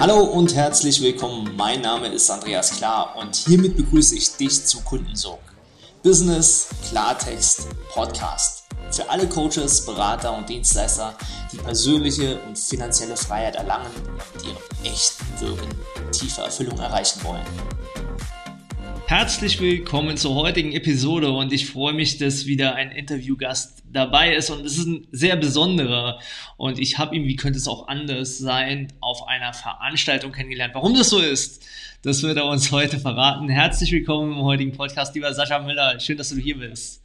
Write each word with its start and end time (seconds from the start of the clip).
Hallo 0.00 0.20
und 0.20 0.54
herzlich 0.54 1.02
willkommen. 1.02 1.56
Mein 1.56 1.80
Name 1.80 2.06
ist 2.06 2.30
Andreas 2.30 2.76
Klar 2.76 3.16
und 3.16 3.34
hiermit 3.34 3.76
begrüße 3.76 4.14
ich 4.14 4.36
dich 4.36 4.64
zu 4.64 4.80
Kundensog. 4.82 5.40
Business 6.04 6.68
Klartext 6.88 7.66
Podcast. 7.92 8.66
Für 8.92 9.10
alle 9.10 9.28
Coaches, 9.28 9.84
Berater 9.84 10.38
und 10.38 10.48
Dienstleister, 10.48 11.14
die 11.52 11.56
persönliche 11.56 12.38
und 12.46 12.56
finanzielle 12.56 13.16
Freiheit 13.16 13.56
erlangen 13.56 13.90
und 14.34 14.44
ihrem 14.44 14.56
echten 14.84 15.40
Wirken 15.40 15.68
tiefe 16.12 16.42
Erfüllung 16.42 16.78
erreichen 16.78 17.20
wollen. 17.24 17.44
Herzlich 19.08 19.58
willkommen 19.58 20.18
zur 20.18 20.34
heutigen 20.34 20.72
Episode 20.72 21.30
und 21.30 21.50
ich 21.50 21.70
freue 21.70 21.94
mich, 21.94 22.18
dass 22.18 22.44
wieder 22.44 22.74
ein 22.74 22.90
Interviewgast 22.90 23.82
dabei 23.90 24.34
ist 24.34 24.50
und 24.50 24.66
es 24.66 24.76
ist 24.76 24.86
ein 24.86 25.06
sehr 25.10 25.36
besonderer 25.36 26.20
und 26.58 26.78
ich 26.78 26.98
habe 26.98 27.16
ihn, 27.16 27.24
wie 27.24 27.34
könnte 27.34 27.58
es 27.58 27.66
auch 27.68 27.88
anders 27.88 28.36
sein, 28.36 28.92
auf 29.00 29.26
einer 29.26 29.54
Veranstaltung 29.54 30.32
kennengelernt. 30.32 30.74
Warum 30.74 30.92
das 30.92 31.08
so 31.08 31.20
ist, 31.20 31.64
das 32.02 32.22
wird 32.22 32.36
er 32.36 32.44
uns 32.44 32.70
heute 32.70 32.98
verraten. 32.98 33.48
Herzlich 33.48 33.92
willkommen 33.92 34.32
im 34.32 34.42
heutigen 34.42 34.72
Podcast, 34.72 35.14
lieber 35.14 35.32
Sascha 35.32 35.58
Müller. 35.60 35.98
Schön, 36.00 36.18
dass 36.18 36.28
du 36.28 36.36
hier 36.36 36.58
bist. 36.58 37.02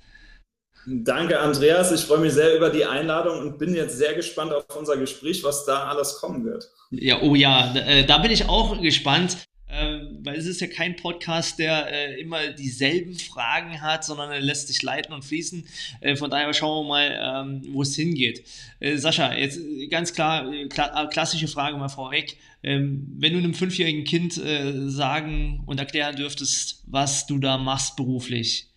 Danke, 0.86 1.40
Andreas. 1.40 1.94
Ich 1.94 2.02
freue 2.02 2.20
mich 2.20 2.34
sehr 2.34 2.58
über 2.58 2.70
die 2.70 2.84
Einladung 2.84 3.40
und 3.40 3.58
bin 3.58 3.74
jetzt 3.74 3.98
sehr 3.98 4.14
gespannt 4.14 4.52
auf 4.52 4.66
unser 4.78 4.98
Gespräch, 4.98 5.42
was 5.46 5.64
da 5.64 5.86
alles 5.86 6.18
kommen 6.18 6.44
wird. 6.44 6.70
Ja, 6.92 7.22
oh 7.22 7.34
ja, 7.34 7.74
äh, 7.74 8.06
da 8.06 8.18
bin 8.18 8.32
ich 8.32 8.50
auch 8.50 8.82
gespannt. 8.82 9.38
Ähm, 9.76 10.20
weil 10.24 10.38
es 10.38 10.46
ist 10.46 10.62
ja 10.62 10.68
kein 10.68 10.96
Podcast, 10.96 11.58
der 11.58 11.92
äh, 11.92 12.22
immer 12.22 12.50
dieselben 12.50 13.16
Fragen 13.16 13.82
hat, 13.82 14.06
sondern 14.06 14.32
er 14.32 14.40
lässt 14.40 14.68
sich 14.68 14.84
leiten 14.84 15.14
und 15.14 15.26
fließen. 15.26 15.66
Äh, 16.02 16.16
von 16.16 16.30
daher 16.30 16.54
schauen 16.54 16.86
wir 16.86 16.90
mal, 16.90 17.44
ähm, 17.44 17.62
wo 17.74 17.82
es 17.82 17.96
hingeht. 17.96 18.44
Äh, 18.80 18.98
Sascha, 18.98 19.34
jetzt 19.34 19.58
äh, 19.58 19.88
ganz 19.88 20.14
klar, 20.14 20.52
äh, 20.54 20.68
kla 20.68 21.08
klassische 21.08 21.48
Frage 21.48 21.78
mal 21.78 21.90
vorweg. 21.90 22.38
Ähm, 22.62 23.08
wenn 23.18 23.34
du 23.34 23.40
einem 23.40 23.56
fünfjährigen 23.56 24.04
Kind 24.04 24.38
äh, 24.38 24.90
sagen 24.90 25.64
und 25.66 25.80
erklären 25.80 26.16
dürftest, 26.16 26.84
was 26.86 27.26
du 27.26 27.40
da 27.40 27.58
machst 27.58 27.96
beruflich, 27.96 28.70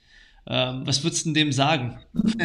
ähm, 0.46 0.82
was 0.86 1.04
würdest 1.04 1.26
du 1.26 1.32
dem 1.34 1.52
sagen? 1.52 1.98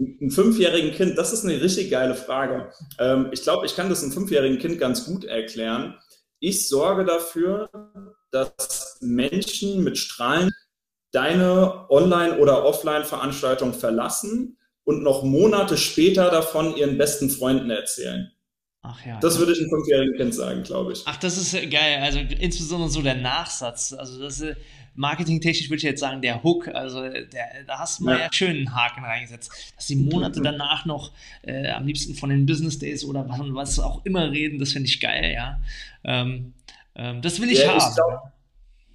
Ein 0.00 0.30
fünfjährigen 0.30 0.92
Kind, 0.92 1.18
das 1.18 1.32
ist 1.32 1.44
eine 1.44 1.60
richtig 1.60 1.90
geile 1.90 2.14
Frage. 2.14 2.70
Ähm, 3.00 3.30
ich 3.32 3.42
glaube, 3.42 3.66
ich 3.66 3.74
kann 3.74 3.88
das 3.88 4.04
einem 4.04 4.12
fünfjährigen 4.12 4.58
Kind 4.58 4.78
ganz 4.78 5.04
gut 5.04 5.24
erklären 5.24 5.94
ich 6.40 6.68
sorge 6.68 7.04
dafür, 7.04 7.70
dass 8.30 8.98
Menschen 9.00 9.82
mit 9.82 9.98
Strahlen 9.98 10.50
deine 11.12 11.90
Online- 11.90 12.38
oder 12.38 12.64
Offline-Veranstaltung 12.64 13.74
verlassen 13.74 14.58
und 14.84 15.02
noch 15.02 15.22
Monate 15.22 15.76
später 15.76 16.30
davon 16.30 16.76
ihren 16.76 16.98
besten 16.98 17.30
Freunden 17.30 17.70
erzählen. 17.70 18.30
Ach 18.90 19.06
ja. 19.06 19.18
Das 19.20 19.38
würde 19.38 19.52
ich 19.52 19.58
einem 19.58 19.70
fünfjährigen 19.70 20.16
Kind 20.16 20.34
sagen, 20.34 20.62
glaube 20.62 20.92
ich. 20.92 21.02
Ach, 21.04 21.16
das 21.16 21.36
ist 21.36 21.52
geil. 21.70 22.00
Also 22.00 22.18
insbesondere 22.18 22.88
so 22.90 23.02
der 23.02 23.16
Nachsatz. 23.16 23.92
Also 23.92 24.20
das 24.20 24.40
ist 24.40 24.56
marketingtechnisch 24.98 25.70
würde 25.70 25.76
ich 25.76 25.84
jetzt 25.84 26.00
sagen, 26.00 26.20
der 26.22 26.42
Hook, 26.42 26.68
also 26.68 27.02
der, 27.02 27.64
da 27.66 27.78
hast 27.78 28.00
du 28.00 28.04
mal 28.04 28.18
ja. 28.18 28.24
ja 28.24 28.32
schön 28.32 28.56
einen 28.56 28.74
Haken 28.74 29.04
reingesetzt. 29.04 29.50
Dass 29.76 29.86
die 29.86 29.96
Monate 29.96 30.40
danach 30.42 30.86
noch 30.86 31.12
äh, 31.42 31.70
am 31.70 31.86
liebsten 31.86 32.14
von 32.14 32.30
den 32.30 32.46
Business 32.46 32.78
Days 32.78 33.04
oder 33.04 33.28
was, 33.28 33.38
was 33.40 33.78
auch 33.78 34.04
immer 34.04 34.30
reden, 34.30 34.58
das 34.58 34.72
finde 34.72 34.88
ich 34.88 35.00
geil, 35.00 35.32
ja. 35.32 35.60
Ähm, 36.04 36.52
ähm, 36.96 37.22
das 37.22 37.40
will 37.40 37.50
ich 37.50 37.60
ja, 37.60 37.68
haben. 37.68 37.78
Ich 37.78 37.94
glaub, 37.94 38.32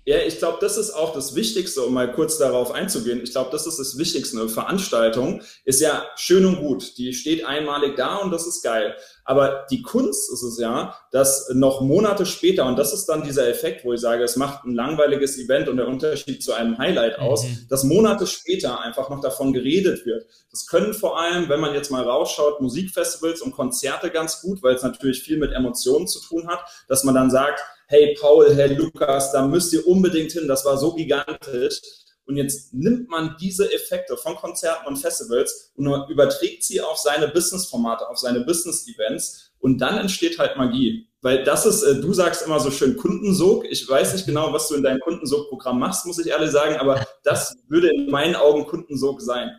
ja, 0.05 0.17
ich 0.17 0.37
glaube, 0.37 0.57
das 0.59 0.75
ist 0.75 0.91
auch 0.91 1.13
das 1.13 1.33
Wichtigste, 1.33 1.81
um 1.81 1.93
mal 1.93 2.11
kurz 2.11 2.37
darauf 2.37 2.71
einzugehen. 2.71 3.21
Ich 3.23 3.31
glaube, 3.31 3.51
das 3.51 3.65
ist 3.65 3.79
das 3.79 3.97
Wichtigste. 3.97 4.37
Eine 4.37 4.49
Veranstaltung 4.49 5.41
ist 5.63 5.79
ja 5.79 6.03
schön 6.17 6.45
und 6.45 6.57
gut. 6.57 6.97
Die 6.97 7.13
steht 7.13 7.45
einmalig 7.45 7.95
da 7.95 8.17
und 8.17 8.31
das 8.31 8.45
ist 8.45 8.61
geil. 8.61 8.95
Aber 9.25 9.65
die 9.71 9.81
Kunst 9.81 10.31
ist 10.31 10.43
es 10.43 10.59
ja, 10.59 10.95
dass 11.11 11.49
noch 11.53 11.81
Monate 11.81 12.25
später, 12.25 12.65
und 12.65 12.77
das 12.77 12.93
ist 12.93 13.05
dann 13.05 13.23
dieser 13.23 13.47
Effekt, 13.47 13.85
wo 13.85 13.93
ich 13.93 14.01
sage, 14.01 14.23
es 14.23 14.35
macht 14.35 14.65
ein 14.65 14.75
langweiliges 14.75 15.37
Event 15.37 15.69
und 15.69 15.77
der 15.77 15.87
Unterschied 15.87 16.43
zu 16.43 16.53
einem 16.53 16.77
Highlight 16.77 17.19
aus, 17.19 17.45
mhm. 17.45 17.65
dass 17.69 17.83
Monate 17.83 18.27
später 18.27 18.81
einfach 18.81 19.09
noch 19.09 19.21
davon 19.21 19.53
geredet 19.53 20.05
wird. 20.05 20.25
Das 20.51 20.67
können 20.67 20.93
vor 20.93 21.19
allem, 21.19 21.49
wenn 21.49 21.59
man 21.59 21.73
jetzt 21.73 21.91
mal 21.91 22.03
rausschaut, 22.03 22.61
Musikfestivals 22.61 23.41
und 23.41 23.51
Konzerte 23.51 24.09
ganz 24.09 24.41
gut, 24.41 24.61
weil 24.61 24.75
es 24.75 24.83
natürlich 24.83 25.23
viel 25.23 25.37
mit 25.37 25.53
Emotionen 25.53 26.07
zu 26.07 26.19
tun 26.19 26.47
hat, 26.47 26.59
dass 26.87 27.03
man 27.03 27.15
dann 27.15 27.31
sagt, 27.31 27.61
hey 27.87 28.17
Paul, 28.19 28.53
hey 28.55 28.73
Lukas, 28.73 29.31
da 29.31 29.45
müsst 29.45 29.71
ihr 29.73 29.87
unbedingt 29.87 30.31
hin, 30.31 30.47
das 30.47 30.65
war 30.65 30.77
so 30.77 30.93
gigantisch. 30.93 31.81
Und 32.25 32.37
jetzt 32.37 32.73
nimmt 32.73 33.09
man 33.09 33.35
diese 33.39 33.71
Effekte 33.73 34.15
von 34.15 34.35
Konzerten 34.35 34.87
und 34.87 34.97
Festivals 34.97 35.71
und 35.75 36.09
überträgt 36.09 36.63
sie 36.63 36.79
auf 36.79 36.97
seine 36.97 37.27
Business-Formate, 37.27 38.07
auf 38.07 38.17
seine 38.17 38.41
Business-Events 38.41 39.51
und 39.59 39.79
dann 39.79 39.97
entsteht 39.97 40.39
halt 40.39 40.57
Magie. 40.57 41.07
Weil 41.21 41.43
das 41.43 41.65
ist, 41.65 41.83
äh, 41.83 42.01
du 42.01 42.13
sagst 42.13 42.45
immer 42.45 42.59
so 42.59 42.69
schön 42.69 42.97
Kundensog. 42.97 43.65
Ich 43.69 43.87
weiß 43.87 44.13
nicht 44.13 44.25
genau, 44.25 44.51
was 44.51 44.67
du 44.67 44.75
in 44.75 44.83
deinem 44.83 44.99
Kundensog-Programm 44.99 45.79
machst, 45.79 46.05
muss 46.05 46.19
ich 46.19 46.27
ehrlich 46.27 46.51
sagen, 46.51 46.75
aber 46.75 47.05
das 47.23 47.55
würde 47.69 47.89
in 47.89 48.09
meinen 48.09 48.35
Augen 48.35 48.65
Kundensog 48.65 49.21
sein. 49.21 49.51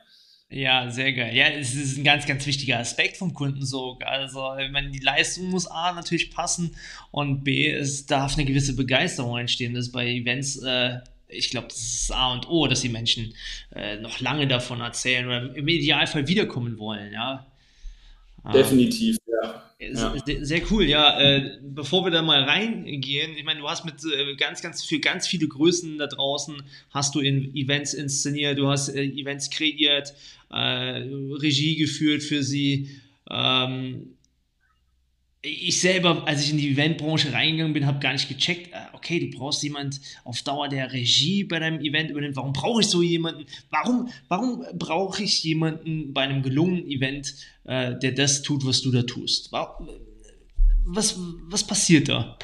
Ja, 0.51 0.91
sehr 0.91 1.13
geil. 1.15 1.35
Ja, 1.35 1.47
es 1.49 1.75
ist 1.75 1.97
ein 1.97 2.05
ganz, 2.05 2.27
ganz 2.27 2.47
wichtiger 2.47 2.79
Aspekt 2.79 3.17
vom 3.17 3.33
Kundensog. 3.33 4.05
Also, 4.05 4.55
meine, 4.71 4.91
die 4.91 5.01
Leistung 5.01 5.47
muss 5.47 5.67
A 5.67 5.93
natürlich 5.93 6.31
passen 6.31 6.77
und 7.11 7.43
B, 7.43 7.71
es 7.71 8.05
darf 8.07 8.35
eine 8.35 8.45
gewisse 8.45 8.77
Begeisterung 8.77 9.39
entstehen. 9.39 9.75
Das 9.75 9.87
ist 9.87 9.93
bei 9.93 10.07
Events, 10.07 10.63
äh, 10.63 10.99
ich 11.29 11.51
glaube, 11.51 11.69
das 11.69 11.79
ist 11.79 12.13
A 12.13 12.33
und 12.33 12.49
O, 12.49 12.67
dass 12.67 12.81
die 12.81 12.89
Menschen 12.89 13.35
äh, 13.75 13.97
noch 13.97 14.21
lange 14.21 14.47
davon 14.47 14.81
erzählen 14.81 15.27
oder 15.27 15.57
im 15.57 15.69
Idealfall 15.69 16.29
wiederkommen 16.29 16.79
wollen, 16.79 17.13
ja. 17.13 17.47
Definitiv, 18.53 19.17
ja. 19.27 19.63
ja. 19.79 20.15
Sehr, 20.27 20.45
sehr, 20.45 20.63
cool, 20.71 20.85
ja. 20.85 21.19
Äh, 21.19 21.59
bevor 21.63 22.05
wir 22.05 22.11
da 22.11 22.21
mal 22.21 22.43
reingehen, 22.43 23.37
ich 23.37 23.45
meine, 23.45 23.61
du 23.61 23.69
hast 23.69 23.87
mit 23.87 23.95
äh, 24.05 24.35
ganz, 24.37 24.61
ganz 24.61 24.85
für 24.85 24.99
ganz 24.99 25.27
viele 25.27 25.49
Größen 25.49 25.97
da 25.97 26.07
draußen 26.07 26.63
hast 26.91 27.15
du 27.15 27.21
in 27.21 27.55
Events 27.55 27.95
inszeniert, 27.95 28.59
du 28.59 28.69
hast 28.69 28.91
äh, 28.91 29.03
Events 29.03 29.49
kreiert, 29.49 30.15
äh, 30.51 30.57
Regie 30.57 31.77
geführt 31.77 32.23
für 32.23 32.43
sie. 32.43 33.01
Ähm, 33.31 34.14
ich 35.45 35.81
selber, 35.81 36.23
als 36.27 36.43
ich 36.43 36.51
in 36.51 36.57
die 36.57 36.71
Eventbranche 36.71 37.33
reingegangen 37.33 37.75
bin, 37.75 37.87
habe 37.87 38.01
gar 38.01 38.13
nicht 38.13 38.29
gecheckt, 38.29 38.73
äh, 38.73 38.79
okay, 38.95 39.21
du 39.21 39.37
brauchst 39.37 39.63
jemand 39.63 40.01
auf 40.25 40.41
Dauer, 40.43 40.69
der 40.69 40.93
Regie 40.93 41.45
bei 41.45 41.59
deinem 41.59 41.81
Event 41.81 42.11
übernimmt. 42.11 42.37
Warum 42.37 42.55
brauche 42.55 42.81
ich 42.81 42.89
so 42.89 43.03
jemanden? 43.03 43.45
Warum, 43.71 44.09
warum 44.29 44.65
brauche 44.75 45.23
ich 45.23 45.45
jemanden 45.45 46.15
bei 46.15 46.23
einem 46.23 46.43
gelungenen 46.43 46.87
Event, 46.87 47.35
äh, 47.65 47.95
der 47.99 48.13
das 48.13 48.43
tut, 48.43 48.65
was 48.65 48.81
du 48.81 48.91
da 48.91 49.03
tust? 49.03 49.53
Was, 50.87 51.19
was 51.19 51.67
passiert 51.67 52.09
da? 52.09 52.39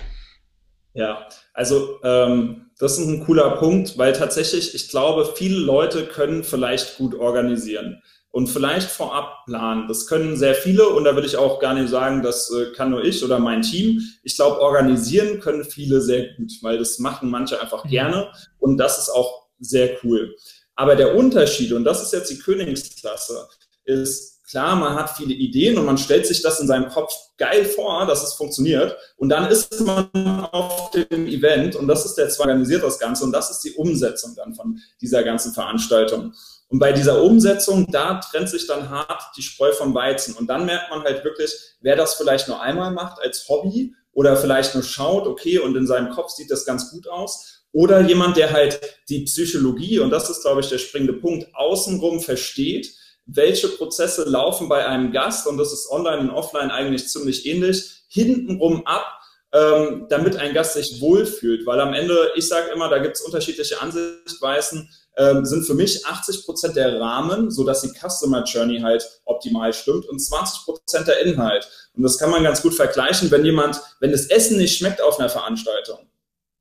Ja, 0.93 1.27
also 1.55 2.01
ähm, 2.05 2.67
das 2.79 2.99
ist 2.99 3.07
ein 3.07 3.25
cooler 3.25 3.57
Punkt, 3.57 3.97
weil 3.97 4.13
tatsächlich, 4.13 4.75
ich 4.75 4.89
glaube, 4.89 5.33
viele 5.37 5.59
Leute 5.59 6.05
können 6.05 6.45
vielleicht 6.45 6.99
gut 6.99 7.15
organisieren 7.15 8.03
und 8.33 8.47
vielleicht 8.47 8.91
vorab 8.91 9.45
planen. 9.47 9.89
Das 9.89 10.07
können 10.07 10.37
sehr 10.37 10.55
viele 10.55 10.89
und 10.89 11.05
da 11.05 11.15
würde 11.15 11.27
ich 11.27 11.37
auch 11.37 11.59
gar 11.59 11.75
nicht 11.75 11.89
sagen, 11.89 12.23
das 12.23 12.51
äh, 12.53 12.73
kann 12.73 12.91
nur 12.91 13.05
ich 13.05 13.25
oder 13.25 13.39
mein 13.39 13.63
Team. 13.63 14.01
Ich 14.23 14.37
glaube, 14.37 14.61
organisieren 14.61 15.41
können 15.41 15.65
viele 15.65 16.01
sehr 16.01 16.35
gut, 16.35 16.53
weil 16.63 16.79
das 16.79 16.99
machen 16.99 17.31
manche 17.31 17.61
einfach 17.61 17.85
mhm. 17.85 17.91
gerne 17.91 18.33
und 18.59 18.77
das 18.77 18.99
ist 18.99 19.11
auch 19.11 19.49
sehr 19.59 19.97
cool. 20.05 20.37
Aber 20.77 20.97
der 20.97 21.17
Unterschied, 21.17 21.73
und 21.73 21.85
das 21.85 22.03
ist 22.03 22.13
jetzt 22.13 22.31
die 22.31 22.39
Königsklasse, 22.39 23.49
ist 23.85 24.31
klar, 24.49 24.77
man 24.77 24.95
hat 24.95 25.11
viele 25.17 25.35
Ideen 25.35 25.79
und 25.79 25.85
man 25.85 25.99
stellt 25.99 26.27
sich 26.27 26.43
das 26.43 26.61
in 26.61 26.67
seinem 26.67 26.89
Kopf 26.89 27.13
geil 27.37 27.65
vor, 27.65 28.07
dass 28.07 28.23
es 28.23 28.35
funktioniert. 28.35 28.97
Und 29.17 29.29
dann 29.29 29.51
ist 29.51 29.81
man 29.81 30.09
auf 30.53 30.91
dem 30.91 31.27
Event 31.27 31.77
und 31.77 31.87
das 31.87 32.05
ist 32.05 32.15
der 32.15 32.29
zwar 32.29 32.47
organisiert 32.47 32.83
das 32.83 32.99
Ganze 32.99 33.25
und 33.25 33.33
das 33.33 33.51
ist 33.51 33.61
die 33.61 33.73
Umsetzung 33.73 34.35
dann 34.37 34.55
von 34.55 34.79
dieser 35.01 35.23
ganzen 35.23 35.53
Veranstaltung. 35.53 36.33
Und 36.71 36.79
bei 36.79 36.93
dieser 36.93 37.23
Umsetzung, 37.23 37.91
da 37.91 38.21
trennt 38.21 38.49
sich 38.49 38.67
dann 38.69 38.89
hart 38.91 39.23
die 39.37 39.43
Spreu 39.43 39.73
vom 39.73 39.93
Weizen. 39.93 40.35
Und 40.37 40.47
dann 40.47 40.67
merkt 40.67 40.89
man 40.91 41.03
halt 41.03 41.25
wirklich, 41.25 41.53
wer 41.81 41.97
das 41.97 42.15
vielleicht 42.15 42.47
nur 42.47 42.63
einmal 42.63 42.93
macht 42.93 43.21
als 43.21 43.49
Hobby 43.49 43.93
oder 44.13 44.37
vielleicht 44.37 44.75
nur 44.75 44.85
schaut, 44.85 45.27
okay, 45.27 45.59
und 45.59 45.77
in 45.77 45.87
seinem 45.87 46.11
Kopf 46.11 46.31
sieht 46.31 46.51
das 46.51 46.65
ganz 46.65 46.93
gut 46.93 47.09
aus. 47.09 47.65
Oder 47.73 48.01
jemand, 48.03 48.37
der 48.37 48.53
halt 48.53 48.81
die 49.09 49.25
Psychologie, 49.25 49.99
und 49.99 50.11
das 50.11 50.31
ist, 50.31 50.43
glaube 50.43 50.61
ich, 50.61 50.69
der 50.69 50.79
springende 50.79 51.15
Punkt, 51.15 51.49
außenrum 51.55 52.21
versteht, 52.21 52.93
welche 53.27 53.69
Prozesse 53.69 54.25
laufen 54.25 54.69
bei 54.69 54.87
einem 54.87 55.11
Gast, 55.13 55.49
und 55.49 55.59
das 55.59 55.73
ist 55.73 55.91
online 55.91 56.21
und 56.21 56.31
offline 56.31 56.71
eigentlich 56.71 57.09
ziemlich 57.09 57.47
ähnlich, 57.47 58.05
hintenrum 58.09 58.87
ab, 58.87 59.07
ähm, 59.53 60.07
damit 60.09 60.37
ein 60.37 60.55
Gast 60.55 60.75
sich 60.75 61.01
wohlfühlt. 61.01 61.67
Weil 61.67 61.81
am 61.81 61.95
Ende, 61.95 62.31
ich 62.37 62.47
sage 62.47 62.71
immer, 62.71 62.89
da 62.89 62.99
gibt 62.99 63.17
es 63.17 63.23
unterschiedliche 63.23 63.83
Ansichtweisen 63.83 64.89
ähm, 65.17 65.45
sind 65.45 65.65
für 65.65 65.75
mich 65.75 66.07
80 66.07 66.45
Prozent 66.45 66.77
der 66.77 67.01
Rahmen, 67.01 67.51
so 67.51 67.65
dass 67.65 67.83
die 67.83 67.93
Customer 67.93 68.45
Journey 68.45 68.81
halt 68.81 69.07
optimal 69.25 69.73
stimmt 69.73 70.07
und 70.09 70.19
20 70.19 70.65
Prozent 70.65 71.09
der 71.09 71.21
Inhalt. 71.21 71.69
Und 71.95 72.03
das 72.03 72.19
kann 72.19 72.31
man 72.31 72.43
ganz 72.43 72.63
gut 72.63 72.75
vergleichen, 72.75 73.31
wenn 73.31 73.45
jemand, 73.45 73.81
wenn 74.01 74.13
das 74.13 74.27
Essen 74.27 74.57
nicht 74.59 74.77
schmeckt 74.79 75.03
auf 75.03 75.19
einer 75.19 75.29
Veranstaltung, 75.29 75.99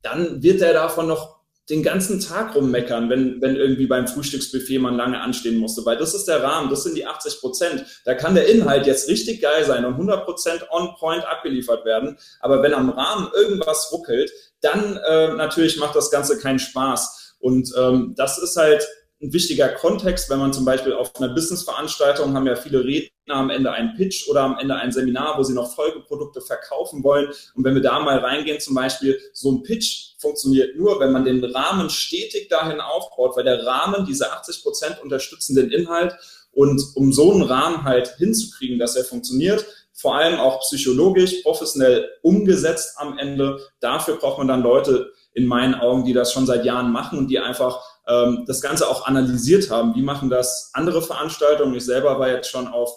dann 0.01 0.41
wird 0.41 0.61
er 0.61 0.73
davon 0.73 1.07
noch 1.07 1.39
den 1.69 1.83
ganzen 1.83 2.19
Tag 2.19 2.55
rummeckern, 2.55 3.09
wenn, 3.09 3.41
wenn 3.41 3.55
irgendwie 3.55 3.85
beim 3.85 4.07
Frühstücksbuffet 4.07 4.79
man 4.79 4.97
lange 4.97 5.21
anstehen 5.21 5.57
musste, 5.57 5.85
weil 5.85 5.97
das 5.97 6.15
ist 6.15 6.27
der 6.27 6.41
Rahmen, 6.41 6.71
das 6.71 6.83
sind 6.83 6.97
die 6.97 7.05
80 7.05 7.39
Prozent. 7.39 7.85
Da 8.05 8.15
kann 8.15 8.33
der 8.33 8.47
Inhalt 8.47 8.87
jetzt 8.87 9.07
richtig 9.07 9.39
geil 9.39 9.63
sein 9.65 9.85
und 9.85 9.93
100 9.93 10.25
Prozent 10.25 10.65
on 10.71 10.95
point 10.97 11.23
abgeliefert 11.25 11.85
werden, 11.85 12.17
aber 12.39 12.63
wenn 12.63 12.73
am 12.73 12.89
Rahmen 12.89 13.29
irgendwas 13.35 13.91
ruckelt, 13.91 14.31
dann 14.61 14.97
äh, 14.97 15.33
natürlich 15.35 15.77
macht 15.77 15.95
das 15.95 16.09
Ganze 16.09 16.39
keinen 16.39 16.59
Spaß. 16.59 17.18
Und 17.39 17.73
ähm, 17.77 18.13
das 18.15 18.37
ist 18.37 18.57
halt 18.57 18.87
ein 19.21 19.33
wichtiger 19.33 19.67
Kontext, 19.69 20.29
wenn 20.29 20.39
man 20.39 20.53
zum 20.53 20.63
Beispiel 20.63 20.93
auf 20.93 21.15
einer 21.17 21.33
Businessveranstaltung 21.33 22.33
haben 22.33 22.47
ja 22.47 22.55
viele 22.55 22.83
Redner 22.83 23.35
am 23.35 23.49
Ende 23.49 23.71
einen 23.71 23.95
Pitch 23.95 24.29
oder 24.29 24.41
am 24.41 24.57
Ende 24.57 24.75
ein 24.75 24.93
Seminar, 24.93 25.37
wo 25.37 25.43
sie 25.43 25.53
noch 25.53 25.75
Folgeprodukte 25.75 26.39
verkaufen 26.39 27.03
wollen. 27.03 27.27
Und 27.53 27.65
wenn 27.65 27.75
wir 27.75 27.81
da 27.81 27.99
mal 27.99 28.19
reingehen, 28.19 28.61
zum 28.61 28.75
Beispiel, 28.75 29.19
so 29.33 29.51
ein 29.51 29.63
Pitch 29.63 30.13
funktioniert 30.19 30.77
nur, 30.77 30.99
wenn 31.01 31.11
man 31.11 31.25
den 31.25 31.43
Rahmen 31.43 31.89
stetig 31.89 32.47
dahin 32.47 32.79
aufbaut, 32.79 33.35
weil 33.35 33.43
der 33.43 33.65
Rahmen 33.65 34.05
diese 34.05 34.31
80 34.31 34.63
Prozent 34.63 35.03
unterstützen 35.03 35.55
den 35.55 35.69
Inhalt. 35.69 36.15
Und 36.51 36.81
um 36.95 37.11
so 37.11 37.31
einen 37.31 37.43
Rahmen 37.43 37.83
halt 37.83 38.15
hinzukriegen, 38.17 38.79
dass 38.79 38.95
er 38.95 39.03
funktioniert, 39.03 39.65
vor 39.93 40.15
allem 40.15 40.39
auch 40.39 40.61
psychologisch, 40.61 41.41
professionell 41.43 42.09
umgesetzt 42.21 42.93
am 42.97 43.17
Ende, 43.17 43.59
dafür 43.81 44.15
braucht 44.15 44.37
man 44.37 44.47
dann 44.47 44.63
Leute 44.63 45.11
in 45.39 45.47
meinen 45.47 45.73
Augen, 45.73 46.03
die 46.03 46.13
das 46.13 46.33
schon 46.33 46.45
seit 46.45 46.65
Jahren 46.65 46.91
machen 46.91 47.17
und 47.17 47.29
die 47.29 47.39
einfach 47.39 47.81
ähm, 48.07 48.43
das 48.45 48.61
Ganze 48.61 48.87
auch 48.87 49.07
analysiert 49.07 49.69
haben. 49.69 49.95
Wie 49.95 50.01
machen 50.01 50.29
das 50.29 50.71
andere 50.73 51.01
Veranstaltungen? 51.01 51.73
Ich 51.75 51.85
selber 51.85 52.19
war 52.19 52.27
jetzt 52.29 52.49
schon 52.49 52.67
auf, 52.67 52.91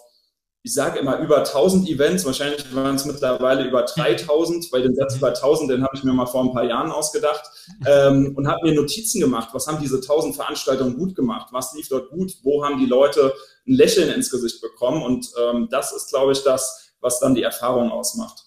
ich 0.61 0.73
sage 0.73 0.99
immer 0.99 1.19
über 1.19 1.39
1000 1.39 1.89
Events, 1.89 2.25
wahrscheinlich 2.25 2.63
waren 2.75 2.95
es 2.95 3.05
mittlerweile 3.05 3.63
über 3.63 3.83
3000, 3.83 4.71
weil 4.71 4.81
den 4.81 4.95
Satz 4.95 5.15
über 5.15 5.29
1000, 5.29 5.71
den 5.71 5.83
habe 5.83 5.95
ich 5.95 6.03
mir 6.03 6.13
mal 6.13 6.25
vor 6.25 6.43
ein 6.43 6.53
paar 6.53 6.65
Jahren 6.65 6.91
ausgedacht 6.91 7.43
ähm, 7.85 8.33
und 8.35 8.47
habe 8.47 8.67
mir 8.67 8.75
Notizen 8.75 9.21
gemacht. 9.21 9.49
Was 9.53 9.67
haben 9.67 9.79
diese 9.81 9.97
1000 9.97 10.35
Veranstaltungen 10.35 10.97
gut 10.97 11.15
gemacht? 11.15 11.47
Was 11.51 11.73
lief 11.73 11.87
dort 11.87 12.09
gut? 12.09 12.33
Wo 12.43 12.65
haben 12.65 12.79
die 12.79 12.85
Leute 12.85 13.33
ein 13.67 13.75
Lächeln 13.75 14.09
ins 14.09 14.29
Gesicht 14.29 14.61
bekommen? 14.61 15.01
Und 15.01 15.31
ähm, 15.41 15.69
das 15.71 15.93
ist, 15.93 16.09
glaube 16.09 16.33
ich, 16.33 16.43
das, 16.43 16.91
was 16.99 17.19
dann 17.19 17.35
die 17.35 17.43
Erfahrung 17.43 17.91
ausmacht. 17.91 18.43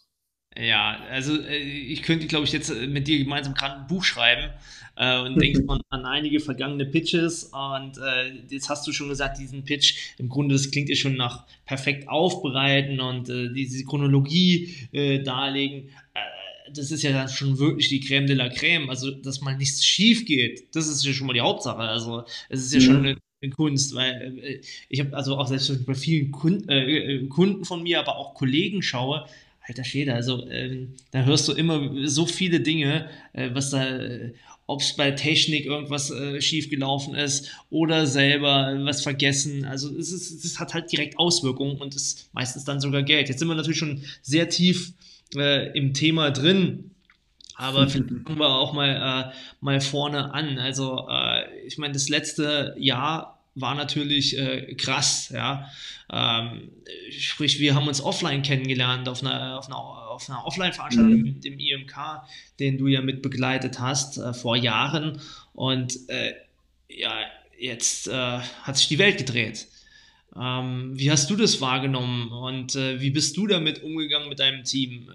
Ja, 0.58 0.98
also 1.10 1.38
äh, 1.40 1.58
ich 1.58 2.02
könnte, 2.02 2.26
glaube 2.26 2.46
ich, 2.46 2.52
jetzt 2.52 2.70
äh, 2.70 2.86
mit 2.86 3.08
dir 3.08 3.18
gemeinsam 3.18 3.54
gerade 3.54 3.80
ein 3.80 3.86
Buch 3.86 4.04
schreiben 4.04 4.50
äh, 4.96 5.20
und 5.20 5.40
denkst 5.40 5.60
man 5.66 5.80
an 5.90 6.06
einige 6.06 6.40
vergangene 6.40 6.86
Pitches 6.86 7.44
und 7.44 7.98
äh, 7.98 8.32
jetzt 8.48 8.70
hast 8.70 8.86
du 8.86 8.92
schon 8.92 9.08
gesagt, 9.08 9.38
diesen 9.38 9.64
Pitch, 9.64 10.14
im 10.18 10.28
Grunde, 10.28 10.54
das 10.54 10.70
klingt 10.70 10.88
ja 10.88 10.96
schon 10.96 11.16
nach 11.16 11.44
perfekt 11.66 12.08
aufbereiten 12.08 13.00
und 13.00 13.28
äh, 13.28 13.52
diese 13.52 13.84
Chronologie 13.84 14.74
äh, 14.92 15.22
darlegen. 15.22 15.90
Das 16.72 16.90
ist 16.90 17.02
ja 17.02 17.12
dann 17.12 17.28
schon 17.28 17.58
wirklich 17.58 17.88
die 17.90 18.00
Creme 18.00 18.26
de 18.26 18.34
la 18.34 18.48
Creme, 18.48 18.90
also 18.90 19.10
dass 19.10 19.40
mal 19.40 19.56
nichts 19.56 19.84
schief 19.84 20.24
geht, 20.24 20.74
das 20.74 20.88
ist 20.88 21.04
ja 21.04 21.12
schon 21.12 21.28
mal 21.28 21.34
die 21.34 21.40
Hauptsache. 21.40 21.78
Also 21.78 22.24
es 22.48 22.64
ist 22.64 22.72
ja 22.72 22.80
mhm. 22.80 22.84
schon 22.84 23.18
eine 23.42 23.50
Kunst, 23.50 23.94
weil 23.94 24.60
ich 24.88 25.00
habe 25.00 25.14
also 25.14 25.36
auch 25.36 25.46
selbst 25.46 25.86
bei 25.86 25.94
vielen 25.94 26.32
Kunden, 26.32 26.68
äh, 26.68 27.26
Kunden 27.28 27.64
von 27.64 27.82
mir, 27.82 28.00
aber 28.00 28.16
auch 28.16 28.34
Kollegen 28.34 28.82
schaue, 28.82 29.26
alter 29.68 29.84
Schäder, 29.84 30.14
also 30.14 30.48
ähm, 30.48 30.94
da 31.10 31.24
hörst 31.24 31.48
du 31.48 31.52
immer 31.52 32.08
so 32.08 32.26
viele 32.26 32.60
Dinge, 32.60 33.08
äh, 33.32 33.50
was 33.52 33.70
da, 33.70 33.84
äh, 33.84 34.32
ob 34.66 34.80
es 34.80 34.96
bei 34.96 35.12
Technik 35.12 35.66
irgendwas 35.66 36.10
äh, 36.10 36.40
schiefgelaufen 36.40 37.14
ist 37.14 37.50
oder 37.70 38.06
selber 38.06 38.76
was 38.84 39.02
vergessen. 39.02 39.64
Also 39.64 39.96
es, 39.96 40.12
ist, 40.12 40.44
es 40.44 40.58
hat 40.58 40.74
halt 40.74 40.90
direkt 40.90 41.18
Auswirkungen 41.18 41.76
und 41.78 41.94
ist 41.94 42.28
meistens 42.32 42.64
dann 42.64 42.80
sogar 42.80 43.02
Geld. 43.02 43.28
Jetzt 43.28 43.38
sind 43.38 43.48
wir 43.48 43.54
natürlich 43.54 43.78
schon 43.78 44.02
sehr 44.22 44.48
tief 44.48 44.92
äh, 45.36 45.76
im 45.76 45.94
Thema 45.94 46.30
drin. 46.30 46.90
Aber 47.58 47.88
vielleicht 47.88 48.10
fangen 48.26 48.38
wir 48.38 48.48
auch 48.48 48.74
mal, 48.74 49.30
äh, 49.30 49.34
mal 49.60 49.80
vorne 49.80 50.34
an. 50.34 50.58
Also, 50.58 51.08
äh, 51.08 51.66
ich 51.66 51.78
meine, 51.78 51.94
das 51.94 52.08
letzte 52.08 52.74
Jahr 52.78 53.35
war 53.56 53.74
natürlich 53.74 54.38
äh, 54.38 54.74
krass, 54.74 55.30
ja. 55.34 55.68
Ähm, 56.12 56.70
sprich, 57.10 57.58
wir 57.58 57.74
haben 57.74 57.88
uns 57.88 58.00
offline 58.00 58.42
kennengelernt 58.42 59.08
auf 59.08 59.22
einer, 59.22 59.58
auf 59.58 59.66
einer, 59.66 59.78
auf 59.78 60.28
einer 60.30 60.46
Offline-Veranstaltung 60.46 61.20
mhm. 61.20 61.40
dem 61.40 61.58
IMK, 61.58 61.94
den 62.60 62.78
du 62.78 62.86
ja 62.86 63.00
mit 63.00 63.22
begleitet 63.22 63.80
hast 63.80 64.18
äh, 64.18 64.32
vor 64.32 64.56
Jahren. 64.56 65.20
Und 65.52 65.98
äh, 66.08 66.34
ja, 66.88 67.12
jetzt 67.58 68.06
äh, 68.06 68.12
hat 68.12 68.76
sich 68.76 68.86
die 68.88 68.98
Welt 68.98 69.18
gedreht. 69.18 69.66
Ähm, 70.38 70.92
wie 70.94 71.10
hast 71.10 71.30
du 71.30 71.36
das 71.36 71.60
wahrgenommen 71.60 72.30
und 72.30 72.76
äh, 72.76 73.00
wie 73.00 73.10
bist 73.10 73.36
du 73.36 73.46
damit 73.46 73.82
umgegangen 73.82 74.28
mit 74.28 74.38
deinem 74.38 74.64
Team? 74.64 75.08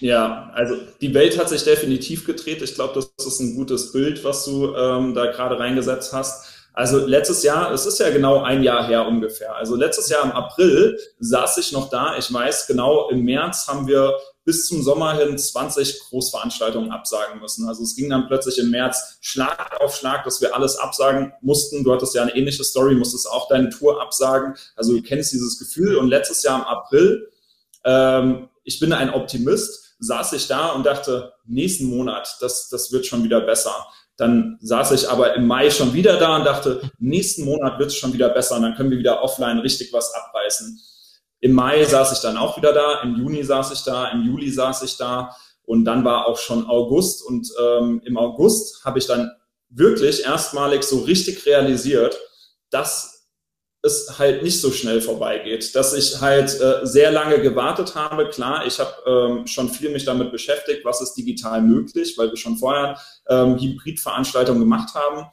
Ja, 0.00 0.50
also 0.52 0.76
die 1.00 1.14
Welt 1.14 1.38
hat 1.38 1.48
sich 1.48 1.64
definitiv 1.64 2.26
gedreht. 2.26 2.60
Ich 2.60 2.74
glaube, 2.74 2.94
das 2.94 3.26
ist 3.26 3.40
ein 3.40 3.54
gutes 3.54 3.92
Bild, 3.92 4.24
was 4.24 4.44
du 4.44 4.74
ähm, 4.74 5.14
da 5.14 5.26
gerade 5.26 5.58
reingesetzt 5.58 6.12
hast. 6.12 6.55
Also 6.76 7.06
letztes 7.06 7.42
Jahr, 7.42 7.72
es 7.72 7.86
ist 7.86 7.98
ja 8.00 8.10
genau 8.10 8.42
ein 8.42 8.62
Jahr 8.62 8.86
her 8.86 9.06
ungefähr. 9.06 9.56
Also 9.56 9.76
letztes 9.76 10.10
Jahr 10.10 10.22
im 10.24 10.32
April 10.32 10.98
saß 11.18 11.56
ich 11.56 11.72
noch 11.72 11.88
da. 11.88 12.18
Ich 12.18 12.30
weiß 12.30 12.66
genau, 12.66 13.08
im 13.08 13.24
März 13.24 13.66
haben 13.66 13.86
wir 13.86 14.14
bis 14.44 14.68
zum 14.68 14.82
Sommer 14.82 15.16
hin 15.16 15.38
20 15.38 16.00
Großveranstaltungen 16.00 16.90
absagen 16.90 17.40
müssen. 17.40 17.66
Also 17.66 17.82
es 17.82 17.96
ging 17.96 18.10
dann 18.10 18.26
plötzlich 18.26 18.58
im 18.58 18.70
März 18.70 19.16
Schlag 19.22 19.80
auf 19.80 19.96
Schlag, 19.96 20.24
dass 20.24 20.42
wir 20.42 20.54
alles 20.54 20.76
absagen 20.76 21.32
mussten. 21.40 21.82
Du 21.82 21.94
hattest 21.94 22.14
ja 22.14 22.20
eine 22.20 22.36
ähnliche 22.36 22.62
Story, 22.62 22.94
musstest 22.94 23.30
auch 23.30 23.48
deine 23.48 23.70
Tour 23.70 24.02
absagen. 24.02 24.54
Also 24.76 24.92
du 24.92 25.00
kennst 25.00 25.32
dieses 25.32 25.58
Gefühl. 25.58 25.96
Und 25.96 26.08
letztes 26.08 26.42
Jahr 26.42 26.58
im 26.58 26.66
April, 26.66 27.32
ähm, 27.84 28.50
ich 28.64 28.80
bin 28.80 28.92
ein 28.92 29.14
Optimist, 29.14 29.96
saß 30.00 30.34
ich 30.34 30.46
da 30.46 30.72
und 30.72 30.84
dachte, 30.84 31.32
nächsten 31.46 31.86
Monat, 31.86 32.36
das, 32.40 32.68
das 32.68 32.92
wird 32.92 33.06
schon 33.06 33.24
wieder 33.24 33.40
besser. 33.40 33.74
Dann 34.16 34.56
saß 34.60 34.92
ich 34.92 35.10
aber 35.10 35.34
im 35.34 35.46
Mai 35.46 35.70
schon 35.70 35.92
wieder 35.92 36.18
da 36.18 36.36
und 36.36 36.44
dachte, 36.44 36.90
nächsten 36.98 37.44
Monat 37.44 37.78
wird 37.78 37.90
es 37.90 37.96
schon 37.96 38.12
wieder 38.12 38.30
besser 38.30 38.56
und 38.56 38.62
dann 38.62 38.74
können 38.74 38.90
wir 38.90 38.98
wieder 38.98 39.22
offline 39.22 39.58
richtig 39.58 39.92
was 39.92 40.12
abreißen. 40.14 40.80
Im 41.40 41.52
Mai 41.52 41.84
saß 41.84 42.12
ich 42.12 42.20
dann 42.20 42.36
auch 42.38 42.56
wieder 42.56 42.72
da, 42.72 43.02
im 43.02 43.16
Juni 43.16 43.44
saß 43.44 43.72
ich 43.72 43.84
da, 43.84 44.08
im 44.08 44.24
Juli 44.24 44.50
saß 44.50 44.82
ich 44.82 44.96
da 44.96 45.36
und 45.64 45.84
dann 45.84 46.04
war 46.04 46.26
auch 46.26 46.38
schon 46.38 46.66
August 46.66 47.22
und 47.24 47.48
ähm, 47.60 48.00
im 48.04 48.16
August 48.16 48.84
habe 48.84 48.98
ich 48.98 49.06
dann 49.06 49.30
wirklich 49.68 50.24
erstmalig 50.24 50.82
so 50.84 51.00
richtig 51.00 51.44
realisiert, 51.44 52.18
dass 52.70 53.15
es 53.86 54.18
halt 54.18 54.42
nicht 54.42 54.60
so 54.60 54.70
schnell 54.70 55.00
vorbeigeht, 55.00 55.74
dass 55.74 55.94
ich 55.94 56.20
halt 56.20 56.60
äh, 56.60 56.84
sehr 56.84 57.10
lange 57.10 57.40
gewartet 57.40 57.94
habe. 57.94 58.28
Klar, 58.28 58.66
ich 58.66 58.78
habe 58.78 58.92
ähm, 59.06 59.46
schon 59.46 59.68
viel 59.70 59.90
mich 59.90 60.04
damit 60.04 60.32
beschäftigt, 60.32 60.84
was 60.84 61.00
ist 61.00 61.14
digital 61.14 61.62
möglich, 61.62 62.18
weil 62.18 62.30
wir 62.30 62.36
schon 62.36 62.58
vorher 62.58 62.98
ähm, 63.28 63.58
Hybridveranstaltungen 63.58 64.60
gemacht 64.60 64.94
haben 64.94 65.26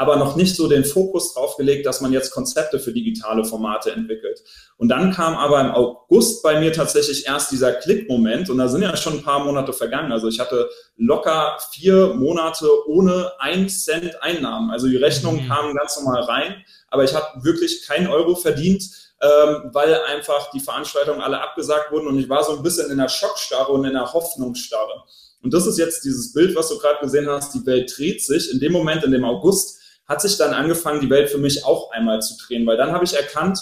aber 0.00 0.16
noch 0.16 0.34
nicht 0.34 0.56
so 0.56 0.66
den 0.66 0.84
Fokus 0.84 1.34
drauf 1.34 1.58
gelegt, 1.58 1.84
dass 1.84 2.00
man 2.00 2.10
jetzt 2.10 2.30
Konzepte 2.30 2.78
für 2.78 2.90
digitale 2.90 3.44
Formate 3.44 3.92
entwickelt. 3.92 4.42
Und 4.78 4.88
dann 4.88 5.12
kam 5.12 5.34
aber 5.34 5.60
im 5.60 5.72
August 5.72 6.42
bei 6.42 6.58
mir 6.58 6.72
tatsächlich 6.72 7.26
erst 7.26 7.52
dieser 7.52 7.72
Klickmoment 7.72 8.48
und 8.48 8.56
da 8.56 8.68
sind 8.68 8.80
ja 8.80 8.96
schon 8.96 9.18
ein 9.18 9.22
paar 9.22 9.44
Monate 9.44 9.74
vergangen. 9.74 10.10
Also 10.10 10.28
ich 10.28 10.40
hatte 10.40 10.70
locker 10.96 11.58
vier 11.72 12.14
Monate 12.14 12.66
ohne 12.88 13.32
ein 13.40 13.68
Cent 13.68 14.22
Einnahmen. 14.22 14.70
Also 14.70 14.88
die 14.88 14.96
Rechnungen 14.96 15.44
mhm. 15.44 15.48
kamen 15.48 15.74
ganz 15.74 15.96
normal 16.00 16.22
rein, 16.22 16.64
aber 16.90 17.04
ich 17.04 17.14
habe 17.14 17.42
wirklich 17.42 17.86
keinen 17.86 18.08
Euro 18.08 18.34
verdient, 18.34 18.84
ähm, 19.22 19.70
weil 19.72 19.94
einfach 20.02 20.50
die 20.50 20.60
Veranstaltungen 20.60 21.20
alle 21.20 21.40
abgesagt 21.40 21.92
wurden 21.92 22.08
und 22.08 22.18
ich 22.18 22.28
war 22.28 22.44
so 22.44 22.56
ein 22.56 22.62
bisschen 22.62 22.90
in 22.90 22.98
der 22.98 23.08
Schockstarre 23.08 23.72
und 23.72 23.84
in 23.84 23.92
der 23.92 24.12
Hoffnungsstarre. 24.12 25.04
Und 25.42 25.54
das 25.54 25.66
ist 25.66 25.78
jetzt 25.78 26.04
dieses 26.04 26.32
Bild, 26.32 26.54
was 26.54 26.68
du 26.68 26.78
gerade 26.78 27.00
gesehen 27.00 27.28
hast, 27.28 27.54
die 27.54 27.64
Welt 27.64 27.92
dreht 27.96 28.22
sich. 28.22 28.52
In 28.52 28.60
dem 28.60 28.72
Moment, 28.72 29.04
in 29.04 29.10
dem 29.10 29.24
August, 29.24 29.78
hat 30.06 30.20
sich 30.20 30.36
dann 30.36 30.52
angefangen, 30.52 31.00
die 31.00 31.08
Welt 31.08 31.30
für 31.30 31.38
mich 31.38 31.64
auch 31.64 31.92
einmal 31.92 32.20
zu 32.20 32.34
drehen, 32.36 32.66
weil 32.66 32.76
dann 32.76 32.92
habe 32.92 33.04
ich 33.04 33.14
erkannt, 33.14 33.60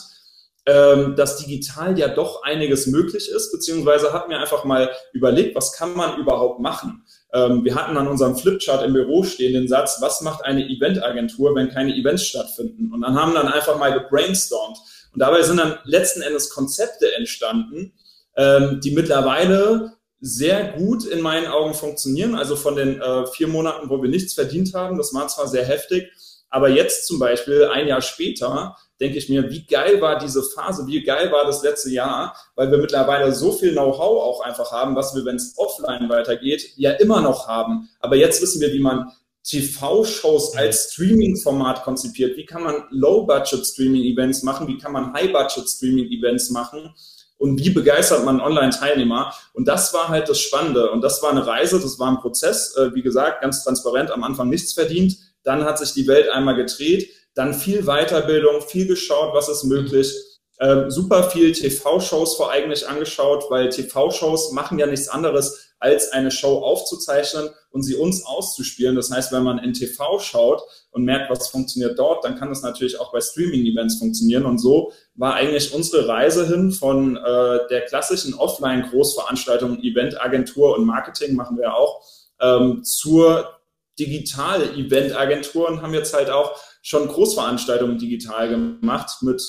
ähm, 0.65 1.15
dass 1.15 1.37
digital 1.37 1.99
ja 1.99 2.09
doch 2.09 2.43
einiges 2.43 2.87
möglich 2.87 3.31
ist, 3.31 3.53
beziehungsweise 3.53 4.13
hat 4.13 4.29
mir 4.29 4.39
einfach 4.39 4.65
mal 4.65 4.91
überlegt, 5.13 5.55
was 5.55 5.73
kann 5.73 5.95
man 5.95 6.19
überhaupt 6.19 6.61
machen. 6.61 7.05
Ähm, 7.33 7.65
wir 7.65 7.75
hatten 7.75 7.97
an 7.97 8.09
unserem 8.09 8.37
Flipchart 8.37 8.85
im 8.85 8.95
Büro 8.95 9.23
stehen 9.23 9.53
den 9.53 9.69
Satz, 9.69 9.99
was 10.01 10.23
macht 10.23 10.45
eine 10.45 10.67
Eventagentur, 10.67 11.55
wenn 11.55 11.69
keine 11.69 11.95
Events 11.95 12.25
stattfinden? 12.25 12.93
Und 12.93 13.03
dann 13.03 13.15
haben 13.15 13.35
dann 13.35 13.49
einfach 13.49 13.79
mal 13.79 13.93
gebrainstormt. 13.93 14.79
Und 15.13 15.21
dabei 15.21 15.43
sind 15.43 15.59
dann 15.59 15.79
letzten 15.85 16.23
Endes 16.23 16.51
Konzepte 16.51 17.15
entstanden, 17.17 17.93
ähm, 18.37 18.81
die 18.83 18.93
mittlerweile 18.93 19.93
sehr 20.21 20.73
gut 20.73 21.05
in 21.05 21.21
meinen 21.21 21.47
Augen 21.47 21.75
funktionieren. 21.75 22.35
Also 22.35 22.57
von 22.57 22.77
den 22.77 23.01
äh, 23.01 23.27
vier 23.27 23.49
Monaten, 23.49 23.89
wo 23.89 24.03
wir 24.03 24.11
nichts 24.11 24.35
verdient 24.35 24.75
haben, 24.75 24.97
das 24.99 25.15
war 25.15 25.29
zwar 25.29 25.49
sehr 25.49 25.65
heftig, 25.65 26.11
aber 26.51 26.69
jetzt 26.71 27.07
zum 27.07 27.19
Beispiel, 27.19 27.67
ein 27.67 27.87
Jahr 27.87 28.01
später, 28.01 28.77
denke 29.01 29.19
ich 29.19 29.29
mir, 29.29 29.51
wie 29.51 29.65
geil 29.65 30.01
war 30.01 30.19
diese 30.19 30.43
Phase, 30.43 30.87
wie 30.87 31.03
geil 31.03 31.31
war 31.31 31.45
das 31.45 31.63
letzte 31.63 31.91
Jahr, 31.91 32.37
weil 32.57 32.71
wir 32.71 32.79
mittlerweile 32.79 33.33
so 33.33 33.53
viel 33.53 33.73
Know-how 33.73 34.23
auch 34.23 34.41
einfach 34.41 34.73
haben, 34.73 34.97
was 34.97 35.15
wir, 35.15 35.25
wenn 35.25 35.37
es 35.37 35.55
offline 35.57 36.09
weitergeht, 36.09 36.73
ja 36.77 36.93
immer 36.93 37.21
noch 37.21 37.47
haben. 37.49 37.89
Aber 38.01 38.17
jetzt 38.17 38.43
wissen 38.43 38.61
wir, 38.61 38.73
wie 38.73 38.81
man 38.81 39.13
TV-Shows 39.45 40.57
als 40.57 40.93
Streaming-Format 40.93 41.83
konzipiert. 41.83 42.37
Wie 42.37 42.45
kann 42.45 42.63
man 42.63 42.85
Low-Budget-Streaming-Events 42.91 44.43
machen? 44.43 44.67
Wie 44.69 44.79
kann 44.79 44.93
man 44.93 45.13
High-Budget-Streaming-Events 45.15 46.51
machen? 46.51 46.95
und 47.39 47.65
wie 47.65 47.71
begeistert 47.71 48.25
man 48.25 48.41
Online-Teilnehmer. 48.41 49.33
Und 49.55 49.69
das 49.69 49.95
war 49.95 50.09
halt 50.09 50.29
das 50.29 50.41
Spannende. 50.41 50.91
Und 50.91 51.03
das 51.03 51.23
war 51.23 51.31
eine 51.31 51.47
Reise, 51.47 51.81
das 51.81 51.99
war 51.99 52.09
ein 52.09 52.19
Prozess, 52.19 52.77
äh, 52.77 52.93
wie 52.95 53.03
gesagt, 53.03 53.41
ganz 53.43 53.65
transparent, 53.65 54.11
am 54.11 54.25
Anfang 54.25 54.49
nichts 54.49 54.73
verdient. 54.73 55.17
Dann 55.45 55.65
hat 55.65 55.79
sich 55.79 55.93
die 55.93 56.07
Welt 56.09 56.29
einmal 56.29 56.57
gedreht, 56.57 57.11
dann 57.39 57.55
viel 57.55 57.85
Weiterbildung, 57.85 58.63
viel 58.63 58.89
geschaut, 58.89 59.33
was 59.33 59.49
ist 59.49 59.63
möglich. 59.63 60.13
Ähm, 60.61 60.91
super 60.91 61.31
viel 61.31 61.53
TV-Shows 61.53 62.35
vor 62.35 62.51
eigentlich 62.51 62.89
angeschaut, 62.89 63.45
weil 63.49 63.69
TV-Shows 63.69 64.51
machen 64.51 64.81
ja 64.81 64.87
nichts 64.87 65.09
anderes, 65.09 65.73
als 65.79 66.11
eine 66.11 66.33
Show 66.33 66.59
aufzuzeichnen 66.59 67.51
und 67.71 67.85
sie 67.85 67.95
uns 67.95 68.27
auszuspielen. 68.27 68.97
Das 68.97 69.13
heißt, 69.13 69.31
wenn 69.31 69.45
man 69.45 69.61
in 69.61 69.73
TV 69.73 70.19
schaut 70.19 70.63
und 70.91 71.05
merkt, 71.05 71.31
was 71.31 71.47
funktioniert 71.47 71.97
dort, 71.97 72.25
dann 72.25 72.37
kann 72.37 72.49
das 72.49 72.63
natürlich 72.63 72.99
auch 72.99 73.13
bei 73.13 73.21
Streaming-Events 73.21 74.01
funktionieren. 74.01 74.45
Und 74.45 74.59
so 74.59 74.91
war 75.15 75.35
eigentlich 75.35 75.73
unsere 75.73 76.09
Reise 76.09 76.49
hin 76.49 76.73
von 76.73 77.17
äh, 77.19 77.59
der 77.71 77.83
klassischen 77.83 78.35
Offline-Großveranstaltung, 78.35 79.79
Eventagentur 79.85 80.77
und 80.77 80.87
Marketing 80.87 81.37
machen 81.37 81.57
wir 81.57 81.77
auch, 81.77 82.03
ähm, 82.41 82.83
zur 82.83 83.49
digitale 83.97 84.73
Eventagentur 84.73 85.69
und 85.69 85.83
haben 85.83 85.95
jetzt 85.95 86.15
halt 86.15 86.31
auch 86.31 86.59
schon 86.89 87.07
Großveranstaltungen 87.07 87.99
digital 87.99 88.49
gemacht 88.49 89.23
mit 89.23 89.43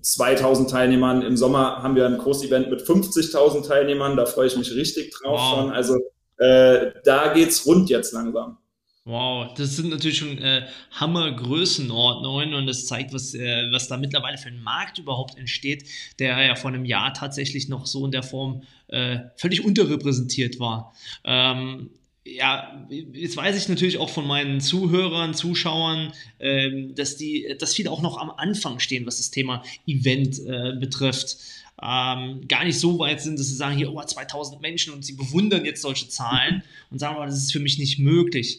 2000 0.00 0.70
Teilnehmern. 0.70 1.20
Im 1.20 1.36
Sommer 1.36 1.82
haben 1.82 1.94
wir 1.96 2.06
ein 2.06 2.16
Großevent 2.16 2.70
mit 2.70 2.80
50.000 2.80 3.68
Teilnehmern. 3.68 4.16
Da 4.16 4.24
freue 4.24 4.46
ich 4.46 4.56
mich 4.56 4.72
richtig 4.74 5.12
drauf 5.12 5.38
wow. 5.38 5.54
schon. 5.54 5.70
Also 5.70 5.98
äh, 6.38 6.92
da 7.04 7.34
geht's 7.34 7.66
rund 7.66 7.90
jetzt 7.90 8.14
langsam. 8.14 8.56
Wow, 9.04 9.52
das 9.54 9.76
sind 9.76 9.90
natürlich 9.90 10.16
schon 10.16 10.38
äh, 10.38 10.66
Hammergrößenordnungen 10.92 12.54
und 12.54 12.66
das 12.66 12.86
zeigt, 12.86 13.12
was, 13.12 13.34
äh, 13.34 13.68
was 13.70 13.88
da 13.88 13.98
mittlerweile 13.98 14.38
für 14.38 14.48
ein 14.48 14.62
Markt 14.62 14.98
überhaupt 14.98 15.36
entsteht, 15.36 15.84
der 16.20 16.40
ja 16.42 16.54
vor 16.54 16.70
einem 16.70 16.86
Jahr 16.86 17.12
tatsächlich 17.12 17.68
noch 17.68 17.84
so 17.86 18.06
in 18.06 18.12
der 18.12 18.22
Form 18.22 18.62
äh, 18.88 19.18
völlig 19.36 19.62
unterrepräsentiert 19.64 20.58
war. 20.58 20.94
Ähm, 21.24 21.90
ja, 22.24 22.86
jetzt 22.88 23.36
weiß 23.36 23.56
ich 23.56 23.68
natürlich 23.68 23.98
auch 23.98 24.10
von 24.10 24.26
meinen 24.26 24.60
Zuhörern, 24.60 25.34
Zuschauern, 25.34 26.12
ähm, 26.38 26.94
dass 26.94 27.16
die, 27.16 27.54
dass 27.58 27.74
viele 27.74 27.90
auch 27.90 28.00
noch 28.00 28.16
am 28.18 28.30
Anfang 28.30 28.78
stehen, 28.78 29.06
was 29.06 29.16
das 29.16 29.30
Thema 29.30 29.62
Event 29.86 30.38
äh, 30.46 30.74
betrifft. 30.78 31.36
Ähm, 31.82 32.46
gar 32.46 32.64
nicht 32.64 32.78
so 32.78 33.00
weit 33.00 33.20
sind, 33.20 33.40
dass 33.40 33.48
sie 33.48 33.56
sagen, 33.56 33.76
hier, 33.76 33.92
oh, 33.92 34.00
2000 34.00 34.62
Menschen 34.62 34.92
und 34.92 35.04
sie 35.04 35.14
bewundern 35.14 35.64
jetzt 35.64 35.82
solche 35.82 36.08
Zahlen 36.08 36.62
und 36.90 37.00
sagen, 37.00 37.16
oh, 37.18 37.24
das 37.24 37.36
ist 37.36 37.52
für 37.52 37.60
mich 37.60 37.78
nicht 37.78 37.98
möglich. 37.98 38.58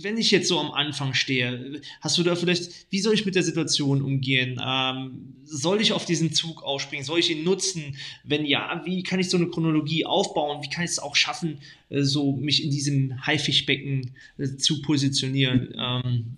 Wenn 0.00 0.16
ich 0.16 0.30
jetzt 0.30 0.48
so 0.48 0.58
am 0.60 0.70
Anfang 0.70 1.14
stehe, 1.14 1.80
hast 2.00 2.18
du 2.18 2.22
da 2.22 2.36
vielleicht, 2.36 2.86
wie 2.90 3.00
soll 3.00 3.14
ich 3.14 3.26
mit 3.26 3.34
der 3.34 3.42
Situation 3.42 4.02
umgehen? 4.02 4.60
Ähm, 4.64 5.34
soll 5.44 5.80
ich 5.80 5.92
auf 5.92 6.04
diesen 6.04 6.32
Zug 6.32 6.62
aufspringen? 6.62 7.04
Soll 7.04 7.18
ich 7.18 7.30
ihn 7.30 7.42
nutzen? 7.42 7.96
Wenn 8.24 8.44
ja, 8.44 8.82
wie 8.84 9.02
kann 9.02 9.18
ich 9.18 9.28
so 9.28 9.36
eine 9.36 9.48
Chronologie 9.48 10.06
aufbauen? 10.06 10.62
Wie 10.62 10.70
kann 10.70 10.84
ich 10.84 10.90
es 10.90 10.98
auch 10.98 11.16
schaffen, 11.16 11.60
äh, 11.88 12.02
so 12.02 12.32
mich 12.32 12.62
in 12.62 12.70
diesem 12.70 13.26
Haifischbecken 13.26 14.14
äh, 14.38 14.56
zu 14.56 14.82
positionieren? 14.82 15.74
Ähm, 15.76 16.36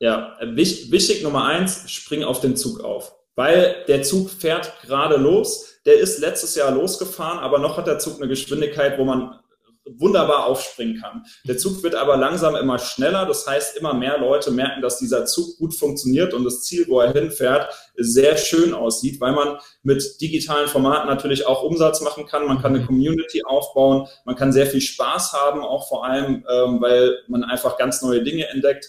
ja, 0.00 0.36
wichtig, 0.42 0.90
wichtig 0.90 1.22
Nummer 1.22 1.44
eins, 1.44 1.88
spring 1.88 2.24
auf 2.24 2.40
den 2.40 2.56
Zug 2.56 2.80
auf. 2.80 3.14
Weil 3.36 3.84
der 3.86 4.02
Zug 4.02 4.30
fährt 4.30 4.72
gerade 4.82 5.16
los. 5.16 5.78
Der 5.86 5.94
ist 5.94 6.18
letztes 6.18 6.54
Jahr 6.56 6.72
losgefahren, 6.72 7.38
aber 7.38 7.60
noch 7.60 7.76
hat 7.76 7.86
der 7.86 7.98
Zug 7.98 8.16
eine 8.16 8.28
Geschwindigkeit, 8.28 8.98
wo 8.98 9.04
man 9.04 9.38
wunderbar 9.84 10.46
aufspringen 10.46 11.00
kann. 11.00 11.24
Der 11.44 11.58
Zug 11.58 11.82
wird 11.82 11.94
aber 11.94 12.16
langsam 12.16 12.54
immer 12.54 12.78
schneller. 12.78 13.26
Das 13.26 13.46
heißt, 13.46 13.76
immer 13.76 13.94
mehr 13.94 14.18
Leute 14.18 14.50
merken, 14.50 14.80
dass 14.80 14.98
dieser 14.98 15.26
Zug 15.26 15.58
gut 15.58 15.74
funktioniert 15.74 16.34
und 16.34 16.44
das 16.44 16.62
Ziel, 16.62 16.86
wo 16.88 17.00
er 17.00 17.12
hinfährt, 17.12 17.72
sehr 17.96 18.36
schön 18.36 18.74
aussieht, 18.74 19.20
weil 19.20 19.32
man 19.32 19.58
mit 19.82 20.20
digitalen 20.20 20.68
Formaten 20.68 21.08
natürlich 21.08 21.46
auch 21.46 21.62
Umsatz 21.62 22.00
machen 22.00 22.26
kann. 22.26 22.46
Man 22.46 22.62
kann 22.62 22.74
eine 22.74 22.86
Community 22.86 23.42
aufbauen. 23.44 24.06
Man 24.24 24.36
kann 24.36 24.52
sehr 24.52 24.66
viel 24.66 24.80
Spaß 24.80 25.32
haben, 25.32 25.62
auch 25.62 25.88
vor 25.88 26.04
allem, 26.04 26.44
ähm, 26.48 26.80
weil 26.80 27.18
man 27.28 27.44
einfach 27.44 27.76
ganz 27.76 28.02
neue 28.02 28.22
Dinge 28.22 28.48
entdeckt. 28.48 28.88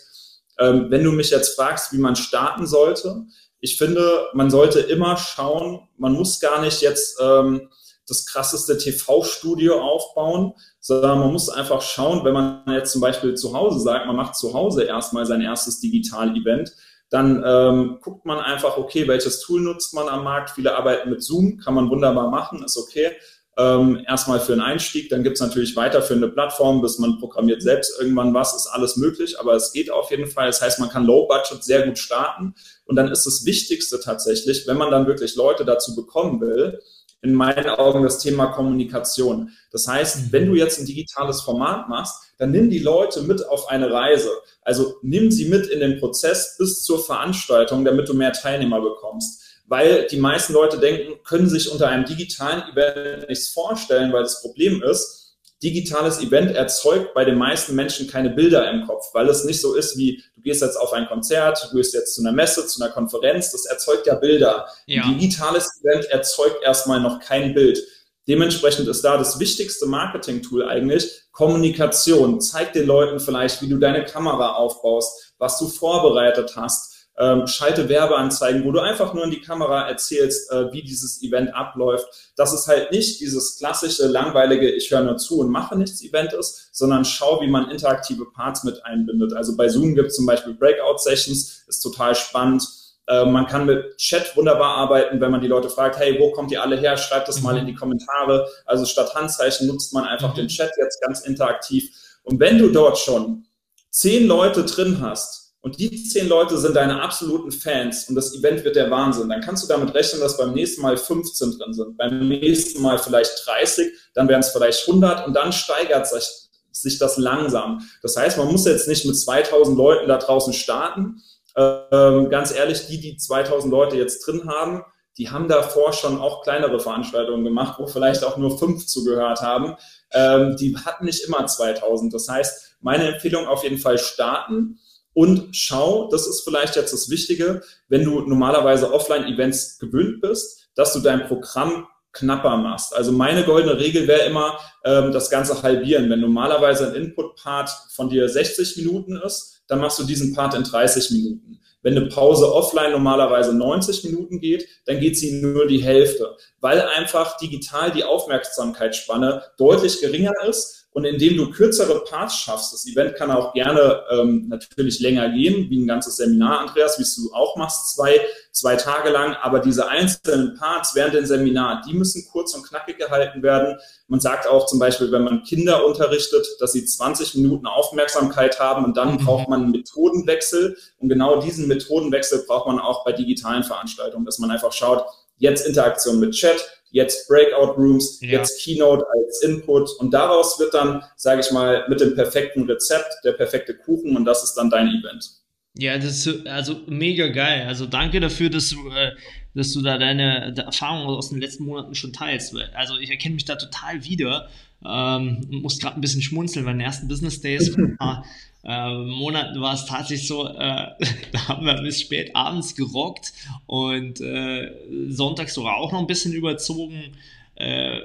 Ähm, 0.59 0.87
wenn 0.89 1.03
du 1.03 1.11
mich 1.11 1.31
jetzt 1.31 1.55
fragst, 1.55 1.91
wie 1.93 1.97
man 1.97 2.15
starten 2.15 2.67
sollte, 2.67 3.25
ich 3.59 3.77
finde, 3.77 4.27
man 4.33 4.51
sollte 4.51 4.81
immer 4.81 5.17
schauen, 5.17 5.87
man 5.97 6.13
muss 6.13 6.39
gar 6.39 6.61
nicht 6.61 6.81
jetzt 6.81 7.17
ähm, 7.21 7.69
das 8.07 8.25
krasseste 8.25 8.77
TV-Studio 8.77 9.81
aufbauen, 9.81 10.53
sondern 10.79 11.19
man 11.19 11.31
muss 11.31 11.49
einfach 11.49 11.81
schauen, 11.81 12.25
wenn 12.25 12.33
man 12.33 12.63
jetzt 12.67 12.91
zum 12.91 13.01
Beispiel 13.01 13.35
zu 13.35 13.53
Hause 13.53 13.79
sagt, 13.79 14.05
man 14.05 14.15
macht 14.15 14.35
zu 14.35 14.53
Hause 14.53 14.83
erstmal 14.83 15.25
sein 15.25 15.41
erstes 15.41 15.79
Digital-Event, 15.79 16.73
dann 17.09 17.43
ähm, 17.45 17.99
guckt 18.01 18.25
man 18.25 18.39
einfach, 18.39 18.77
okay, 18.77 19.07
welches 19.07 19.39
Tool 19.41 19.61
nutzt 19.61 19.93
man 19.93 20.09
am 20.09 20.23
Markt? 20.23 20.49
Viele 20.51 20.75
arbeiten 20.75 21.11
mit 21.11 21.21
Zoom, 21.21 21.59
kann 21.59 21.75
man 21.75 21.89
wunderbar 21.89 22.29
machen, 22.29 22.63
ist 22.63 22.77
okay. 22.77 23.11
Ähm, 23.55 24.03
erstmal 24.07 24.39
für 24.39 24.53
einen 24.53 24.63
Einstieg, 24.63 25.09
dann 25.09 25.21
gibt's 25.21 25.39
natürlich 25.39 25.75
weiterführende 25.75 26.27
Plattformen, 26.27 26.81
bis 26.81 26.97
man 26.97 27.19
programmiert 27.19 27.61
selbst 27.61 27.99
irgendwann 27.99 28.33
was, 28.33 28.55
ist 28.55 28.65
alles 28.65 28.97
möglich, 28.97 29.39
aber 29.39 29.53
es 29.53 29.71
geht 29.71 29.91
auf 29.91 30.09
jeden 30.09 30.25
Fall. 30.25 30.47
Das 30.47 30.59
heißt, 30.59 30.79
man 30.79 30.89
kann 30.89 31.05
Low 31.05 31.27
Budget 31.27 31.63
sehr 31.63 31.85
gut 31.85 31.99
starten 31.99 32.55
und 32.85 32.95
dann 32.95 33.11
ist 33.11 33.27
das 33.27 33.45
Wichtigste 33.45 33.99
tatsächlich, 33.99 34.65
wenn 34.65 34.77
man 34.77 34.89
dann 34.89 35.05
wirklich 35.05 35.35
Leute 35.35 35.65
dazu 35.65 35.95
bekommen 35.95 36.41
will, 36.41 36.79
in 37.23 37.33
meinen 37.33 37.69
Augen 37.69 38.03
das 38.03 38.19
Thema 38.19 38.47
Kommunikation. 38.47 39.51
Das 39.71 39.87
heißt, 39.87 40.17
mhm. 40.17 40.31
wenn 40.31 40.45
du 40.47 40.55
jetzt 40.55 40.79
ein 40.79 40.85
digitales 40.85 41.41
Format 41.41 41.87
machst, 41.89 42.15
dann 42.37 42.51
nimm 42.51 42.69
die 42.69 42.79
Leute 42.79 43.21
mit 43.21 43.47
auf 43.47 43.69
eine 43.69 43.91
Reise. 43.91 44.29
Also 44.61 44.95
nimm 45.01 45.31
sie 45.31 45.45
mit 45.45 45.67
in 45.67 45.79
den 45.79 45.99
Prozess 45.99 46.57
bis 46.57 46.83
zur 46.83 47.03
Veranstaltung, 47.03 47.85
damit 47.85 48.09
du 48.09 48.13
mehr 48.13 48.33
Teilnehmer 48.33 48.81
bekommst. 48.81 49.41
Weil 49.67 50.07
die 50.07 50.17
meisten 50.17 50.51
Leute 50.51 50.77
denken, 50.77 51.23
können 51.23 51.47
sich 51.47 51.71
unter 51.71 51.87
einem 51.87 52.03
digitalen 52.03 52.63
Event 52.73 53.29
nichts 53.29 53.49
vorstellen, 53.49 54.11
weil 54.11 54.23
das 54.23 54.41
Problem 54.41 54.83
ist, 54.83 55.22
digitales 55.63 56.19
Event 56.19 56.55
erzeugt 56.55 57.13
bei 57.13 57.23
den 57.23 57.37
meisten 57.37 57.73
Menschen 57.73 58.07
keine 58.07 58.29
Bilder 58.29 58.69
im 58.69 58.85
Kopf, 58.85 59.13
weil 59.13 59.29
es 59.29 59.45
nicht 59.45 59.61
so 59.61 59.75
ist 59.75 59.97
wie, 59.97 60.21
du 60.35 60.41
gehst 60.41 60.61
jetzt 60.61 60.75
auf 60.75 60.91
ein 60.93 61.07
Konzert, 61.07 61.69
du 61.71 61.77
gehst 61.77 61.93
jetzt 61.93 62.15
zu 62.15 62.21
einer 62.21 62.33
Messe, 62.33 62.67
zu 62.67 62.83
einer 62.83 62.91
Konferenz, 62.91 63.51
das 63.51 63.65
erzeugt 63.65 64.05
ja 64.05 64.15
Bilder. 64.15 64.67
Ja. 64.85 65.03
Ein 65.03 65.17
digitales 65.17 65.81
Event 65.81 66.05
erzeugt 66.05 66.61
erstmal 66.63 66.99
noch 66.99 67.19
kein 67.19 67.53
Bild. 67.53 67.81
Dementsprechend 68.27 68.87
ist 68.87 69.03
da 69.03 69.17
das 69.17 69.39
wichtigste 69.39 69.85
Marketing-Tool 69.85 70.67
eigentlich 70.67 71.23
Kommunikation. 71.31 72.39
Zeig 72.41 72.73
den 72.73 72.85
Leuten 72.85 73.19
vielleicht, 73.19 73.61
wie 73.61 73.67
du 73.67 73.77
deine 73.77 74.05
Kamera 74.05 74.53
aufbaust, 74.55 75.33
was 75.37 75.57
du 75.59 75.67
vorbereitet 75.67 76.53
hast 76.55 76.92
ähm, 77.17 77.45
schalte 77.45 77.89
Werbeanzeigen, 77.89 78.63
wo 78.65 78.71
du 78.71 78.79
einfach 78.79 79.13
nur 79.13 79.23
in 79.23 79.31
die 79.31 79.41
Kamera 79.41 79.87
erzählst, 79.87 80.51
äh, 80.51 80.71
wie 80.71 80.81
dieses 80.81 81.21
Event 81.21 81.53
abläuft. 81.53 82.07
Dass 82.35 82.53
es 82.53 82.67
halt 82.67 82.91
nicht 82.91 83.19
dieses 83.19 83.57
klassische, 83.57 84.07
langweilige, 84.07 84.69
ich 84.69 84.89
höre 84.89 85.01
nur 85.01 85.17
zu 85.17 85.39
und 85.39 85.49
mache 85.49 85.77
nichts 85.77 86.03
Event 86.03 86.33
ist, 86.33 86.69
sondern 86.71 87.05
schau, 87.05 87.41
wie 87.41 87.47
man 87.47 87.69
interaktive 87.69 88.25
Parts 88.31 88.63
mit 88.63 88.83
einbindet. 88.85 89.33
Also 89.33 89.55
bei 89.55 89.69
Zoom 89.69 89.95
gibt 89.95 90.09
es 90.09 90.15
zum 90.15 90.25
Beispiel 90.25 90.53
Breakout-Sessions, 90.53 91.65
ist 91.67 91.81
total 91.81 92.15
spannend. 92.15 92.63
Äh, 93.07 93.25
man 93.25 93.45
kann 93.45 93.65
mit 93.65 93.97
Chat 93.97 94.35
wunderbar 94.35 94.75
arbeiten, 94.75 95.21
wenn 95.21 95.31
man 95.31 95.41
die 95.41 95.47
Leute 95.47 95.69
fragt, 95.69 95.97
hey, 95.99 96.17
wo 96.19 96.31
kommt 96.31 96.51
ihr 96.51 96.63
alle 96.63 96.77
her? 96.77 96.97
Schreibt 96.97 97.27
das 97.27 97.41
mal 97.41 97.57
in 97.57 97.67
die 97.67 97.75
Kommentare. 97.75 98.47
Also 98.65 98.85
statt 98.85 99.13
Handzeichen 99.13 99.67
nutzt 99.67 99.93
man 99.93 100.05
einfach 100.05 100.31
mhm. 100.31 100.37
den 100.37 100.47
Chat 100.47 100.71
jetzt 100.77 101.01
ganz 101.01 101.21
interaktiv. 101.21 101.91
Und 102.23 102.39
wenn 102.39 102.57
du 102.57 102.69
dort 102.69 102.97
schon 102.97 103.45
zehn 103.91 104.25
Leute 104.25 104.63
drin 104.63 104.99
hast, 105.01 105.42
und 105.63 105.79
die 105.79 106.03
zehn 106.03 106.27
Leute 106.27 106.57
sind 106.57 106.75
deine 106.75 107.01
absoluten 107.01 107.49
Fans 107.49 108.09
und 108.09 108.15
das 108.15 108.35
Event 108.35 108.65
wird 108.65 108.75
der 108.75 108.91
Wahnsinn, 108.91 109.29
dann 109.29 109.39
kannst 109.39 109.63
du 109.63 109.67
damit 109.69 109.95
rechnen, 109.95 110.19
dass 110.19 110.37
beim 110.37 110.53
nächsten 110.53 110.81
Mal 110.81 110.97
15 110.97 111.57
drin 111.57 111.73
sind, 111.73 111.97
beim 111.97 112.27
nächsten 112.27 112.81
Mal 112.81 112.99
vielleicht 112.99 113.47
30, 113.47 113.93
dann 114.13 114.27
wären 114.27 114.41
es 114.41 114.49
vielleicht 114.49 114.85
100 114.85 115.25
und 115.25 115.33
dann 115.33 115.53
steigert 115.53 116.05
sich, 116.05 116.29
sich 116.73 116.99
das 116.99 117.15
langsam. 117.17 117.79
Das 118.01 118.17
heißt, 118.17 118.37
man 118.37 118.51
muss 118.51 118.65
jetzt 118.65 118.89
nicht 118.89 119.05
mit 119.05 119.17
2000 119.17 119.77
Leuten 119.77 120.09
da 120.09 120.17
draußen 120.17 120.51
starten. 120.51 121.21
Ähm, 121.55 122.29
ganz 122.29 122.53
ehrlich, 122.53 122.87
die, 122.87 122.99
die 122.99 123.15
2000 123.15 123.71
Leute 123.71 123.95
jetzt 123.95 124.27
drin 124.27 124.49
haben, 124.49 124.83
die 125.17 125.29
haben 125.29 125.47
davor 125.47 125.93
schon 125.93 126.19
auch 126.19 126.43
kleinere 126.43 126.81
Veranstaltungen 126.81 127.45
gemacht, 127.45 127.79
wo 127.79 127.87
vielleicht 127.87 128.25
auch 128.25 128.35
nur 128.35 128.59
fünf 128.59 128.85
zugehört 128.85 129.39
haben. 129.39 129.77
Ähm, 130.11 130.57
die 130.57 130.75
hatten 130.75 131.05
nicht 131.05 131.23
immer 131.25 131.47
2000. 131.47 132.13
Das 132.13 132.27
heißt, 132.27 132.75
meine 132.81 133.13
Empfehlung 133.13 133.47
auf 133.47 133.63
jeden 133.63 133.77
Fall 133.77 133.97
starten 133.97 134.79
und 135.13 135.55
schau, 135.55 136.09
das 136.09 136.27
ist 136.27 136.41
vielleicht 136.41 136.75
jetzt 136.75 136.93
das 136.93 137.09
Wichtige, 137.09 137.61
wenn 137.87 138.03
du 138.03 138.21
normalerweise 138.21 138.91
Offline-Events 138.91 139.79
gewöhnt 139.79 140.21
bist, 140.21 140.69
dass 140.75 140.93
du 140.93 140.99
dein 140.99 141.27
Programm 141.27 141.87
knapper 142.13 142.57
machst. 142.57 142.95
Also 142.95 143.11
meine 143.11 143.43
goldene 143.43 143.77
Regel 143.77 144.07
wäre 144.07 144.27
immer, 144.27 144.59
ähm, 144.85 145.11
das 145.11 145.29
Ganze 145.29 145.61
halbieren. 145.61 146.09
Wenn 146.09 146.21
normalerweise 146.21 146.87
ein 146.87 146.95
Input-Part 146.95 147.69
von 147.91 148.09
dir 148.09 148.29
60 148.29 148.77
Minuten 148.77 149.17
ist, 149.17 149.63
dann 149.67 149.79
machst 149.79 149.99
du 149.99 150.03
diesen 150.03 150.33
Part 150.33 150.53
in 150.53 150.63
30 150.63 151.11
Minuten. 151.11 151.59
Wenn 151.81 151.97
eine 151.97 152.07
Pause 152.07 152.53
offline 152.53 152.91
normalerweise 152.91 153.53
90 153.53 154.05
Minuten 154.05 154.39
geht, 154.39 154.67
dann 154.85 154.99
geht 154.99 155.17
sie 155.17 155.41
nur 155.41 155.67
die 155.67 155.83
Hälfte, 155.83 156.37
weil 156.61 156.81
einfach 156.81 157.37
digital 157.37 157.91
die 157.91 158.05
Aufmerksamkeitsspanne 158.05 159.43
deutlich 159.57 159.99
geringer 159.99 160.33
ist 160.47 160.82
Und 160.93 161.05
indem 161.05 161.37
du 161.37 161.49
kürzere 161.49 162.03
Parts 162.03 162.35
schaffst, 162.35 162.71
das 162.71 162.85
Event 162.85 163.15
kann 163.15 163.31
auch 163.31 163.53
gerne 163.53 164.03
ähm, 164.11 164.47
natürlich 164.47 164.99
länger 164.99 165.29
gehen, 165.29 165.67
wie 165.69 165.83
ein 165.83 165.87
ganzes 165.87 166.17
Seminar, 166.17 166.59
Andreas, 166.59 166.99
wie 166.99 167.03
es 167.03 167.15
du 167.15 167.33
auch 167.33 167.55
machst, 167.55 167.95
zwei, 167.95 168.21
zwei 168.51 168.75
Tage 168.75 169.09
lang. 169.09 169.35
Aber 169.41 169.59
diese 169.59 169.87
einzelnen 169.87 170.55
Parts 170.55 170.93
während 170.93 171.15
dem 171.15 171.25
Seminar, 171.25 171.81
die 171.87 171.95
müssen 171.95 172.27
kurz 172.31 172.53
und 172.53 172.63
knackig 172.67 172.99
gehalten 172.99 173.41
werden. 173.41 173.79
Man 174.07 174.19
sagt 174.19 174.47
auch 174.47 174.67
zum 174.67 174.77
Beispiel, 174.77 175.11
wenn 175.11 175.23
man 175.23 175.41
Kinder 175.41 175.83
unterrichtet, 175.83 176.45
dass 176.59 176.73
sie 176.73 176.85
20 176.85 177.33
Minuten 177.35 177.65
Aufmerksamkeit 177.65 178.59
haben 178.59 178.85
und 178.85 178.95
dann 178.95 179.13
mhm. 179.13 179.25
braucht 179.25 179.49
man 179.49 179.63
einen 179.63 179.71
Methodenwechsel. 179.71 180.77
Und 180.99 181.09
genau 181.09 181.41
diesen 181.41 181.67
Methodenwechsel 181.67 182.43
braucht 182.45 182.67
man 182.67 182.77
auch 182.77 183.03
bei 183.03 183.13
digitalen 183.13 183.63
Veranstaltungen, 183.63 184.25
dass 184.25 184.37
man 184.37 184.51
einfach 184.51 184.71
schaut, 184.71 185.05
jetzt 185.43 185.67
Interaktion 185.67 186.19
mit 186.21 186.31
Chat, 186.31 186.65
jetzt 186.91 187.27
Breakout 187.27 187.73
Rooms, 187.73 188.19
ja. 188.21 188.29
jetzt 188.29 188.63
Keynote 188.63 189.03
als 189.13 189.43
Input 189.43 189.89
und 189.99 190.13
daraus 190.13 190.57
wird 190.57 190.73
dann, 190.73 191.03
sage 191.17 191.41
ich 191.41 191.51
mal, 191.51 191.85
mit 191.89 191.99
dem 191.99 192.15
perfekten 192.15 192.63
Rezept 192.63 193.13
der 193.25 193.33
perfekte 193.33 193.75
Kuchen 193.75 194.15
und 194.15 194.23
das 194.23 194.43
ist 194.43 194.53
dann 194.53 194.69
dein 194.69 194.87
Event. 194.87 195.29
Ja, 195.77 195.97
das 195.97 196.25
ist 196.25 196.47
also 196.47 196.81
mega 196.87 197.27
geil. 197.27 197.65
Also 197.67 197.87
danke 197.87 198.19
dafür, 198.19 198.49
dass 198.49 198.69
du, 198.69 198.89
äh, 198.89 199.11
dass 199.55 199.73
du 199.73 199.81
da 199.81 199.97
deine 199.97 200.55
Erfahrungen 200.55 201.07
aus 201.07 201.29
den 201.29 201.41
letzten 201.41 201.65
Monaten 201.65 201.95
schon 201.95 202.13
teilst. 202.13 202.55
Also 202.75 202.97
ich 202.99 203.09
erkenne 203.09 203.35
mich 203.35 203.45
da 203.45 203.55
total 203.55 204.05
wieder. 204.05 204.49
Ähm, 204.85 205.47
muss 205.49 205.79
gerade 205.79 205.95
ein 205.95 206.01
bisschen 206.01 206.21
schmunzeln, 206.21 206.65
weil 206.65 206.73
den 206.73 206.81
ersten 206.81 207.07
Business 207.07 207.41
Days 207.41 207.75
äh, 208.63 208.93
Monaten 208.93 209.59
war 209.59 209.73
es 209.73 209.85
tatsächlich 209.85 210.27
so, 210.27 210.47
äh, 210.47 210.53
da 211.31 211.47
haben 211.47 211.65
wir 211.65 211.81
bis 211.81 212.01
spät 212.01 212.35
abends 212.35 212.75
gerockt 212.75 213.33
und 213.65 214.21
äh, 214.21 214.71
sonntags 215.09 215.53
sogar 215.53 215.77
auch 215.77 215.91
noch 215.91 215.99
ein 215.99 216.07
bisschen 216.07 216.33
überzogen. 216.33 217.17
Äh, 217.55 217.99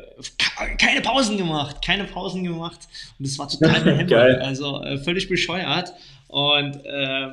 keine 0.77 1.01
Pausen 1.01 1.39
gemacht, 1.39 1.83
keine 1.83 2.05
Pausen 2.05 2.45
gemacht 2.45 2.81
und 3.19 3.25
es 3.25 3.39
war 3.39 3.49
total 3.49 4.07
Geil. 4.07 4.37
also 4.41 4.83
äh, 4.83 4.99
völlig 4.99 5.29
bescheuert. 5.29 5.93
Und 6.27 6.85
äh, 6.85 7.29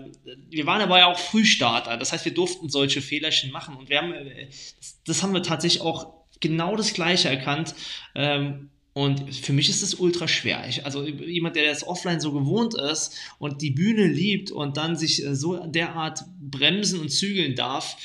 wir 0.49 0.65
waren 0.65 0.81
aber 0.81 0.99
ja 0.99 1.07
auch 1.07 1.19
Frühstarter, 1.19 1.97
das 1.97 2.13
heißt, 2.13 2.23
wir 2.23 2.33
durften 2.33 2.69
solche 2.69 3.01
Fehlerchen 3.01 3.51
machen 3.51 3.75
und 3.75 3.89
wir 3.89 3.97
haben, 3.97 4.13
äh, 4.13 4.45
das, 4.77 5.01
das 5.05 5.23
haben 5.23 5.33
wir 5.33 5.43
tatsächlich 5.43 5.81
auch 5.81 6.13
genau 6.39 6.77
das 6.77 6.93
Gleiche 6.93 7.27
erkannt. 7.27 7.75
Ähm, 8.13 8.69
und 8.97 9.35
für 9.35 9.51
mich 9.51 9.67
ist 9.67 9.81
es 9.81 9.95
ultra 9.95 10.25
schwer. 10.25 10.63
Ich, 10.69 10.85
also 10.85 11.05
jemand, 11.05 11.57
der 11.57 11.65
das 11.65 11.85
offline 11.85 12.21
so 12.21 12.31
gewohnt 12.31 12.75
ist 12.75 13.13
und 13.39 13.61
die 13.61 13.71
Bühne 13.71 14.07
liebt 14.07 14.51
und 14.51 14.77
dann 14.77 14.95
sich 14.95 15.21
äh, 15.21 15.35
so 15.35 15.57
derart 15.67 16.23
bremsen 16.39 17.01
und 17.01 17.09
zügeln 17.09 17.55
darf, 17.55 17.97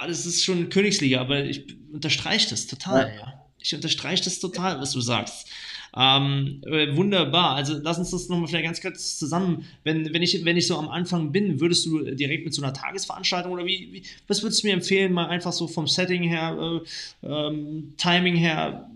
das 0.00 0.24
ist 0.24 0.42
schon 0.42 0.70
Königsliga, 0.70 1.20
aber 1.20 1.44
ich 1.44 1.66
unterstreiche 1.92 2.48
das 2.48 2.66
total. 2.66 3.12
Ja. 3.14 3.44
Ich 3.58 3.74
unterstreiche 3.74 4.24
das 4.24 4.40
total, 4.40 4.80
was 4.80 4.92
du 4.92 5.02
sagst. 5.02 5.48
Ähm, 5.94 6.62
äh, 6.64 6.96
wunderbar. 6.96 7.54
Also 7.54 7.78
lass 7.82 7.98
uns 7.98 8.10
das 8.10 8.30
nochmal 8.30 8.48
vielleicht 8.48 8.64
ganz 8.64 8.80
kurz 8.80 9.18
zusammen. 9.18 9.66
Wenn, 9.84 10.14
wenn, 10.14 10.22
ich, 10.22 10.46
wenn 10.46 10.56
ich 10.56 10.66
so 10.66 10.78
am 10.78 10.88
Anfang 10.88 11.30
bin, 11.30 11.60
würdest 11.60 11.84
du 11.84 12.02
direkt 12.14 12.46
mit 12.46 12.54
so 12.54 12.62
einer 12.62 12.72
Tagesveranstaltung 12.72 13.52
oder 13.52 13.66
wie, 13.66 13.92
wie 13.92 14.02
was 14.28 14.42
würdest 14.42 14.62
du 14.62 14.68
mir 14.68 14.72
empfehlen, 14.72 15.12
mal 15.12 15.26
einfach 15.26 15.52
so 15.52 15.68
vom 15.68 15.86
Setting 15.86 16.22
her, 16.22 16.80
äh, 17.22 17.26
ähm, 17.26 17.92
Timing 17.98 18.36
her, 18.36 18.88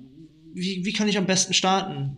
wie, 0.56 0.84
wie 0.84 0.92
kann 0.92 1.06
ich 1.06 1.18
am 1.18 1.26
besten 1.26 1.52
starten? 1.52 2.16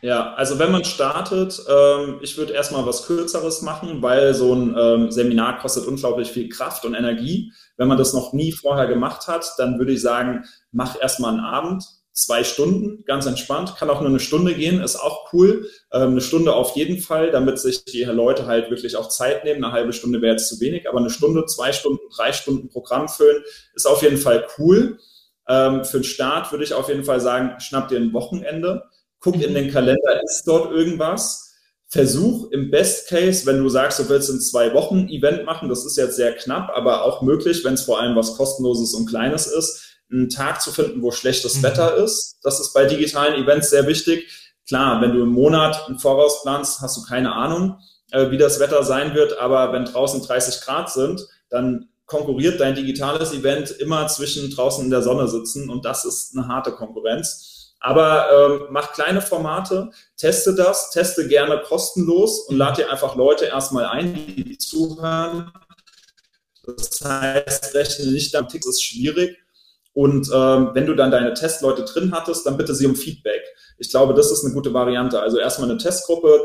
Ja, 0.00 0.34
also 0.34 0.60
wenn 0.60 0.70
man 0.70 0.84
startet, 0.84 1.60
ähm, 1.68 2.20
ich 2.22 2.38
würde 2.38 2.52
erstmal 2.52 2.86
was 2.86 3.06
Kürzeres 3.06 3.62
machen, 3.62 4.00
weil 4.00 4.32
so 4.32 4.54
ein 4.54 4.76
ähm, 4.78 5.10
Seminar 5.10 5.58
kostet 5.58 5.86
unglaublich 5.86 6.30
viel 6.30 6.48
Kraft 6.48 6.84
und 6.84 6.94
Energie. 6.94 7.52
Wenn 7.76 7.88
man 7.88 7.98
das 7.98 8.12
noch 8.12 8.32
nie 8.32 8.52
vorher 8.52 8.86
gemacht 8.86 9.26
hat, 9.26 9.54
dann 9.58 9.76
würde 9.76 9.92
ich 9.92 10.00
sagen, 10.00 10.44
mach 10.70 11.00
erstmal 11.00 11.32
einen 11.32 11.40
Abend, 11.40 11.84
zwei 12.12 12.44
Stunden, 12.44 13.04
ganz 13.06 13.26
entspannt, 13.26 13.74
kann 13.76 13.90
auch 13.90 14.00
nur 14.00 14.10
eine 14.10 14.20
Stunde 14.20 14.54
gehen, 14.54 14.80
ist 14.80 14.94
auch 14.94 15.32
cool. 15.32 15.68
Ähm, 15.92 16.10
eine 16.10 16.20
Stunde 16.20 16.52
auf 16.52 16.76
jeden 16.76 16.98
Fall, 16.98 17.32
damit 17.32 17.58
sich 17.58 17.84
die 17.84 18.04
Leute 18.04 18.46
halt 18.46 18.70
wirklich 18.70 18.94
auch 18.94 19.08
Zeit 19.08 19.42
nehmen. 19.42 19.64
Eine 19.64 19.72
halbe 19.72 19.92
Stunde 19.92 20.22
wäre 20.22 20.34
jetzt 20.34 20.48
zu 20.48 20.60
wenig, 20.60 20.88
aber 20.88 20.98
eine 20.98 21.10
Stunde, 21.10 21.44
zwei 21.46 21.72
Stunden, 21.72 22.02
drei 22.14 22.32
Stunden 22.32 22.68
Programm 22.68 23.08
füllen, 23.08 23.42
ist 23.74 23.86
auf 23.86 24.02
jeden 24.02 24.18
Fall 24.18 24.46
cool. 24.58 25.00
Ähm, 25.48 25.84
für 25.84 25.98
den 25.98 26.04
Start 26.04 26.52
würde 26.52 26.64
ich 26.64 26.74
auf 26.74 26.88
jeden 26.88 27.04
Fall 27.04 27.20
sagen, 27.20 27.58
schnapp 27.60 27.88
dir 27.88 27.98
ein 27.98 28.12
Wochenende, 28.12 28.84
guck 29.20 29.40
in 29.42 29.54
den 29.54 29.70
Kalender, 29.70 30.22
ist 30.24 30.44
dort 30.46 30.72
irgendwas. 30.72 31.46
Versuch 31.90 32.50
im 32.50 32.70
Best 32.70 33.08
Case, 33.08 33.46
wenn 33.46 33.62
du 33.62 33.68
sagst, 33.70 33.98
du 33.98 34.08
willst 34.10 34.28
in 34.28 34.40
zwei 34.40 34.74
Wochen 34.74 35.08
Event 35.08 35.46
machen, 35.46 35.70
das 35.70 35.86
ist 35.86 35.96
jetzt 35.96 36.16
sehr 36.16 36.34
knapp, 36.34 36.70
aber 36.74 37.02
auch 37.02 37.22
möglich, 37.22 37.64
wenn 37.64 37.74
es 37.74 37.82
vor 37.82 37.98
allem 37.98 38.14
was 38.14 38.36
kostenloses 38.36 38.92
und 38.92 39.06
kleines 39.06 39.46
ist, 39.46 39.96
einen 40.10 40.28
Tag 40.28 40.60
zu 40.60 40.70
finden, 40.70 41.02
wo 41.02 41.10
schlechtes 41.10 41.56
mhm. 41.56 41.62
Wetter 41.62 41.96
ist. 41.96 42.40
Das 42.42 42.60
ist 42.60 42.74
bei 42.74 42.84
digitalen 42.84 43.42
Events 43.42 43.70
sehr 43.70 43.86
wichtig. 43.86 44.28
Klar, 44.66 45.00
wenn 45.00 45.12
du 45.12 45.22
im 45.22 45.30
Monat 45.30 45.86
im 45.88 45.98
Voraus 45.98 46.42
planst, 46.42 46.82
hast 46.82 46.98
du 46.98 47.02
keine 47.04 47.32
Ahnung, 47.32 47.78
äh, 48.10 48.30
wie 48.30 48.38
das 48.38 48.60
Wetter 48.60 48.84
sein 48.84 49.14
wird, 49.14 49.38
aber 49.38 49.72
wenn 49.72 49.86
draußen 49.86 50.22
30 50.22 50.60
Grad 50.60 50.90
sind, 50.90 51.26
dann 51.48 51.88
konkurriert 52.08 52.58
dein 52.58 52.74
digitales 52.74 53.32
Event 53.32 53.70
immer 53.70 54.08
zwischen 54.08 54.50
draußen 54.50 54.82
in 54.82 54.90
der 54.90 55.02
Sonne 55.02 55.28
sitzen 55.28 55.70
und 55.70 55.84
das 55.84 56.04
ist 56.04 56.36
eine 56.36 56.48
harte 56.48 56.72
Konkurrenz. 56.72 57.74
Aber 57.80 58.26
ähm, 58.32 58.66
mach 58.70 58.92
kleine 58.92 59.20
Formate, 59.20 59.90
teste 60.16 60.54
das, 60.54 60.90
teste 60.90 61.28
gerne 61.28 61.60
kostenlos 61.60 62.40
und 62.48 62.56
lad 62.56 62.78
dir 62.78 62.90
einfach 62.90 63.14
Leute 63.14 63.44
erstmal 63.44 63.84
ein, 63.84 64.14
die 64.14 64.58
zuhören. 64.58 65.52
Das 66.66 67.00
heißt, 67.04 67.74
rechne 67.74 68.06
nicht 68.10 68.34
am 68.34 68.48
Tick, 68.48 68.66
ist 68.66 68.82
schwierig. 68.82 69.38
Und 69.92 70.28
ähm, 70.34 70.70
wenn 70.72 70.86
du 70.86 70.94
dann 70.94 71.10
deine 71.10 71.34
Testleute 71.34 71.84
drin 71.84 72.12
hattest, 72.12 72.46
dann 72.46 72.56
bitte 72.56 72.74
sie 72.74 72.86
um 72.86 72.96
Feedback. 72.96 73.42
Ich 73.78 73.90
glaube, 73.90 74.14
das 74.14 74.32
ist 74.32 74.44
eine 74.44 74.54
gute 74.54 74.72
Variante. 74.72 75.20
Also 75.20 75.38
erstmal 75.38 75.70
eine 75.70 75.78
Testgruppe, 75.78 76.40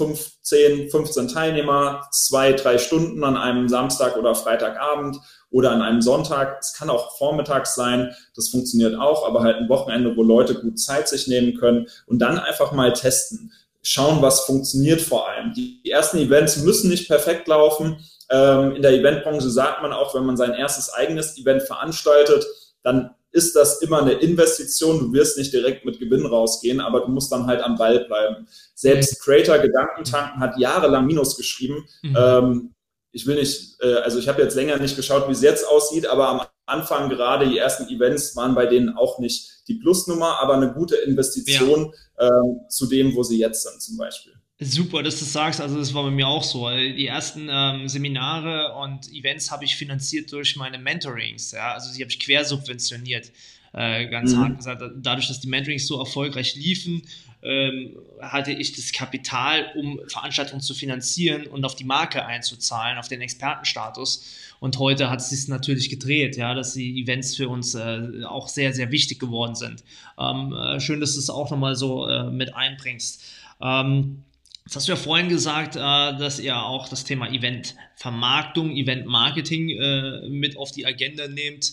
15, 0.00 0.88
15 0.88 1.28
Teilnehmer, 1.28 2.08
zwei, 2.10 2.54
drei 2.54 2.78
Stunden 2.78 3.22
an 3.22 3.36
einem 3.36 3.68
Samstag 3.68 4.16
oder 4.16 4.34
Freitagabend 4.34 5.18
oder 5.50 5.72
an 5.72 5.82
einem 5.82 6.00
Sonntag. 6.00 6.58
Es 6.60 6.72
kann 6.72 6.88
auch 6.88 7.18
vormittags 7.18 7.74
sein, 7.74 8.14
das 8.34 8.48
funktioniert 8.48 8.98
auch, 8.98 9.26
aber 9.28 9.42
halt 9.42 9.56
ein 9.56 9.68
Wochenende, 9.68 10.16
wo 10.16 10.22
Leute 10.22 10.54
gut 10.54 10.80
Zeit 10.80 11.06
sich 11.06 11.28
nehmen 11.28 11.54
können 11.54 11.86
und 12.06 12.18
dann 12.20 12.38
einfach 12.38 12.72
mal 12.72 12.94
testen. 12.94 13.52
Schauen, 13.82 14.22
was 14.22 14.40
funktioniert 14.40 15.02
vor 15.02 15.28
allem. 15.28 15.52
Die 15.52 15.82
ersten 15.90 16.16
Events 16.18 16.56
müssen 16.58 16.88
nicht 16.88 17.06
perfekt 17.06 17.46
laufen. 17.46 17.98
Ähm, 18.30 18.76
in 18.76 18.82
der 18.82 18.92
Eventbranche 18.92 19.50
sagt 19.50 19.82
man 19.82 19.92
auch, 19.92 20.14
wenn 20.14 20.24
man 20.24 20.38
sein 20.38 20.54
erstes 20.54 20.92
eigenes 20.92 21.36
Event 21.36 21.62
veranstaltet, 21.62 22.46
dann 22.82 23.10
ist 23.32 23.54
das 23.54 23.80
immer 23.82 24.02
eine 24.02 24.12
Investition. 24.12 24.98
Du 24.98 25.12
wirst 25.12 25.38
nicht 25.38 25.52
direkt 25.52 25.84
mit 25.84 25.98
Gewinn 25.98 26.26
rausgehen, 26.26 26.80
aber 26.80 27.00
du 27.00 27.08
musst 27.08 27.30
dann 27.30 27.46
halt 27.46 27.62
am 27.62 27.76
Ball 27.76 28.04
bleiben. 28.04 28.46
Selbst 28.74 29.22
Creator 29.22 29.58
Gedankentanken 29.58 30.40
hat 30.40 30.58
jahrelang 30.58 31.06
Minus 31.06 31.36
geschrieben. 31.36 31.86
Mhm. 32.02 32.16
Ähm, 32.16 32.74
ich 33.12 33.26
will 33.26 33.36
nicht, 33.36 33.80
äh, 33.82 33.94
also 33.94 34.18
ich 34.18 34.28
habe 34.28 34.42
jetzt 34.42 34.54
länger 34.54 34.78
nicht 34.78 34.96
geschaut, 34.96 35.28
wie 35.28 35.32
es 35.32 35.42
jetzt 35.42 35.66
aussieht, 35.66 36.06
aber 36.06 36.28
am 36.28 36.42
Anfang 36.66 37.08
gerade 37.08 37.48
die 37.48 37.58
ersten 37.58 37.88
Events 37.88 38.36
waren 38.36 38.54
bei 38.54 38.66
denen 38.66 38.96
auch 38.96 39.18
nicht 39.18 39.68
die 39.68 39.74
Plusnummer, 39.74 40.40
aber 40.40 40.54
eine 40.54 40.72
gute 40.72 40.96
Investition 40.96 41.92
ja. 42.18 42.28
ähm, 42.28 42.60
zu 42.68 42.86
dem, 42.86 43.14
wo 43.14 43.22
sie 43.22 43.38
jetzt 43.38 43.62
sind 43.62 43.80
zum 43.80 43.96
Beispiel. 43.96 44.32
Super, 44.62 45.02
dass 45.02 45.14
du 45.14 45.24
das 45.24 45.32
sagst. 45.32 45.60
Also 45.60 45.78
das 45.78 45.94
war 45.94 46.04
bei 46.04 46.10
mir 46.10 46.28
auch 46.28 46.42
so. 46.42 46.68
Die 46.70 47.06
ersten 47.06 47.48
ähm, 47.50 47.88
Seminare 47.88 48.74
und 48.74 49.10
Events 49.10 49.50
habe 49.50 49.64
ich 49.64 49.74
finanziert 49.74 50.30
durch 50.32 50.54
meine 50.56 50.78
Mentorings. 50.78 51.52
Ja? 51.52 51.72
Also 51.72 51.94
die 51.94 52.02
habe 52.02 52.10
ich 52.10 52.20
quersubventioniert. 52.20 53.32
Äh, 53.72 54.08
ganz 54.08 54.32
mhm. 54.32 54.38
hart 54.38 54.56
gesagt. 54.58 54.82
Dadurch, 54.96 55.28
dass 55.28 55.40
die 55.40 55.48
Mentorings 55.48 55.86
so 55.86 55.98
erfolgreich 55.98 56.56
liefen, 56.56 57.02
ähm, 57.42 57.96
hatte 58.20 58.52
ich 58.52 58.74
das 58.74 58.92
Kapital, 58.92 59.72
um 59.76 59.98
Veranstaltungen 60.08 60.60
zu 60.60 60.74
finanzieren 60.74 61.46
und 61.46 61.64
auf 61.64 61.74
die 61.74 61.84
Marke 61.84 62.26
einzuzahlen, 62.26 62.98
auf 62.98 63.08
den 63.08 63.22
Expertenstatus. 63.22 64.26
Und 64.58 64.78
heute 64.78 65.08
hat 65.08 65.20
es 65.20 65.30
sich 65.30 65.48
natürlich 65.48 65.88
gedreht, 65.88 66.36
ja, 66.36 66.52
dass 66.52 66.74
die 66.74 67.00
Events 67.00 67.34
für 67.34 67.48
uns 67.48 67.74
äh, 67.74 68.24
auch 68.28 68.48
sehr, 68.48 68.74
sehr 68.74 68.92
wichtig 68.92 69.18
geworden 69.18 69.54
sind. 69.54 69.84
Ähm, 70.18 70.52
äh, 70.52 70.80
schön, 70.80 71.00
dass 71.00 71.14
du 71.14 71.20
es 71.20 71.30
auch 71.30 71.50
nochmal 71.50 71.76
so 71.76 72.06
äh, 72.06 72.30
mit 72.30 72.54
einbringst. 72.54 73.24
Ähm, 73.62 74.24
Jetzt 74.64 74.76
hast 74.76 74.88
du 74.88 74.92
ja 74.92 74.96
vorhin 74.96 75.28
gesagt, 75.28 75.76
äh, 75.76 75.78
dass 75.78 76.38
ihr 76.38 76.56
auch 76.56 76.88
das 76.88 77.04
Thema 77.04 77.28
Event-Vermarktung, 77.28 78.76
Event-Marketing 78.76 79.70
äh, 79.70 80.28
mit 80.28 80.56
auf 80.56 80.70
die 80.70 80.86
Agenda 80.86 81.28
nehmt. 81.28 81.72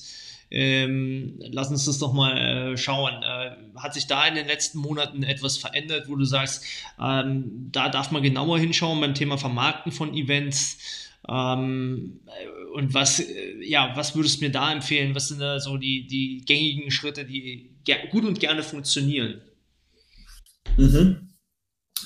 Ähm, 0.49 1.35
lass 1.39 1.69
uns 1.69 1.85
das 1.85 1.99
doch 1.99 2.13
mal 2.13 2.37
äh, 2.37 2.77
schauen. 2.77 3.13
Hat 3.75 3.93
sich 3.93 4.07
da 4.07 4.25
in 4.25 4.35
den 4.35 4.47
letzten 4.47 4.79
Monaten 4.79 5.23
etwas 5.23 5.57
verändert, 5.57 6.07
wo 6.07 6.15
du 6.15 6.23
sagst, 6.23 6.63
ähm, 7.01 7.69
da 7.71 7.89
darf 7.89 8.11
man 8.11 8.23
genauer 8.23 8.57
hinschauen 8.57 9.01
beim 9.01 9.13
Thema 9.13 9.37
Vermarkten 9.37 9.91
von 9.91 10.13
Events? 10.13 10.77
Ähm, 11.27 12.21
und 12.73 12.93
was, 12.93 13.21
ja, 13.61 13.91
was 13.95 14.15
würdest 14.15 14.39
du 14.39 14.45
mir 14.45 14.51
da 14.51 14.71
empfehlen? 14.71 15.15
Was 15.15 15.27
sind 15.27 15.39
da 15.41 15.59
so 15.59 15.77
die, 15.77 16.07
die 16.07 16.43
gängigen 16.45 16.91
Schritte, 16.91 17.25
die 17.25 17.71
gut 18.09 18.23
und 18.23 18.39
gerne 18.39 18.63
funktionieren? 18.63 19.41
Mhm. 20.77 21.26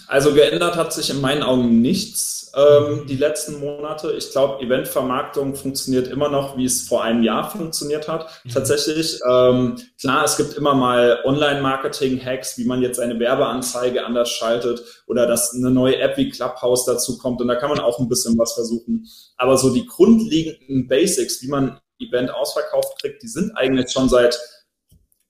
Also 0.07 0.33
geändert 0.33 0.75
hat 0.75 0.93
sich 0.93 1.09
in 1.09 1.21
meinen 1.21 1.43
Augen 1.43 1.81
nichts 1.81 2.41
ähm, 2.55 3.05
die 3.07 3.15
letzten 3.15 3.59
Monate. 3.59 4.11
Ich 4.13 4.31
glaube, 4.31 4.63
Eventvermarktung 4.63 5.55
funktioniert 5.55 6.07
immer 6.07 6.29
noch, 6.29 6.57
wie 6.57 6.65
es 6.65 6.87
vor 6.87 7.03
einem 7.03 7.23
Jahr 7.23 7.49
funktioniert 7.49 8.07
hat. 8.07 8.29
Mhm. 8.43 8.49
Tatsächlich, 8.49 9.19
ähm, 9.29 9.77
klar, 9.99 10.25
es 10.25 10.37
gibt 10.37 10.55
immer 10.55 10.73
mal 10.73 11.19
Online-Marketing-Hacks, 11.23 12.57
wie 12.57 12.65
man 12.65 12.81
jetzt 12.81 12.99
eine 12.99 13.19
Werbeanzeige 13.19 14.05
anders 14.05 14.29
schaltet 14.29 14.83
oder 15.07 15.27
dass 15.27 15.53
eine 15.53 15.71
neue 15.71 15.97
App 15.97 16.17
wie 16.17 16.29
Clubhouse 16.29 16.85
dazu 16.85 17.17
kommt 17.17 17.41
und 17.41 17.47
da 17.47 17.55
kann 17.55 17.69
man 17.69 17.79
auch 17.79 17.99
ein 17.99 18.09
bisschen 18.09 18.37
was 18.37 18.53
versuchen. 18.53 19.07
Aber 19.37 19.57
so 19.57 19.73
die 19.73 19.85
grundlegenden 19.85 20.87
Basics, 20.87 21.41
wie 21.41 21.47
man 21.47 21.79
Event 21.99 22.31
ausverkauft 22.31 22.99
kriegt, 23.01 23.23
die 23.23 23.27
sind 23.27 23.51
eigentlich 23.55 23.91
schon 23.91 24.09
seit 24.09 24.37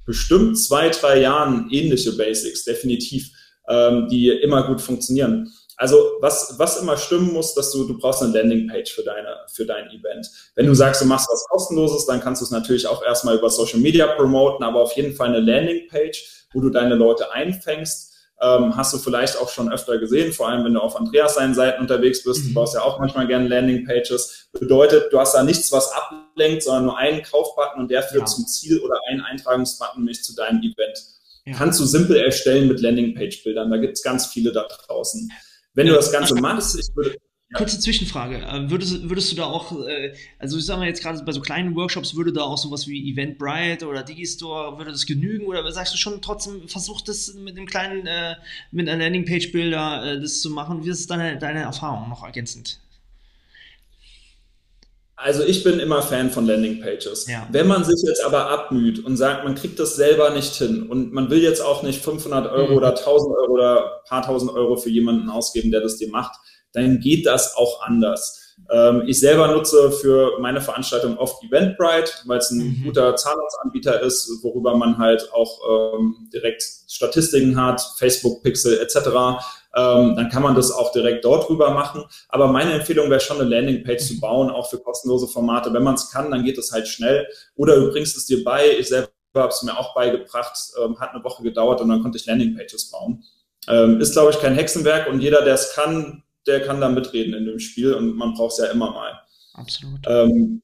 bestimmt 0.06 0.58
zwei, 0.60 0.90
drei 0.90 1.20
Jahren 1.20 1.70
ähnliche 1.70 2.14
Basics, 2.14 2.64
definitiv 2.64 3.30
ähm, 3.72 4.08
die 4.10 4.30
immer 4.30 4.64
gut 4.68 4.82
funktionieren. 4.82 5.52
Also 5.78 5.98
was, 6.20 6.56
was 6.60 6.78
immer 6.78 6.96
stimmen 6.96 7.34
muss, 7.34 7.56
dass 7.56 7.72
du, 7.72 7.88
du 7.88 7.98
brauchst 7.98 8.22
eine 8.22 8.34
Landingpage 8.34 8.94
für, 8.94 9.04
deine, 9.04 9.36
für 9.48 9.66
dein 9.66 9.90
Event. 9.90 10.30
Wenn 10.56 10.68
du 10.68 10.76
sagst, 10.76 11.02
du 11.02 11.06
machst 11.06 11.28
was 11.32 11.44
kostenloses, 11.50 12.06
dann 12.06 12.22
kannst 12.22 12.42
du 12.42 12.46
es 12.46 12.52
natürlich 12.52 12.86
auch 12.86 13.04
erstmal 13.04 13.36
über 13.38 13.50
Social 13.50 13.80
Media 13.80 14.06
promoten, 14.06 14.64
aber 14.64 14.82
auf 14.82 14.96
jeden 14.96 15.16
Fall 15.16 15.30
eine 15.30 15.40
Landingpage, 15.40 16.46
wo 16.54 16.60
du 16.60 16.70
deine 16.70 16.94
Leute 16.94 17.32
einfängst. 17.32 18.12
Ähm, 18.44 18.76
hast 18.76 18.94
du 18.94 18.98
vielleicht 18.98 19.38
auch 19.38 19.50
schon 19.50 19.72
öfter 19.72 19.98
gesehen, 19.98 20.34
vor 20.34 20.50
allem 20.50 20.66
wenn 20.66 20.74
du 20.74 20.80
auf 20.80 20.96
Andreas 20.96 21.36
seinen 21.36 21.54
Seiten 21.54 21.82
unterwegs 21.82 22.24
bist. 22.24 22.44
Du 22.44 22.50
mhm. 22.50 22.54
baust 22.54 22.76
ja 22.76 22.82
auch 22.82 23.00
manchmal 23.00 23.26
gerne 23.26 23.48
Landingpages. 23.48 24.50
Bedeutet, 24.52 25.12
du 25.12 25.20
hast 25.20 25.34
da 25.34 25.44
nichts, 25.44 25.72
was 25.72 25.92
ablenkt, 25.92 26.64
sondern 26.64 26.86
nur 26.86 26.98
einen 26.98 27.24
Kaufbutton 27.24 27.82
und 27.82 27.92
der 27.92 28.04
führt 28.04 28.22
ja. 28.22 28.26
zum 28.26 28.46
Ziel 28.46 28.80
oder 28.80 29.00
einen 29.10 29.22
Eintragungsbutton 29.22 30.02
nämlich 30.02 30.24
zu 30.24 30.36
deinem 30.36 30.60
Event. 30.62 31.21
Ja. 31.46 31.56
Kannst 31.56 31.80
du 31.80 31.86
simpel 31.86 32.18
erstellen 32.18 32.68
mit 32.68 32.82
Landingpage-Bildern. 32.82 33.72
Da 33.72 33.78
gibt 33.78 33.98
es 33.98 34.04
ganz 34.04 34.28
viele 34.28 34.52
da 34.52 34.68
draußen. 34.68 35.32
Wenn 35.74 35.88
du 35.88 35.94
das 35.94 36.12
Ganze 36.12 36.36
machst, 36.36 36.78
ich 36.78 36.96
würde, 36.96 37.16
ja. 37.52 37.58
Kurze 37.58 37.80
Zwischenfrage. 37.80 38.38
Äh, 38.38 38.70
würdest, 38.70 39.10
würdest 39.10 39.32
du 39.32 39.36
da 39.36 39.44
auch, 39.46 39.86
äh, 39.86 40.14
also 40.40 40.58
ich 40.58 40.66
sag 40.66 40.78
mal 40.78 40.88
jetzt 40.88 41.02
gerade 41.02 41.22
bei 41.24 41.32
so 41.34 41.42
kleinen 41.42 41.76
Workshops, 41.76 42.16
würde 42.16 42.32
da 42.32 42.42
auch 42.42 42.58
sowas 42.58 42.88
wie 42.88 43.12
Eventbrite 43.12 43.88
oder 43.88 44.04
Digistore, 44.04 44.78
würde 44.78 44.92
das 44.92 45.06
genügen? 45.06 45.46
Oder 45.48 45.70
sagst 45.72 45.94
du 45.94 45.98
schon 45.98 46.22
trotzdem, 46.22 46.68
versuch 46.70 47.02
das 47.02 47.34
mit 47.34 47.58
einem 47.58 47.66
kleinen, 47.66 48.08
äh, 48.08 48.36
mit 48.72 48.88
einer 48.88 49.04
Landingpage-Bilder 49.04 50.20
das 50.22 50.42
zu 50.42 50.50
machen? 50.50 50.86
Wie 50.86 50.90
ist 50.90 51.10
deine, 51.10 51.38
deine 51.38 51.62
Erfahrung 51.62 52.10
noch 52.10 52.24
ergänzend? 52.24 52.80
Also 55.24 55.44
ich 55.44 55.64
bin 55.64 55.80
immer 55.80 56.02
Fan 56.02 56.30
von 56.32 56.46
Landingpages. 56.46 57.28
Ja. 57.28 57.48
Wenn 57.52 57.68
man 57.68 57.84
sich 57.84 58.02
jetzt 58.08 58.24
aber 58.24 58.50
abmüht 58.50 59.04
und 59.06 59.18
sagt, 59.18 59.44
man 59.44 59.56
kriegt 59.56 59.80
das 59.80 59.96
selber 59.96 60.32
nicht 60.32 60.56
hin 60.56 60.90
und 60.90 61.14
man 61.14 61.30
will 61.30 61.42
jetzt 61.42 61.62
auch 61.62 61.84
nicht 61.84 62.04
500 62.04 62.52
Euro 62.52 62.72
mhm. 62.72 62.78
oder 62.78 62.90
1000 62.90 63.38
Euro 63.38 63.54
oder 63.54 63.84
ein 63.84 64.10
paar 64.10 64.26
tausend 64.26 64.52
Euro 64.52 64.78
für 64.78 64.90
jemanden 64.90 65.30
ausgeben, 65.30 65.72
der 65.72 65.82
das 65.82 65.98
dir 65.98 66.10
macht, 66.10 66.40
dann 66.74 67.00
geht 67.00 67.26
das 67.26 67.56
auch 67.56 67.82
anders. 67.82 68.56
Ähm, 68.72 69.04
ich 69.08 69.20
selber 69.20 69.48
nutze 69.48 69.92
für 69.92 70.40
meine 70.40 70.62
Veranstaltung 70.62 71.18
oft 71.18 71.44
Eventbrite, 71.44 72.12
weil 72.26 72.40
es 72.40 72.52
ein 72.52 72.80
mhm. 72.80 72.84
guter 72.86 73.16
Zahlungsanbieter 73.16 74.02
ist, 74.02 74.40
worüber 74.44 74.76
man 74.76 74.98
halt 74.98 75.32
auch 75.34 75.60
ähm, 75.96 76.30
direkt 76.34 76.64
Statistiken 76.88 77.62
hat, 77.62 77.82
Facebook, 77.98 78.44
Pixel 78.44 78.80
etc 78.80 79.40
ähm, 79.76 80.16
dann 80.16 80.30
kann 80.30 80.44
man 80.44 80.56
das 80.56 80.72
auch 80.72 80.92
direkt 80.92 81.24
dort 81.24 81.48
drüber 81.48 81.72
machen. 81.72 82.04
Aber 82.30 82.48
meine 82.48 82.74
Empfehlung 82.74 83.10
wäre 83.10 83.20
schon 83.20 83.40
eine 83.40 83.50
Landingpage 83.50 84.06
zu 84.06 84.20
bauen, 84.20 84.50
auch 84.50 84.70
für 84.70 84.80
kostenlose 84.80 85.28
Formate. 85.28 85.74
Wenn 85.74 85.84
man 85.84 85.96
es 85.96 86.10
kann, 86.10 86.32
dann 86.32 86.44
geht 86.44 86.58
es 86.58 86.72
halt 86.72 86.88
schnell. 86.88 87.28
Oder 87.56 87.80
du 87.80 87.92
bringst 87.92 88.18
es 88.18 88.26
dir 88.26 88.44
bei. 88.44 88.78
Ich 88.78 88.90
selber 88.90 89.10
habe 89.36 89.50
es 89.50 89.64
mir 89.64 89.78
auch 89.78 89.94
beigebracht, 89.96 90.58
ähm, 90.84 91.00
hat 91.00 91.14
eine 91.14 91.24
Woche 91.24 91.44
gedauert 91.44 91.82
und 91.82 91.90
dann 91.90 92.02
konnte 92.02 92.18
ich 92.18 92.26
Landingpages 92.26 92.92
bauen. 92.92 93.24
Ähm, 93.68 94.02
ist, 94.02 94.14
glaube 94.14 94.32
ich, 94.32 94.40
kein 94.40 94.56
Hexenwerk 94.56 95.08
und 95.08 95.22
jeder, 95.22 95.44
der 95.44 95.54
es 95.54 95.74
kann, 95.74 96.24
der 96.48 96.62
kann 96.62 96.82
da 96.82 96.90
mitreden 96.90 97.34
in 97.34 97.46
dem 97.46 97.60
Spiel 97.60 97.94
und 97.94 98.16
man 98.16 98.34
braucht 98.34 98.54
es 98.54 98.58
ja 98.58 98.72
immer 98.72 98.92
mal. 98.92 99.22
Absolut. 99.54 100.00
Ähm, 100.08 100.62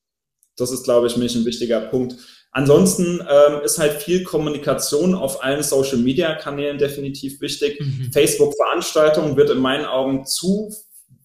das 0.58 0.72
ist, 0.72 0.84
glaube 0.84 1.08
ich, 1.08 1.16
mich 1.16 1.36
ein 1.36 1.46
wichtiger 1.46 1.80
Punkt. 1.82 2.16
Ansonsten 2.58 3.22
ähm, 3.22 3.62
ist 3.64 3.78
halt 3.78 4.02
viel 4.02 4.24
Kommunikation 4.24 5.14
auf 5.14 5.44
allen 5.44 5.62
Social-Media-Kanälen 5.62 6.80
definitiv 6.80 7.40
wichtig. 7.40 7.80
Mhm. 7.80 8.10
Facebook-Veranstaltungen 8.12 9.38
wird 9.38 9.52
in 9.52 9.60
meinen 9.60 9.86
Augen 9.86 10.26
zu 10.26 10.74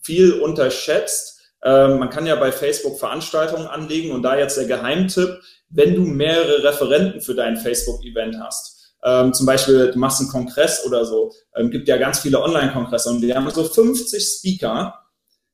viel 0.03 0.35
unterschätzt. 0.35 1.41
Ähm, 1.65 2.01
man 2.01 2.11
kann 2.11 2.27
ja 2.27 2.37
bei 2.37 2.53
Facebook 2.53 2.99
Veranstaltungen 2.99 3.67
anlegen 3.67 4.11
und 4.11 4.21
da 4.21 4.37
jetzt 4.37 4.59
der 4.59 4.67
Geheimtipp, 4.67 5.41
wenn 5.71 5.95
du 5.95 6.03
mehrere 6.03 6.65
Referenten 6.65 7.23
für 7.23 7.35
dein 7.35 7.57
Facebook-Event 7.57 8.37
hast, 8.39 8.93
ähm, 9.03 9.33
zum 9.33 9.47
Beispiel 9.47 9.91
du 9.91 9.99
machst 9.99 10.21
einen 10.21 10.29
Kongress 10.29 10.85
oder 10.85 11.07
so, 11.07 11.33
ähm, 11.57 11.71
gibt 11.71 11.89
ja 11.89 11.97
ganz 11.97 12.19
viele 12.19 12.43
Online-Kongresse 12.43 13.09
und 13.09 13.23
wir 13.23 13.35
haben 13.35 13.49
so 13.49 13.65
50 13.65 14.23
Speaker, 14.23 15.01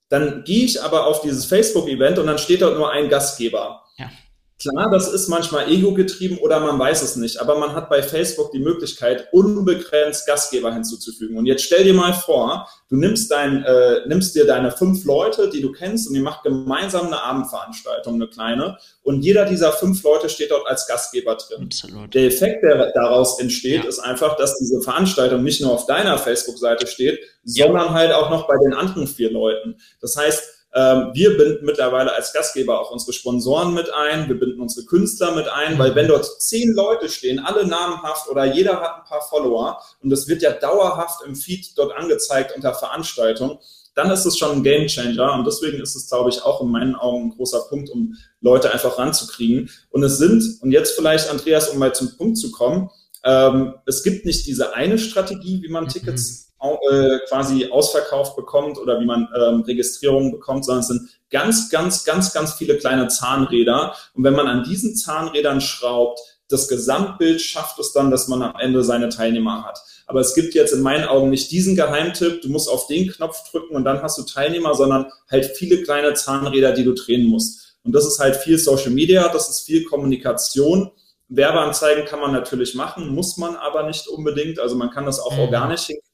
dann 0.08 0.42
gehe 0.42 0.64
ich 0.64 0.82
aber 0.82 1.06
auf 1.06 1.20
dieses 1.20 1.44
Facebook-Event 1.44 2.18
und 2.18 2.26
dann 2.26 2.38
steht 2.38 2.62
dort 2.62 2.76
nur 2.76 2.90
ein 2.90 3.08
Gastgeber. 3.08 3.84
Klar, 4.60 4.90
das 4.90 5.12
ist 5.12 5.28
manchmal 5.28 5.70
ego-getrieben 5.70 6.38
oder 6.38 6.58
man 6.58 6.76
weiß 6.76 7.02
es 7.02 7.14
nicht, 7.14 7.40
aber 7.40 7.60
man 7.60 7.76
hat 7.76 7.88
bei 7.88 8.02
Facebook 8.02 8.50
die 8.50 8.58
Möglichkeit, 8.58 9.28
unbegrenzt 9.32 10.26
Gastgeber 10.26 10.74
hinzuzufügen. 10.74 11.38
Und 11.38 11.46
jetzt 11.46 11.62
stell 11.62 11.84
dir 11.84 11.94
mal 11.94 12.12
vor, 12.12 12.68
du 12.88 12.96
nimmst, 12.96 13.30
dein, 13.30 13.62
äh, 13.62 14.00
nimmst 14.08 14.34
dir 14.34 14.46
deine 14.46 14.72
fünf 14.72 15.04
Leute, 15.04 15.48
die 15.48 15.60
du 15.60 15.70
kennst, 15.70 16.08
und 16.08 16.16
ihr 16.16 16.22
macht 16.22 16.42
gemeinsam 16.42 17.06
eine 17.06 17.22
Abendveranstaltung, 17.22 18.14
eine 18.14 18.26
kleine, 18.26 18.78
und 19.04 19.22
jeder 19.22 19.44
dieser 19.44 19.72
fünf 19.72 20.02
Leute 20.02 20.28
steht 20.28 20.50
dort 20.50 20.66
als 20.66 20.88
Gastgeber 20.88 21.36
drin. 21.36 21.66
Absolut. 21.66 22.12
Der 22.12 22.24
Effekt, 22.24 22.64
der 22.64 22.90
daraus 22.94 23.38
entsteht, 23.38 23.84
ja. 23.84 23.88
ist 23.88 24.00
einfach, 24.00 24.36
dass 24.36 24.58
diese 24.58 24.80
Veranstaltung 24.80 25.44
nicht 25.44 25.60
nur 25.60 25.70
auf 25.70 25.86
deiner 25.86 26.18
Facebook-Seite 26.18 26.88
steht, 26.88 27.20
ja. 27.44 27.66
sondern 27.66 27.90
halt 27.90 28.12
auch 28.12 28.28
noch 28.28 28.48
bei 28.48 28.56
den 28.64 28.74
anderen 28.74 29.06
vier 29.06 29.30
Leuten. 29.30 29.76
Das 30.00 30.16
heißt, 30.16 30.57
wir 30.78 31.36
binden 31.36 31.64
mittlerweile 31.64 32.14
als 32.14 32.32
Gastgeber 32.32 32.80
auch 32.80 32.90
unsere 32.90 33.12
Sponsoren 33.12 33.74
mit 33.74 33.92
ein, 33.92 34.28
wir 34.28 34.38
binden 34.38 34.60
unsere 34.60 34.86
Künstler 34.86 35.34
mit 35.34 35.48
ein, 35.48 35.78
weil 35.78 35.94
wenn 35.94 36.08
dort 36.08 36.40
zehn 36.40 36.72
Leute 36.72 37.08
stehen, 37.08 37.38
alle 37.38 37.66
namenhaft 37.66 38.28
oder 38.28 38.44
jeder 38.44 38.80
hat 38.80 38.98
ein 38.98 39.04
paar 39.04 39.22
Follower 39.22 39.80
und 40.02 40.10
das 40.10 40.28
wird 40.28 40.42
ja 40.42 40.52
dauerhaft 40.52 41.22
im 41.26 41.34
Feed 41.34 41.76
dort 41.76 41.96
angezeigt 41.96 42.54
unter 42.54 42.74
Veranstaltung, 42.74 43.58
dann 43.98 44.10
ist 44.12 44.26
es 44.26 44.38
schon 44.38 44.58
ein 44.58 44.62
Game 44.62 44.86
Changer 44.86 45.34
und 45.34 45.44
deswegen 45.44 45.80
ist 45.80 45.96
es, 45.96 46.08
glaube 46.08 46.30
ich, 46.30 46.42
auch 46.44 46.60
in 46.60 46.70
meinen 46.70 46.94
Augen 46.94 47.24
ein 47.24 47.30
großer 47.30 47.62
Punkt, 47.68 47.90
um 47.90 48.14
Leute 48.40 48.72
einfach 48.72 48.96
ranzukriegen. 48.96 49.70
Und 49.90 50.04
es 50.04 50.18
sind, 50.18 50.62
und 50.62 50.70
jetzt 50.70 50.94
vielleicht, 50.94 51.28
Andreas, 51.28 51.68
um 51.70 51.78
mal 51.78 51.92
zum 51.92 52.16
Punkt 52.16 52.38
zu 52.38 52.52
kommen, 52.52 52.90
ähm, 53.24 53.74
es 53.86 54.04
gibt 54.04 54.24
nicht 54.24 54.46
diese 54.46 54.74
eine 54.74 54.98
Strategie, 54.98 55.62
wie 55.62 55.68
man 55.68 55.84
mhm. 55.84 55.88
Tickets 55.88 56.47
äh, 56.60 57.18
quasi 57.28 57.70
ausverkauft 57.70 58.36
bekommt 58.36 58.78
oder 58.78 59.00
wie 59.00 59.06
man 59.06 59.28
ähm, 59.36 59.60
Registrierungen 59.60 60.32
bekommt, 60.32 60.64
sondern 60.64 60.80
es 60.80 60.88
sind 60.88 61.08
ganz, 61.30 61.70
ganz, 61.70 62.04
ganz, 62.04 62.32
ganz 62.32 62.54
viele 62.54 62.78
kleine 62.78 63.08
Zahnräder. 63.08 63.94
Und 64.14 64.24
wenn 64.24 64.34
man 64.34 64.48
an 64.48 64.64
diesen 64.64 64.96
Zahnrädern 64.96 65.60
schraubt, 65.60 66.20
das 66.48 66.66
Gesamtbild 66.68 67.40
schafft 67.42 67.78
es 67.78 67.92
dann, 67.92 68.10
dass 68.10 68.26
man 68.26 68.42
am 68.42 68.58
Ende 68.58 68.82
seine 68.82 69.10
Teilnehmer 69.10 69.64
hat. 69.64 69.78
Aber 70.06 70.20
es 70.20 70.34
gibt 70.34 70.54
jetzt 70.54 70.72
in 70.72 70.80
meinen 70.80 71.04
Augen 71.04 71.28
nicht 71.28 71.50
diesen 71.50 71.76
Geheimtipp, 71.76 72.40
du 72.40 72.48
musst 72.48 72.70
auf 72.70 72.86
den 72.86 73.08
Knopf 73.08 73.50
drücken 73.50 73.76
und 73.76 73.84
dann 73.84 74.02
hast 74.02 74.18
du 74.18 74.22
Teilnehmer, 74.22 74.74
sondern 74.74 75.12
halt 75.30 75.44
viele 75.56 75.82
kleine 75.82 76.14
Zahnräder, 76.14 76.72
die 76.72 76.84
du 76.84 76.94
drehen 76.94 77.26
musst. 77.26 77.76
Und 77.84 77.92
das 77.92 78.06
ist 78.06 78.18
halt 78.18 78.36
viel 78.36 78.58
Social 78.58 78.90
Media, 78.90 79.28
das 79.28 79.50
ist 79.50 79.60
viel 79.66 79.84
Kommunikation. 79.84 80.90
Werbeanzeigen 81.28 82.06
kann 82.06 82.20
man 82.20 82.32
natürlich 82.32 82.74
machen, 82.74 83.14
muss 83.14 83.36
man 83.36 83.54
aber 83.56 83.82
nicht 83.82 84.08
unbedingt. 84.08 84.58
Also 84.58 84.76
man 84.76 84.90
kann 84.90 85.04
das 85.04 85.20
auch 85.20 85.34
mhm. 85.34 85.40
organisch 85.40 85.86
hinkriegen 85.86 86.07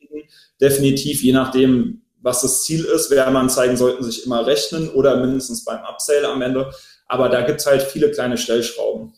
definitiv, 0.61 1.23
je 1.23 1.33
nachdem, 1.33 2.03
was 2.21 2.41
das 2.41 2.65
Ziel 2.65 2.85
ist, 2.85 3.11
Werbeanzeigen 3.11 3.77
sollten 3.77 4.03
sich 4.03 4.25
immer 4.25 4.47
rechnen 4.47 4.89
oder 4.89 5.17
mindestens 5.17 5.65
beim 5.65 5.81
Upsale 5.85 6.29
am 6.29 6.41
Ende. 6.43 6.73
Aber 7.07 7.29
da 7.29 7.43
gibt 7.43 7.61
es 7.61 7.67
halt 7.67 7.83
viele 7.83 8.11
kleine 8.11 8.39
Stellschrauben. 8.39 9.13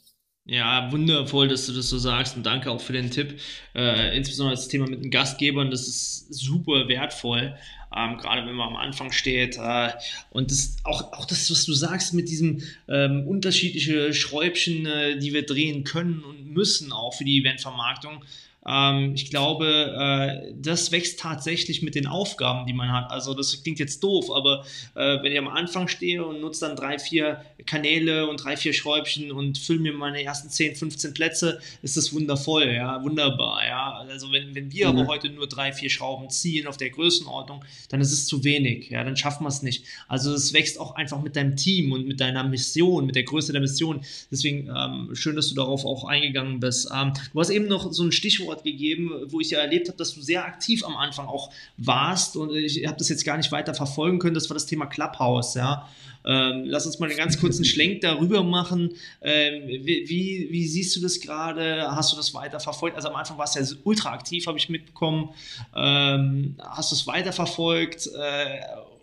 Ja, 0.49 0.93
wundervoll, 0.93 1.49
dass 1.49 1.67
du 1.67 1.73
das 1.73 1.89
so 1.89 1.99
sagst 1.99 2.37
und 2.37 2.47
danke 2.47 2.71
auch 2.71 2.81
für 2.81 2.93
den 2.93 3.11
Tipp. 3.11 3.41
Äh, 3.75 4.17
insbesondere 4.17 4.55
das 4.55 4.69
Thema 4.69 4.89
mit 4.89 5.03
den 5.03 5.11
Gastgebern, 5.11 5.73
das 5.73 5.89
ist 5.89 6.33
super 6.33 6.87
wertvoll, 6.87 7.57
ähm, 7.97 8.17
gerade 8.19 8.47
wenn 8.47 8.55
man 8.55 8.69
am 8.69 8.77
Anfang 8.77 9.11
steht. 9.11 9.57
Äh, 9.57 9.91
und 10.31 10.53
das, 10.53 10.77
auch, 10.85 11.13
auch 11.15 11.25
das, 11.25 11.51
was 11.51 11.65
du 11.65 11.73
sagst 11.73 12.15
mit 12.15 12.29
diesen 12.29 12.63
ähm, 12.89 13.27
unterschiedlichen 13.27 14.15
Schräubchen, 14.15 14.87
äh, 14.87 15.19
die 15.19 15.33
wir 15.33 15.45
drehen 15.45 15.83
können 15.83 16.23
und 16.23 16.53
müssen, 16.53 16.93
auch 16.93 17.15
für 17.15 17.25
die 17.25 17.41
Eventvermarktung. 17.41 18.23
Ähm, 18.67 19.13
ich 19.15 19.31
glaube, 19.31 19.95
äh, 19.97 20.53
das 20.57 20.91
wächst 20.91 21.21
tatsächlich 21.21 21.83
mit 21.83 21.95
den 21.95 22.07
Aufgaben, 22.07 22.67
die 22.67 22.73
man 22.73 22.91
hat. 22.91 23.11
Also 23.11 23.35
das 23.35 23.63
klingt 23.63 23.79
jetzt 23.79 24.03
doof, 24.03 24.31
aber 24.31 24.65
äh, 24.95 25.23
wenn 25.23 25.33
ich 25.33 25.39
am 25.39 25.49
Anfang 25.49 25.89
stehe 25.89 26.25
und 26.25 26.41
nutze 26.41 26.67
dann 26.67 26.77
drei, 26.77 26.99
vier 26.99 27.43
Kanäle 27.65 28.29
und 28.29 28.43
drei, 28.43 28.57
vier 28.57 28.73
Schräubchen 28.73 29.31
und 29.31 29.59
fülle 29.59 29.81
mir 29.81 29.93
meine 29.93 30.23
ersten 30.23 30.51
10, 30.51 30.75
15 30.77 31.15
Plätze, 31.15 31.61
ist 31.83 31.97
das 31.97 32.13
wundervoll, 32.13 32.67
ja, 32.67 33.03
wunderbar, 33.03 33.65
ja. 33.67 34.05
Also 34.09 34.33
wenn, 34.33 34.55
wenn 34.55 34.73
wir 34.73 34.91
mhm. 34.91 34.99
aber 34.99 35.09
heute 35.09 35.31
nur 35.31 35.47
drei, 35.47 35.73
vier 35.73 35.91
Schrauben 35.91 36.29
ziehen 36.31 36.67
auf 36.67 36.77
der 36.77 36.91
Größenordnung, 36.91 37.65
dann 37.91 38.01
ist 38.01 38.13
es 38.13 38.27
zu 38.27 38.43
wenig, 38.43 38.91
ja, 38.91 39.05
dann 39.05 39.17
schaffen 39.17 39.45
wir 39.45 39.49
es 39.49 39.63
nicht. 39.63 39.85
Also 40.09 40.33
es 40.33 40.53
wächst 40.53 40.81
auch 40.81 40.97
einfach 40.97 41.23
mit 41.23 41.37
deinem 41.37 41.57
Team 41.57 41.93
und 41.93 42.09
mit 42.09 42.21
deiner 42.21 42.43
Mission, 42.43 43.07
mit 43.07 43.15
der 43.15 43.23
Größe 43.23 43.53
der 43.53 43.61
Mission. 43.61 44.01
Deswegen 44.31 44.69
ähm, 44.69 45.15
schön, 45.15 45.37
dass 45.37 45.49
du 45.49 45.55
darauf 45.55 45.85
auch 45.85 46.05
eingegangen 46.05 46.59
bist. 46.59 46.91
Ähm, 46.95 47.13
du 47.33 47.41
hast 47.41 47.51
eben 47.51 47.69
noch 47.69 47.93
so 47.93 48.03
ein 48.03 48.13
Stichwort 48.13 48.56
Stichwort 48.57 48.65
gegeben, 48.65 49.11
wo 49.27 49.41
ich 49.41 49.51
ja 49.51 49.61
erlebt 49.61 49.89
habe, 49.89 49.99
dass 49.99 50.15
du 50.15 50.21
sehr 50.21 50.45
aktiv 50.45 50.85
am 50.85 50.97
Anfang 50.97 51.27
auch 51.27 51.51
warst 51.77 52.37
und 52.37 52.55
ich 52.55 52.87
habe 52.87 52.97
das 52.99 53.09
jetzt 53.09 53.25
gar 53.25 53.37
nicht 53.37 53.53
weiter 53.53 53.75
verfolgen 53.75 54.19
können. 54.19 54.35
Das 54.35 54.49
war 54.49 54.55
das 54.55 54.67
Thema 54.67 54.87
Clubhouse, 54.87 55.55
ja. 55.55 55.89
Ähm, 56.25 56.65
lass 56.65 56.87
uns 56.87 56.99
mal 56.99 57.09
einen 57.09 57.17
ganz 57.17 57.39
kurzen 57.39 57.65
Schlenk 57.65 58.01
darüber 58.01 58.43
machen. 58.43 58.95
Ähm, 59.23 59.69
wie, 59.69 60.09
wie, 60.09 60.49
wie, 60.51 60.67
siehst 60.67 60.97
du 60.97 61.01
das 61.01 61.21
gerade? 61.21 61.87
Hast 61.95 62.13
du 62.13 62.17
das 62.17 62.35
weiter 62.35 62.59
verfolgt? 62.59 62.97
Also 62.97 63.09
am 63.09 63.15
Anfang 63.15 63.39
warst 63.39 63.55
du 63.55 63.61
ja 63.61 63.67
ultra 63.85 64.13
aktiv, 64.13 64.45
habe 64.49 64.59
ich 64.59 64.69
mitbekommen. 64.69 65.29
Ähm, 65.75 66.57
hast 66.59 66.91
du 66.91 66.97
es 66.97 67.07
weiter 67.07 67.33
verfolgt 67.33 68.09
äh, 68.09 68.59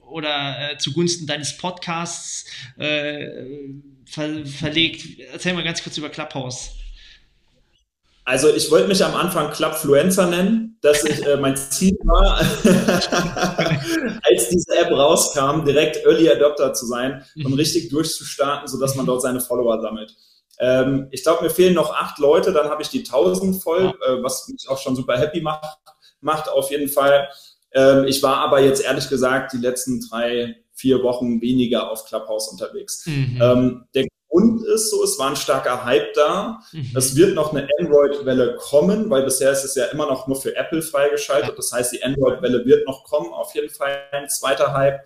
oder 0.10 0.74
äh, 0.74 0.78
zugunsten 0.78 1.26
deines 1.26 1.56
Podcasts 1.56 2.46
äh, 2.78 3.30
ver 4.06 4.46
verlegt? 4.46 5.20
Erzähl 5.32 5.54
mal 5.54 5.64
ganz 5.64 5.82
kurz 5.82 5.98
über 5.98 6.10
Clubhouse. 6.10 6.72
Also 8.26 8.50
ich 8.50 8.72
wollte 8.72 8.88
mich 8.88 9.04
am 9.04 9.16
Anfang 9.16 9.52
Clubfluencer 9.52 10.28
nennen, 10.28 10.78
dass 10.82 11.04
ich 11.04 11.26
äh, 11.26 11.36
mein 11.36 11.58
Ziel 11.58 11.98
war, 12.04 12.40
als 14.24 14.50
diese 14.50 14.78
App 14.78 14.92
rauskam, 14.92 15.66
direkt 15.66 16.06
Early 16.06 16.30
Adopter 16.30 16.74
zu 16.74 16.86
sein 16.86 17.26
und 17.36 17.50
mhm. 17.50 17.54
richtig 17.54 17.90
durchzustarten, 17.90 18.68
sodass 18.68 18.96
man 18.96 19.06
dort 19.06 19.22
seine 19.22 19.42
Follower 19.42 19.82
sammelt. 19.82 20.16
Ähm, 20.60 21.08
ich 21.12 21.24
glaube, 21.24 21.44
mir 21.44 21.50
fehlen 21.50 21.74
noch 21.74 21.94
acht 21.94 22.20
Leute, 22.20 22.54
dann 22.54 22.70
habe 22.70 22.82
ich 22.82 22.90
die 22.90 23.00
1000 23.00 23.62
voll, 23.62 23.94
äh, 24.08 24.24
was 24.24 24.48
mich 24.48 24.70
auch 24.70 24.78
schon 24.78 24.96
super 24.96 25.18
happy 25.18 25.42
macht, 25.42 25.78
macht 26.22 26.48
auf 26.48 26.72
jeden 26.72 26.88
Fall. 26.88 27.28
Ähm, 27.74 28.06
ich 28.06 28.24
war 28.24 28.38
aber 28.38 28.62
jetzt 28.62 28.84
ehrlich 28.84 29.10
gesagt 29.10 29.54
die 29.54 29.58
letzten 29.58 30.00
drei, 30.00 30.56
vier 30.74 31.04
Wochen 31.04 31.42
weniger 31.42 31.92
auf 31.92 32.06
Clubhouse 32.06 32.48
unterwegs. 32.48 33.06
Mhm. 33.06 33.40
Ähm, 33.42 33.84
der 33.94 34.08
und 34.34 34.66
ist 34.66 34.90
so, 34.90 35.04
es 35.04 35.20
war 35.20 35.30
ein 35.30 35.36
starker 35.36 35.86
Hype 35.86 36.12
da. 36.16 36.60
Mhm. 36.72 36.90
Es 36.96 37.16
wird 37.16 37.36
noch 37.36 37.54
eine 37.54 37.68
Android-Welle 37.80 38.56
kommen, 38.56 39.08
weil 39.12 39.22
bisher 39.26 39.52
ist 39.52 39.64
es 39.64 39.76
ja 39.76 39.86
immer 39.86 40.08
noch 40.08 40.26
nur 40.28 40.42
für 40.42 40.56
Apple 40.56 40.82
freigeschaltet. 40.82 41.56
Das 41.56 41.72
heißt, 41.72 41.94
die 41.94 42.04
Android-Welle 42.04 42.66
wird 42.66 42.88
noch 42.88 43.04
kommen, 43.04 43.32
auf 43.32 43.54
jeden 43.54 43.70
Fall 43.70 43.96
ein 44.12 44.28
zweiter 44.30 44.74
Hype. 44.74 45.02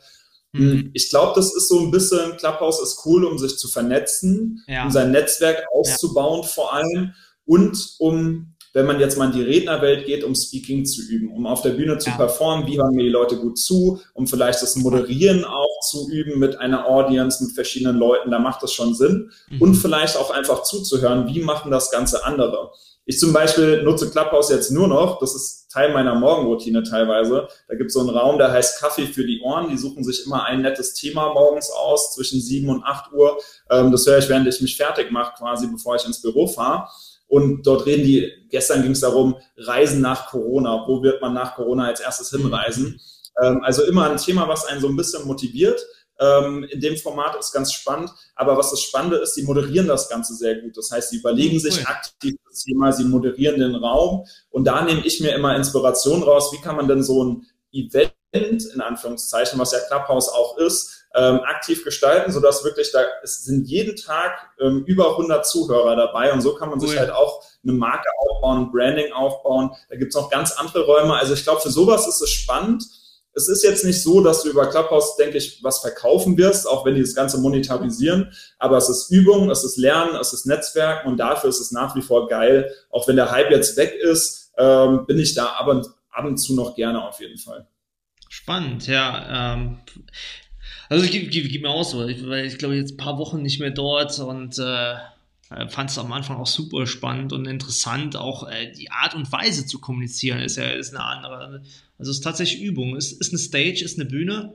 Mhm. 0.54 0.92
Ich 0.94 1.10
glaube, 1.10 1.34
das 1.36 1.54
ist 1.54 1.68
so 1.68 1.78
ein 1.82 1.92
bisschen, 1.92 2.38
Clubhouse 2.38 2.82
ist 2.82 3.02
cool, 3.06 3.26
um 3.26 3.38
sich 3.38 3.58
zu 3.58 3.68
vernetzen, 3.68 4.64
ja. 4.66 4.86
um 4.86 4.92
sein 4.92 5.12
Netzwerk 5.12 5.66
auszubauen 5.74 6.44
ja. 6.44 6.48
vor 6.48 6.74
allem 6.74 7.14
und 7.46 7.96
um 8.00 8.56
wenn 8.74 8.86
man 8.86 9.00
jetzt 9.00 9.18
mal 9.18 9.26
in 9.26 9.32
die 9.32 9.44
Rednerwelt 9.44 10.06
geht, 10.06 10.24
um 10.24 10.36
Speaking 10.36 10.86
zu 10.86 11.02
üben, 11.02 11.32
um 11.32 11.46
auf 11.46 11.62
der 11.62 11.72
Bühne 11.72 11.98
zu 11.98 12.10
ja. 12.10 12.16
performen, 12.16 12.68
wie 12.68 12.78
hören 12.78 12.96
mir 12.96 13.04
die 13.04 13.10
Leute 13.10 13.38
gut 13.38 13.58
zu, 13.58 14.00
um 14.14 14.28
vielleicht 14.28 14.62
das 14.62 14.76
Moderieren 14.76 15.46
auch 15.46 15.80
zu 15.90 16.10
üben 16.10 16.40
mit 16.40 16.60
einer 16.60 16.88
Audience, 16.88 17.44
mit 17.44 17.54
verschiedenen 17.54 17.98
Leuten, 17.98 18.32
da 18.32 18.40
macht 18.40 18.64
das 18.64 18.74
schon 18.74 18.94
Sinn. 18.94 19.32
Mhm. 19.50 19.62
Und 19.62 19.76
vielleicht 19.76 20.18
auch 20.18 20.32
einfach 20.32 20.64
zuzuhören, 20.64 21.28
wie 21.28 21.42
machen 21.42 21.72
das 21.72 21.92
Ganze 21.92 22.26
andere. 22.26 22.72
Ich 23.10 23.20
zum 23.20 23.32
Beispiel 23.32 23.84
nutze 23.84 24.10
Clubhouse 24.10 24.50
jetzt 24.50 24.70
nur 24.70 24.90
noch, 24.90 25.20
das 25.20 25.34
ist 25.34 25.72
Teil 25.72 25.94
meiner 25.94 26.16
Morgenroutine 26.16 26.84
teilweise. 26.84 27.48
Da 27.68 27.76
gibt 27.76 27.88
es 27.88 27.94
so 27.94 28.02
einen 28.02 28.10
Raum, 28.10 28.38
der 28.38 28.52
heißt 28.52 28.80
Kaffee 28.80 29.06
für 29.06 29.26
die 29.26 29.42
Ohren. 29.42 29.70
Die 29.70 29.78
suchen 29.78 30.04
sich 30.04 30.26
immer 30.26 30.44
ein 30.44 30.62
nettes 30.62 30.94
Thema 30.94 31.34
morgens 31.34 31.70
aus, 31.70 32.16
zwischen 32.16 32.42
sieben 32.42 32.70
und 32.70 32.84
acht 32.84 33.14
Uhr. 33.14 33.38
Ähm, 33.70 33.92
das 33.92 34.06
höre 34.06 34.18
ich, 34.18 34.28
während 34.28 34.48
ich 34.48 34.60
mich 34.60 34.76
fertig 34.76 35.12
mache, 35.12 35.34
quasi 35.38 35.68
bevor 35.68 35.96
ich 35.96 36.06
ins 36.06 36.22
Büro 36.22 36.48
fahre. 36.48 36.90
Und 37.28 37.64
dort 37.68 37.86
reden 37.86 38.04
die, 38.04 38.32
gestern 38.50 38.84
ging 38.84 38.92
es 38.92 39.02
darum, 39.02 39.36
Reisen 39.58 40.02
nach 40.02 40.28
Corona. 40.28 40.86
Wo 40.88 41.04
wird 41.04 41.22
man 41.22 41.34
nach 41.34 41.56
Corona 41.56 41.88
als 41.88 42.00
erstes 42.00 42.30
hinreisen? 42.30 43.00
Ähm, 43.42 43.62
also 43.64 43.84
immer 43.84 44.10
ein 44.10 44.18
Thema, 44.18 44.48
was 44.48 44.66
einen 44.66 44.82
so 44.82 44.88
ein 44.88 44.96
bisschen 44.96 45.26
motiviert. 45.28 45.80
Ähm, 46.20 46.64
in 46.64 46.80
dem 46.80 46.98
Format 46.98 47.36
ist 47.38 47.52
ganz 47.52 47.74
spannend. 47.74 48.12
Aber 48.36 48.58
was 48.58 48.72
das 48.72 48.82
Spannende 48.82 49.18
ist, 49.18 49.36
sie 49.36 49.44
moderieren 49.44 49.88
das 49.88 50.10
Ganze 50.10 50.36
sehr 50.36 50.56
gut. 50.62 50.78
Das 50.78 50.90
heißt, 50.92 51.10
sie 51.10 51.18
überlegen 51.18 51.60
sich 51.60 51.86
aktiv 51.88 52.36
das 52.50 52.64
Thema, 52.64 52.92
sie 52.92 53.04
moderieren 53.04 53.60
den 53.60 53.76
Raum. 53.76 54.26
Und 54.50 54.66
da 54.66 54.84
nehme 54.84 55.06
ich 55.06 55.20
mir 55.20 55.36
immer 55.36 55.56
Inspiration 55.56 56.24
raus. 56.24 56.52
Wie 56.54 56.62
kann 56.62 56.76
man 56.76 56.88
denn 56.88 57.04
so 57.04 57.24
ein 57.24 57.46
Event, 57.72 58.14
in 58.44 58.82
Anführungszeichen, 58.82 59.60
was 59.60 59.72
ja 59.72 59.80
Clubhouse 59.80 60.30
auch 60.30 60.58
ist, 60.58 61.06
ähm, 61.16 61.40
aktiv 61.46 61.84
gestalten, 61.84 62.32
sodass 62.32 62.64
wirklich 62.64 62.92
da 62.92 63.04
es 63.24 63.44
sind 63.44 63.68
jeden 63.68 63.96
Tag 63.96 64.38
ähm, 64.60 64.84
über 64.86 65.12
100 65.12 65.46
Zuhörer 65.48 65.96
dabei 65.96 66.32
und 66.32 66.42
so 66.42 66.54
kann 66.54 66.70
man 66.70 66.80
cool. 66.80 66.90
sich 66.90 67.00
halt 67.00 67.10
auch 67.10 67.44
eine 67.64 67.74
Marke 67.74 68.08
aufbauen, 68.20 68.72
Branding 68.72 69.12
aufbauen. 69.12 69.72
Da 69.90 69.96
gibt 69.96 70.14
es 70.14 70.16
noch 70.16 70.30
ganz 70.30 70.52
andere 70.52 70.86
Räume. 70.86 71.16
Also 71.16 71.34
ich 71.34 71.44
glaube, 71.44 71.62
für 71.62 71.72
sowas 71.72 72.08
ist 72.08 72.22
es 72.22 72.30
spannend. 72.30 72.84
Es 73.34 73.48
ist 73.48 73.64
jetzt 73.64 73.86
nicht 73.86 74.02
so, 74.02 74.22
dass 74.22 74.42
du 74.42 74.50
über 74.50 74.68
Clubhouse, 74.68 75.16
denke 75.16 75.38
ich, 75.38 75.64
was 75.64 75.80
verkaufen 75.80 76.38
wirst, 76.38 76.68
auch 76.68 76.86
wenn 76.86 76.96
die 76.96 77.02
das 77.02 77.14
Ganze 77.14 77.40
monetarisieren. 77.40 78.32
Aber 78.58 78.78
es 78.78 78.90
ist 78.90 79.12
Übung, 79.12 79.52
es 79.52 79.64
ist 79.64 79.78
Lernen, 79.78 80.16
es 80.16 80.34
ist 80.34 80.46
Netzwerken 80.46 81.08
und 81.08 81.18
dafür 81.18 81.50
ist 81.50 81.60
es 81.60 81.72
nach 81.72 81.96
wie 81.96 82.02
vor 82.02 82.28
geil. 82.28 82.74
Auch 82.90 83.08
wenn 83.08 83.16
der 83.16 83.32
Hype 83.32 83.52
jetzt 83.52 83.78
weg 83.78 83.94
ist, 83.94 84.52
ähm, 84.58 85.06
bin 85.06 85.20
ich 85.20 85.36
da 85.36 85.48
ab 85.48 85.68
und, 85.68 85.88
ab 86.10 86.26
und 86.26 86.38
zu 86.38 86.56
noch 86.56 86.76
gerne 86.76 87.08
auf 87.08 87.20
jeden 87.20 87.38
Fall. 87.38 87.68
Spannend, 88.30 88.88
ja. 88.88 89.54
Ähm, 89.54 89.78
also 90.90 91.06
ich 91.06 91.12
gebe 91.12 91.60
mir 91.60 91.70
auch 91.70 91.84
so, 91.84 92.00
weil 92.00 92.46
ich 92.46 92.58
glaube 92.58 92.76
jetzt 92.76 92.94
ein 92.94 92.98
paar 92.98 93.18
Wochen 93.18 93.42
nicht 93.42 93.60
mehr 93.60 93.72
dort 93.72 94.18
und 94.20 94.58
äh, 94.58 94.96
fand 95.70 95.90
es 95.90 95.98
am 95.98 96.12
Anfang 96.12 96.38
auch 96.38 96.48
super 96.48 96.88
spannend 96.88 97.34
und 97.34 97.46
interessant. 97.46 98.16
Auch 98.16 98.50
äh, 98.50 98.72
die 98.72 98.92
Art 98.92 99.16
und 99.16 99.32
Weise 99.32 99.66
zu 99.66 99.80
kommunizieren 99.80 100.40
ist 100.40 100.58
ja 100.58 100.66
ist 100.70 100.96
eine 100.96 101.04
andere. 101.04 101.64
Also 101.98 102.12
es 102.12 102.18
ist 102.18 102.24
tatsächlich 102.24 102.62
Übung. 102.62 102.96
Es 102.96 103.12
ist 103.12 103.32
eine 103.32 103.40
Stage, 103.40 103.84
ist 103.84 104.00
eine 104.00 104.10
Bühne 104.10 104.54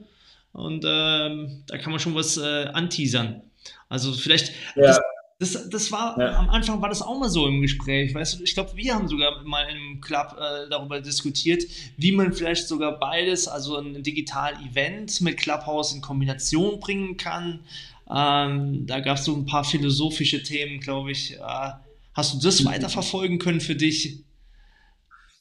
und 0.52 0.84
ähm, 0.86 1.62
da 1.66 1.78
kann 1.78 1.92
man 1.92 2.00
schon 2.00 2.14
was 2.14 2.36
äh, 2.36 2.66
anteasern. 2.72 3.42
Also 3.88 4.12
vielleicht, 4.12 4.52
ja. 4.76 4.98
Das, 5.42 5.68
das, 5.68 5.90
war, 5.90 6.16
ja. 6.18 6.38
am 6.38 6.50
Anfang 6.50 6.80
war 6.80 6.88
das 6.88 7.02
auch 7.02 7.18
mal 7.18 7.28
so 7.28 7.48
im 7.48 7.60
Gespräch, 7.60 8.14
weißt 8.14 8.38
du, 8.38 8.44
ich 8.44 8.54
glaube, 8.54 8.70
wir 8.76 8.94
haben 8.94 9.08
sogar 9.08 9.42
mal 9.42 9.66
im 9.68 10.00
Club 10.00 10.36
äh, 10.38 10.70
darüber 10.70 11.00
diskutiert, 11.00 11.64
wie 11.96 12.12
man 12.12 12.32
vielleicht 12.32 12.68
sogar 12.68 13.00
beides, 13.00 13.48
also 13.48 13.76
ein 13.76 14.04
Digital-Event 14.04 15.20
mit 15.20 15.38
Clubhouse 15.38 15.94
in 15.94 16.00
Kombination 16.00 16.78
bringen 16.78 17.16
kann. 17.16 17.64
Ähm, 18.08 18.86
da 18.86 19.00
gab 19.00 19.18
es 19.18 19.24
so 19.24 19.34
ein 19.34 19.44
paar 19.44 19.64
philosophische 19.64 20.44
Themen, 20.44 20.78
glaube 20.78 21.10
ich. 21.10 21.34
Äh, 21.34 21.70
hast 22.14 22.34
du 22.34 22.38
das 22.40 22.64
weiterverfolgen 22.64 23.38
können 23.38 23.60
für 23.60 23.74
dich? 23.74 24.24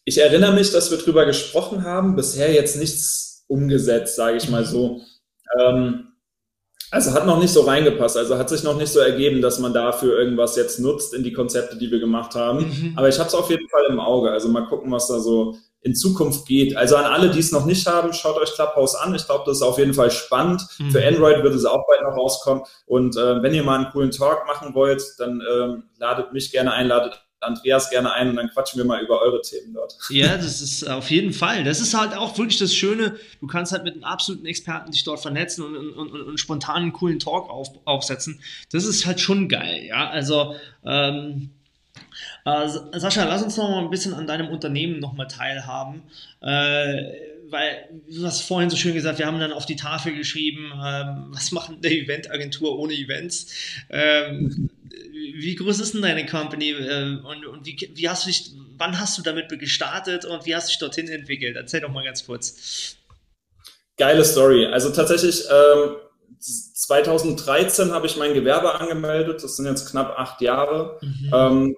Ich 0.03 0.17
erinnere 0.17 0.53
mich, 0.53 0.71
dass 0.71 0.89
wir 0.89 0.97
darüber 0.97 1.27
gesprochen 1.27 1.83
haben, 1.83 2.15
bisher 2.15 2.51
jetzt 2.51 2.75
nichts 2.77 3.45
umgesetzt, 3.47 4.15
sage 4.15 4.37
ich 4.37 4.49
mal 4.49 4.65
so. 4.65 4.99
Ähm, 5.59 6.07
also 6.91 7.13
hat 7.13 7.25
noch 7.25 7.39
nicht 7.39 7.53
so 7.53 7.61
reingepasst, 7.61 8.17
also 8.17 8.37
hat 8.37 8.49
sich 8.49 8.63
noch 8.63 8.75
nicht 8.75 8.91
so 8.91 8.99
ergeben, 8.99 9.41
dass 9.41 9.59
man 9.59 9.73
dafür 9.73 10.19
irgendwas 10.19 10.57
jetzt 10.57 10.79
nutzt 10.79 11.13
in 11.13 11.23
die 11.23 11.31
Konzepte, 11.31 11.77
die 11.77 11.89
wir 11.89 11.99
gemacht 11.99 12.35
haben. 12.35 12.67
Mhm. 12.67 12.93
Aber 12.97 13.07
ich 13.07 13.17
habe 13.17 13.29
es 13.29 13.33
auf 13.33 13.49
jeden 13.49 13.67
Fall 13.69 13.85
im 13.89 13.99
Auge. 13.99 14.29
Also 14.29 14.49
mal 14.49 14.67
gucken, 14.67 14.91
was 14.91 15.07
da 15.07 15.19
so 15.19 15.55
in 15.83 15.95
Zukunft 15.95 16.45
geht. 16.45 16.75
Also 16.75 16.97
an 16.97 17.05
alle, 17.05 17.31
die 17.31 17.39
es 17.39 17.53
noch 17.53 17.65
nicht 17.65 17.87
haben, 17.87 18.11
schaut 18.13 18.37
euch 18.37 18.53
Clubhouse 18.53 18.95
an. 18.95 19.15
Ich 19.15 19.25
glaube, 19.25 19.43
das 19.47 19.57
ist 19.57 19.63
auf 19.63 19.79
jeden 19.79 19.93
Fall 19.93 20.11
spannend. 20.11 20.67
Mhm. 20.79 20.91
Für 20.91 21.07
Android 21.07 21.41
wird 21.43 21.55
es 21.55 21.65
auch 21.65 21.87
bald 21.87 22.01
noch 22.03 22.17
rauskommen. 22.17 22.63
Und 22.85 23.15
äh, 23.15 23.41
wenn 23.41 23.53
ihr 23.53 23.63
mal 23.63 23.77
einen 23.79 23.91
coolen 23.91 24.11
Talk 24.11 24.45
machen 24.45 24.75
wollt, 24.75 25.01
dann 25.17 25.41
ähm, 25.51 25.83
ladet 25.97 26.33
mich 26.33 26.51
gerne 26.51 26.73
ein, 26.73 26.87
ladet 26.87 27.23
Andreas 27.41 27.89
gerne 27.89 28.13
ein 28.13 28.29
und 28.29 28.35
dann 28.35 28.49
quatschen 28.49 28.77
wir 28.77 28.85
mal 28.85 29.01
über 29.03 29.21
eure 29.21 29.41
Themen 29.41 29.73
dort. 29.73 29.97
Ja, 30.09 30.37
das 30.37 30.61
ist 30.61 30.87
auf 30.87 31.09
jeden 31.09 31.33
Fall. 31.33 31.63
Das 31.63 31.79
ist 31.79 31.93
halt 31.93 32.15
auch 32.15 32.37
wirklich 32.37 32.59
das 32.59 32.73
Schöne. 32.73 33.17
Du 33.39 33.47
kannst 33.47 33.71
halt 33.71 33.83
mit 33.83 33.95
einem 33.95 34.03
absoluten 34.03 34.45
Experten 34.45 34.91
dich 34.91 35.03
dort 35.03 35.19
vernetzen 35.19 35.65
und, 35.65 35.75
und, 35.75 36.11
und, 36.11 36.21
und 36.21 36.39
spontan 36.39 36.83
einen 36.83 36.93
coolen 36.93 37.19
Talk 37.19 37.49
auf, 37.49 37.69
aufsetzen. 37.85 38.39
Das 38.71 38.85
ist 38.85 39.05
halt 39.05 39.19
schon 39.19 39.49
geil, 39.49 39.85
ja. 39.85 40.09
Also, 40.09 40.55
ähm, 40.85 41.49
äh, 42.45 42.67
Sascha, 42.67 43.23
lass 43.25 43.43
uns 43.43 43.57
noch 43.57 43.69
mal 43.69 43.83
ein 43.83 43.89
bisschen 43.89 44.13
an 44.13 44.27
deinem 44.27 44.49
Unternehmen 44.49 44.99
noch 44.99 45.13
mal 45.13 45.25
teilhaben. 45.25 46.03
Äh, 46.41 47.31
weil 47.51 47.89
du 48.09 48.25
hast 48.25 48.41
vorhin 48.41 48.69
so 48.69 48.77
schön 48.77 48.93
gesagt, 48.93 49.19
wir 49.19 49.25
haben 49.25 49.39
dann 49.39 49.51
auf 49.51 49.65
die 49.65 49.75
Tafel 49.75 50.15
geschrieben, 50.15 50.71
ähm, 50.73 51.25
was 51.29 51.51
macht 51.51 51.71
eine 51.71 51.93
Eventagentur 51.93 52.79
ohne 52.79 52.93
Events? 52.93 53.53
Ähm, 53.89 54.69
wie 55.13 55.55
groß 55.55 55.79
ist 55.79 55.93
denn 55.93 56.01
deine 56.01 56.25
Company 56.25 56.71
äh, 56.71 57.17
und, 57.23 57.45
und 57.45 57.65
wie, 57.65 57.91
wie, 57.95 58.09
hast 58.09 58.25
du 58.25 58.29
dich, 58.29 58.51
wann 58.77 58.99
hast 58.99 59.17
du 59.17 59.21
damit 59.21 59.49
gestartet 59.59 60.25
und 60.25 60.45
wie 60.45 60.55
hast 60.55 60.67
du 60.67 60.71
dich 60.71 60.79
dorthin 60.79 61.07
entwickelt? 61.07 61.55
Erzähl 61.55 61.81
doch 61.81 61.91
mal 61.91 62.03
ganz 62.03 62.25
kurz. 62.25 62.97
Geile 63.97 64.25
Story. 64.25 64.65
Also 64.65 64.89
tatsächlich, 64.89 65.43
ähm, 65.49 65.95
2013 66.39 67.91
habe 67.91 68.07
ich 68.07 68.17
mein 68.17 68.33
Gewerbe 68.33 68.79
angemeldet. 68.79 69.43
Das 69.43 69.57
sind 69.57 69.65
jetzt 69.65 69.89
knapp 69.89 70.17
acht 70.17 70.41
Jahre, 70.41 70.97
mhm. 71.01 71.31
ähm, 71.33 71.75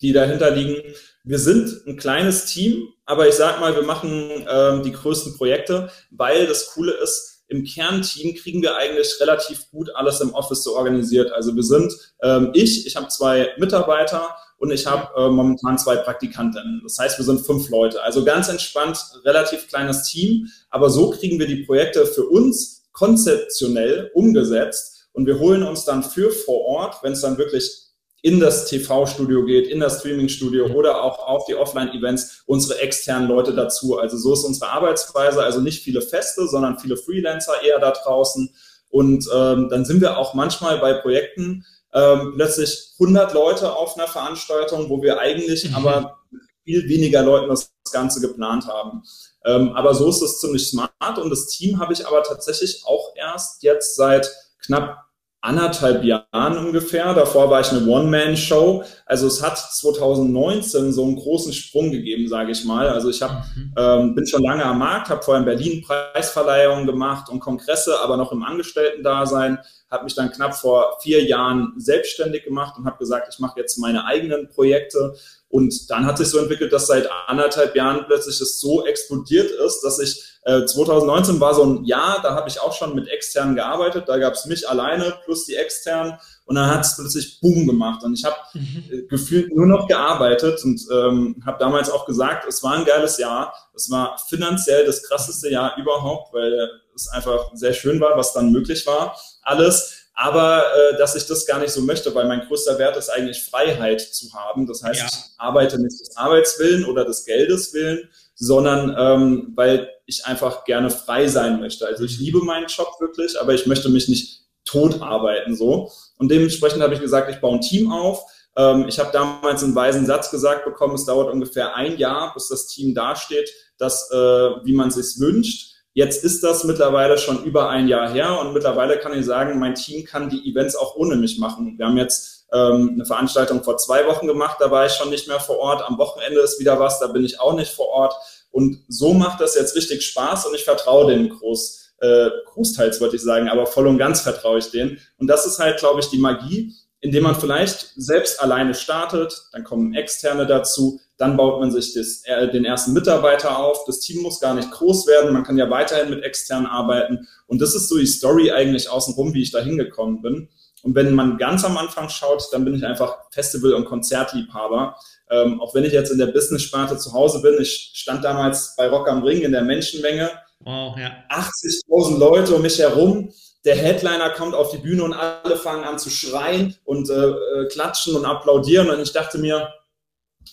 die 0.00 0.12
dahinter 0.12 0.50
liegen. 0.50 0.94
Wir 1.24 1.38
sind 1.38 1.86
ein 1.86 1.96
kleines 1.96 2.46
Team, 2.46 2.88
aber 3.04 3.26
ich 3.26 3.34
sag 3.34 3.58
mal, 3.58 3.74
wir 3.74 3.82
machen 3.82 4.46
ähm, 4.48 4.82
die 4.84 4.92
größten 4.92 5.36
Projekte, 5.36 5.90
weil 6.10 6.46
das 6.46 6.68
Coole 6.68 6.92
ist, 6.92 7.35
im 7.48 7.64
Kernteam 7.64 8.34
kriegen 8.34 8.62
wir 8.62 8.76
eigentlich 8.76 9.14
relativ 9.20 9.70
gut 9.70 9.94
alles 9.94 10.20
im 10.20 10.34
Office 10.34 10.64
so 10.64 10.76
organisiert. 10.76 11.32
Also 11.32 11.54
wir 11.54 11.62
sind 11.62 11.92
ähm, 12.22 12.50
ich, 12.54 12.86
ich 12.86 12.96
habe 12.96 13.08
zwei 13.08 13.50
Mitarbeiter 13.58 14.36
und 14.58 14.70
ich 14.70 14.86
habe 14.86 15.08
äh, 15.16 15.28
momentan 15.28 15.78
zwei 15.78 15.96
Praktikantinnen. 15.96 16.80
Das 16.82 16.98
heißt, 16.98 17.18
wir 17.18 17.24
sind 17.24 17.44
fünf 17.44 17.68
Leute. 17.68 18.02
Also 18.02 18.24
ganz 18.24 18.48
entspannt, 18.48 18.98
relativ 19.24 19.68
kleines 19.68 20.04
Team, 20.04 20.48
aber 20.70 20.90
so 20.90 21.10
kriegen 21.10 21.38
wir 21.38 21.46
die 21.46 21.64
Projekte 21.64 22.06
für 22.06 22.24
uns 22.24 22.84
konzeptionell 22.92 24.10
umgesetzt 24.14 25.08
und 25.12 25.26
wir 25.26 25.38
holen 25.38 25.62
uns 25.62 25.84
dann 25.84 26.02
für 26.02 26.30
vor 26.30 26.64
Ort, 26.64 27.02
wenn 27.02 27.12
es 27.12 27.20
dann 27.20 27.38
wirklich 27.38 27.85
in 28.22 28.40
das 28.40 28.66
TV-Studio 28.66 29.44
geht, 29.44 29.68
in 29.68 29.80
das 29.80 30.00
Streaming-Studio 30.00 30.66
oder 30.66 31.02
auch 31.02 31.18
auf 31.18 31.44
die 31.46 31.54
Offline-Events 31.54 32.42
unsere 32.46 32.80
externen 32.80 33.28
Leute 33.28 33.54
dazu. 33.54 33.98
Also 33.98 34.16
so 34.16 34.32
ist 34.32 34.44
unsere 34.44 34.70
Arbeitsweise, 34.70 35.42
also 35.42 35.60
nicht 35.60 35.82
viele 35.82 36.02
Feste, 36.02 36.48
sondern 36.48 36.78
viele 36.78 36.96
Freelancer 36.96 37.52
eher 37.62 37.78
da 37.78 37.92
draußen. 37.92 38.52
Und 38.88 39.28
ähm, 39.34 39.68
dann 39.68 39.84
sind 39.84 40.00
wir 40.00 40.18
auch 40.18 40.34
manchmal 40.34 40.78
bei 40.78 40.94
Projekten 40.94 41.64
ähm, 41.92 42.32
plötzlich 42.34 42.94
100 42.98 43.32
Leute 43.32 43.74
auf 43.74 43.96
einer 43.96 44.08
Veranstaltung, 44.08 44.88
wo 44.88 45.02
wir 45.02 45.18
eigentlich 45.18 45.68
mhm. 45.68 45.76
aber 45.76 46.18
viel 46.64 46.88
weniger 46.88 47.22
Leuten 47.22 47.48
das 47.48 47.72
Ganze 47.92 48.20
geplant 48.20 48.66
haben. 48.66 49.02
Ähm, 49.44 49.72
aber 49.74 49.94
so 49.94 50.08
ist 50.08 50.22
es 50.22 50.40
ziemlich 50.40 50.68
smart 50.68 51.18
und 51.18 51.30
das 51.30 51.46
Team 51.46 51.78
habe 51.78 51.92
ich 51.92 52.06
aber 52.06 52.22
tatsächlich 52.22 52.82
auch 52.84 53.14
erst 53.14 53.62
jetzt 53.62 53.94
seit 53.94 54.28
knapp 54.64 55.05
anderthalb 55.46 56.04
Jahren 56.04 56.58
ungefähr. 56.58 57.14
Davor 57.14 57.50
war 57.50 57.60
ich 57.60 57.70
eine 57.70 57.86
One-Man-Show. 57.86 58.84
Also 59.06 59.26
es 59.28 59.42
hat 59.42 59.56
2019 59.56 60.92
so 60.92 61.04
einen 61.04 61.16
großen 61.16 61.52
Sprung 61.52 61.90
gegeben, 61.90 62.28
sage 62.28 62.52
ich 62.52 62.64
mal. 62.64 62.88
Also 62.88 63.08
ich 63.08 63.22
hab, 63.22 63.44
mhm. 63.54 63.74
ähm, 63.76 64.14
bin 64.14 64.26
schon 64.26 64.42
lange 64.42 64.64
am 64.64 64.78
Markt, 64.78 65.08
habe 65.08 65.22
vorher 65.22 65.40
in 65.40 65.46
Berlin 65.46 65.82
Preisverleihungen 65.82 66.86
gemacht 66.86 67.28
und 67.30 67.40
Kongresse, 67.40 67.98
aber 68.00 68.16
noch 68.16 68.32
im 68.32 68.42
Angestellten-Dasein. 68.42 69.58
Habe 69.90 70.04
mich 70.04 70.14
dann 70.14 70.32
knapp 70.32 70.56
vor 70.56 70.98
vier 71.00 71.24
Jahren 71.24 71.74
selbstständig 71.76 72.44
gemacht 72.44 72.76
und 72.76 72.86
habe 72.86 72.98
gesagt, 72.98 73.32
ich 73.32 73.38
mache 73.38 73.60
jetzt 73.60 73.78
meine 73.78 74.04
eigenen 74.04 74.48
Projekte. 74.48 75.14
Und 75.48 75.90
dann 75.90 76.06
hat 76.06 76.18
sich 76.18 76.28
so 76.28 76.38
entwickelt, 76.38 76.72
dass 76.72 76.88
seit 76.88 77.08
anderthalb 77.28 77.76
Jahren 77.76 78.04
plötzlich 78.06 78.40
es 78.40 78.60
so 78.60 78.84
explodiert 78.84 79.50
ist, 79.50 79.80
dass 79.82 80.00
ich 80.00 80.24
äh, 80.46 80.64
2019 80.64 81.40
war 81.40 81.54
so 81.54 81.64
ein 81.64 81.84
Jahr, 81.84 82.20
da 82.22 82.34
habe 82.34 82.48
ich 82.48 82.60
auch 82.60 82.72
schon 82.72 82.94
mit 82.94 83.08
externen 83.08 83.56
gearbeitet. 83.56 84.08
Da 84.08 84.18
gab 84.18 84.34
es 84.34 84.46
mich 84.46 84.68
alleine 84.68 85.14
plus 85.24 85.44
die 85.44 85.56
externen 85.56 86.18
und 86.44 86.54
dann 86.54 86.70
hat 86.70 86.84
es 86.84 86.96
plötzlich 86.96 87.40
Boom 87.40 87.66
gemacht. 87.66 88.04
Und 88.04 88.14
ich 88.14 88.24
habe 88.24 88.36
mhm. 88.54 88.84
äh, 88.90 89.02
gefühlt 89.02 89.54
nur 89.54 89.66
noch 89.66 89.88
gearbeitet 89.88 90.62
und 90.64 90.80
ähm, 90.92 91.42
habe 91.44 91.58
damals 91.58 91.90
auch 91.90 92.06
gesagt, 92.06 92.46
es 92.48 92.62
war 92.62 92.74
ein 92.74 92.84
geiles 92.84 93.18
Jahr. 93.18 93.54
Es 93.74 93.90
war 93.90 94.18
finanziell 94.28 94.86
das 94.86 95.02
krasseste 95.02 95.50
Jahr 95.50 95.76
überhaupt, 95.78 96.32
weil 96.32 96.70
es 96.96 97.08
einfach 97.08 97.50
sehr 97.54 97.72
schön 97.72 98.00
war, 98.00 98.16
was 98.16 98.32
dann 98.32 98.50
möglich 98.50 98.86
war. 98.86 99.16
Alles 99.42 100.06
aber 100.16 100.64
äh, 100.74 100.96
dass 100.96 101.14
ich 101.14 101.26
das 101.26 101.46
gar 101.46 101.60
nicht 101.60 101.72
so 101.72 101.82
möchte, 101.82 102.14
weil 102.14 102.26
mein 102.26 102.46
größter 102.48 102.78
Wert 102.78 102.96
ist 102.96 103.10
eigentlich 103.10 103.44
Freiheit 103.44 104.00
zu 104.00 104.32
haben. 104.32 104.66
Das 104.66 104.82
heißt, 104.82 105.00
ja. 105.00 105.06
ich 105.06 105.14
arbeite 105.36 105.78
nicht 105.78 106.00
des 106.00 106.16
Arbeitswillen 106.16 106.86
oder 106.86 107.04
des 107.04 107.26
Geldes 107.26 107.74
willen, 107.74 108.08
sondern 108.34 108.96
ähm, 108.98 109.52
weil 109.54 109.90
ich 110.06 110.24
einfach 110.24 110.64
gerne 110.64 110.88
frei 110.88 111.28
sein 111.28 111.60
möchte. 111.60 111.86
Also 111.86 112.04
ich 112.04 112.18
liebe 112.18 112.38
meinen 112.38 112.66
Job 112.66 112.88
wirklich, 112.98 113.38
aber 113.38 113.52
ich 113.52 113.66
möchte 113.66 113.90
mich 113.90 114.08
nicht 114.08 114.46
tot 114.64 115.02
arbeiten 115.02 115.54
so. 115.54 115.92
Und 116.16 116.30
dementsprechend 116.30 116.82
habe 116.82 116.94
ich 116.94 117.00
gesagt, 117.00 117.30
ich 117.30 117.40
baue 117.42 117.56
ein 117.56 117.60
Team 117.60 117.92
auf. 117.92 118.24
Ähm, 118.56 118.86
ich 118.88 118.98
habe 118.98 119.12
damals 119.12 119.62
einen 119.62 119.74
weisen 119.74 120.06
Satz 120.06 120.30
gesagt 120.30 120.64
bekommen, 120.64 120.94
es 120.94 121.04
dauert 121.04 121.30
ungefähr 121.30 121.76
ein 121.76 121.98
Jahr, 121.98 122.32
bis 122.32 122.48
das 122.48 122.68
Team 122.68 122.94
dasteht, 122.94 123.50
dass, 123.76 124.10
äh, 124.10 124.16
wie 124.16 124.72
man 124.72 124.90
sich 124.90 125.20
wünscht. 125.20 125.74
Jetzt 125.96 126.24
ist 126.24 126.42
das 126.42 126.64
mittlerweile 126.64 127.16
schon 127.16 127.42
über 127.44 127.70
ein 127.70 127.88
Jahr 127.88 128.10
her 128.10 128.38
und 128.38 128.52
mittlerweile 128.52 128.98
kann 128.98 129.18
ich 129.18 129.24
sagen, 129.24 129.58
mein 129.58 129.74
Team 129.74 130.04
kann 130.04 130.28
die 130.28 130.46
Events 130.46 130.76
auch 130.76 130.94
ohne 130.94 131.16
mich 131.16 131.38
machen. 131.38 131.78
Wir 131.78 131.86
haben 131.86 131.96
jetzt 131.96 132.44
ähm, 132.52 132.90
eine 132.96 133.06
Veranstaltung 133.06 133.64
vor 133.64 133.78
zwei 133.78 134.06
Wochen 134.06 134.26
gemacht, 134.26 134.58
da 134.60 134.70
war 134.70 134.84
ich 134.84 134.92
schon 134.92 135.08
nicht 135.08 135.26
mehr 135.26 135.40
vor 135.40 135.56
Ort. 135.56 135.82
Am 135.88 135.96
Wochenende 135.96 136.40
ist 136.40 136.60
wieder 136.60 136.78
was, 136.78 137.00
da 137.00 137.06
bin 137.06 137.24
ich 137.24 137.40
auch 137.40 137.54
nicht 137.54 137.72
vor 137.72 137.88
Ort. 137.88 138.14
Und 138.50 138.84
so 138.88 139.14
macht 139.14 139.40
das 139.40 139.54
jetzt 139.54 139.74
richtig 139.74 140.04
Spaß 140.04 140.44
und 140.44 140.54
ich 140.54 140.64
vertraue 140.64 141.10
dem 141.10 141.30
groß, 141.30 141.94
äh, 142.02 142.28
großteils, 142.44 143.00
würde 143.00 143.16
ich 143.16 143.22
sagen, 143.22 143.48
aber 143.48 143.64
voll 143.64 143.86
und 143.86 143.96
ganz 143.96 144.20
vertraue 144.20 144.58
ich 144.58 144.70
denen. 144.70 145.00
Und 145.16 145.28
das 145.28 145.46
ist 145.46 145.58
halt, 145.58 145.78
glaube 145.78 146.00
ich, 146.00 146.10
die 146.10 146.18
Magie, 146.18 146.74
indem 147.00 147.22
man 147.22 147.36
vielleicht 147.36 147.94
selbst 147.96 148.42
alleine 148.42 148.74
startet, 148.74 149.48
dann 149.52 149.64
kommen 149.64 149.94
Externe 149.94 150.46
dazu, 150.46 151.00
dann 151.18 151.36
baut 151.36 151.60
man 151.60 151.70
sich 151.70 151.94
das, 151.94 152.22
äh, 152.24 152.50
den 152.50 152.64
ersten 152.64 152.92
Mitarbeiter 152.92 153.58
auf. 153.58 153.84
Das 153.86 154.00
Team 154.00 154.22
muss 154.22 154.40
gar 154.40 154.54
nicht 154.54 154.70
groß 154.70 155.06
werden. 155.06 155.32
Man 155.32 155.44
kann 155.44 155.56
ja 155.56 155.70
weiterhin 155.70 156.10
mit 156.10 156.22
externen 156.22 156.66
arbeiten. 156.66 157.26
Und 157.46 157.60
das 157.62 157.74
ist 157.74 157.88
so 157.88 157.96
die 157.96 158.06
Story 158.06 158.50
eigentlich 158.50 158.90
außenrum, 158.90 159.32
wie 159.32 159.42
ich 159.42 159.50
da 159.50 159.60
hingekommen 159.60 160.20
bin. 160.20 160.48
Und 160.82 160.94
wenn 160.94 161.14
man 161.14 161.38
ganz 161.38 161.64
am 161.64 161.76
Anfang 161.76 162.08
schaut, 162.08 162.44
dann 162.52 162.64
bin 162.64 162.74
ich 162.74 162.84
einfach 162.84 163.16
Festival- 163.30 163.74
und 163.74 163.86
Konzertliebhaber. 163.86 164.96
Ähm, 165.30 165.60
auch 165.60 165.74
wenn 165.74 165.84
ich 165.84 165.92
jetzt 165.92 166.12
in 166.12 166.18
der 166.18 166.26
Business-Sparte 166.26 166.98
zu 166.98 167.12
Hause 167.12 167.42
bin, 167.42 167.56
ich 167.60 167.90
stand 167.94 168.22
damals 168.22 168.74
bei 168.76 168.88
Rock 168.88 169.08
am 169.08 169.22
Ring 169.22 169.40
in 169.40 169.52
der 169.52 169.62
Menschenmenge. 169.62 170.30
Wow, 170.60 170.96
ja. 170.98 171.12
80.000 171.30 172.18
Leute 172.18 172.54
um 172.54 172.62
mich 172.62 172.78
herum. 172.78 173.32
Der 173.64 173.74
Headliner 173.74 174.30
kommt 174.30 174.54
auf 174.54 174.70
die 174.70 174.78
Bühne 174.78 175.02
und 175.02 175.12
alle 175.12 175.56
fangen 175.56 175.82
an 175.82 175.98
zu 175.98 176.08
schreien 176.08 176.76
und 176.84 177.10
äh, 177.10 177.30
äh 177.30 177.68
klatschen 177.68 178.14
und 178.14 178.24
applaudieren. 178.24 178.88
Und 178.88 179.00
ich 179.00 179.12
dachte 179.12 179.38
mir, 179.38 179.68